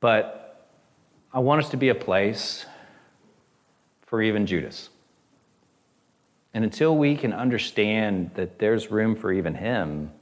But 0.01 0.69
I 1.33 1.41
want 1.41 1.65
us 1.65 1.71
to 1.71 1.77
be 1.77 1.89
a 1.89 1.95
place 1.95 2.65
for 4.07 4.23
even 4.23 4.47
Judas. 4.47 4.89
And 6.55 6.65
until 6.65 6.97
we 6.97 7.17
can 7.17 7.33
understand 7.33 8.31
that 8.35 8.59
there's 8.59 8.91
room 8.91 9.17
for 9.17 9.33
even 9.33 9.55
him, 9.55 10.13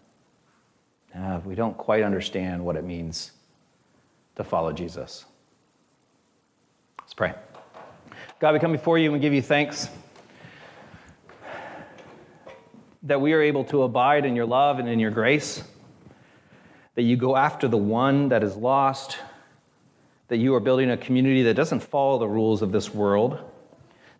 uh, 1.14 1.40
we 1.44 1.54
don't 1.54 1.76
quite 1.76 2.02
understand 2.02 2.64
what 2.64 2.76
it 2.76 2.84
means 2.84 3.32
to 4.36 4.44
follow 4.44 4.72
Jesus. 4.72 5.24
Let's 7.00 7.14
pray. 7.14 7.34
God, 8.38 8.54
we 8.54 8.60
come 8.60 8.72
before 8.72 8.98
you 8.98 9.12
and 9.12 9.20
give 9.20 9.32
you 9.32 9.42
thanks 9.42 9.88
that 13.02 13.20
we 13.20 13.32
are 13.32 13.42
able 13.42 13.64
to 13.64 13.82
abide 13.82 14.24
in 14.24 14.36
your 14.36 14.46
love 14.46 14.78
and 14.78 14.88
in 14.88 14.98
your 14.98 15.10
grace, 15.10 15.62
that 16.94 17.02
you 17.02 17.16
go 17.16 17.36
after 17.36 17.68
the 17.68 17.76
one 17.76 18.28
that 18.28 18.42
is 18.42 18.56
lost, 18.56 19.18
that 20.28 20.36
you 20.38 20.54
are 20.54 20.60
building 20.60 20.90
a 20.90 20.96
community 20.96 21.42
that 21.42 21.54
doesn't 21.54 21.80
follow 21.80 22.18
the 22.18 22.28
rules 22.28 22.62
of 22.62 22.72
this 22.72 22.94
world 22.94 23.38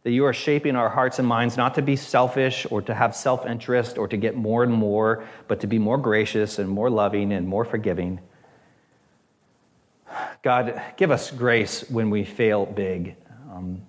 that 0.02 0.10
you 0.10 0.24
are 0.24 0.32
shaping 0.32 0.74
our 0.74 0.88
hearts 0.88 1.18
and 1.18 1.28
minds 1.28 1.56
not 1.56 1.74
to 1.76 1.82
be 1.82 1.94
selfish 1.94 2.66
or 2.70 2.82
to 2.82 2.94
have 2.94 3.14
self 3.14 3.46
interest 3.46 3.98
or 3.98 4.08
to 4.08 4.16
get 4.16 4.36
more 4.36 4.64
and 4.64 4.72
more, 4.72 5.24
but 5.48 5.60
to 5.60 5.66
be 5.66 5.78
more 5.78 5.98
gracious 5.98 6.58
and 6.58 6.68
more 6.68 6.90
loving 6.90 7.32
and 7.32 7.46
more 7.46 7.64
forgiving. 7.64 8.20
God, 10.42 10.80
give 10.96 11.10
us 11.10 11.30
grace 11.30 11.88
when 11.88 12.10
we 12.10 12.24
fail 12.24 12.66
big. 12.66 13.16
Um, 13.50 13.82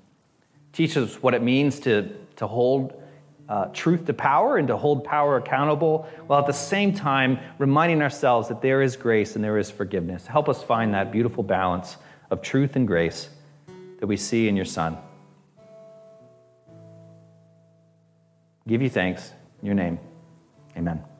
teach 0.71 0.95
us 0.97 1.21
what 1.21 1.33
it 1.33 1.41
means 1.41 1.79
to, 1.81 2.15
to 2.35 2.47
hold 2.47 3.01
uh, 3.49 3.65
truth 3.73 4.05
to 4.05 4.13
power 4.13 4.57
and 4.57 4.67
to 4.67 4.77
hold 4.77 5.03
power 5.03 5.37
accountable, 5.37 6.07
while 6.27 6.39
at 6.39 6.47
the 6.47 6.53
same 6.53 6.93
time 6.93 7.39
reminding 7.57 8.01
ourselves 8.01 8.47
that 8.47 8.61
there 8.61 8.81
is 8.81 8.95
grace 8.95 9.35
and 9.35 9.43
there 9.43 9.57
is 9.57 9.69
forgiveness. 9.69 10.25
Help 10.25 10.47
us 10.47 10.63
find 10.63 10.93
that 10.93 11.11
beautiful 11.11 11.43
balance 11.43 11.97
of 12.29 12.41
truth 12.41 12.75
and 12.75 12.87
grace 12.87 13.29
that 13.99 14.07
we 14.07 14.15
see 14.15 14.47
in 14.47 14.55
your 14.55 14.65
Son. 14.65 14.97
Give 18.67 18.81
you 18.81 18.89
thanks 18.89 19.31
in 19.61 19.65
your 19.67 19.75
name. 19.75 19.99
Amen. 20.77 21.12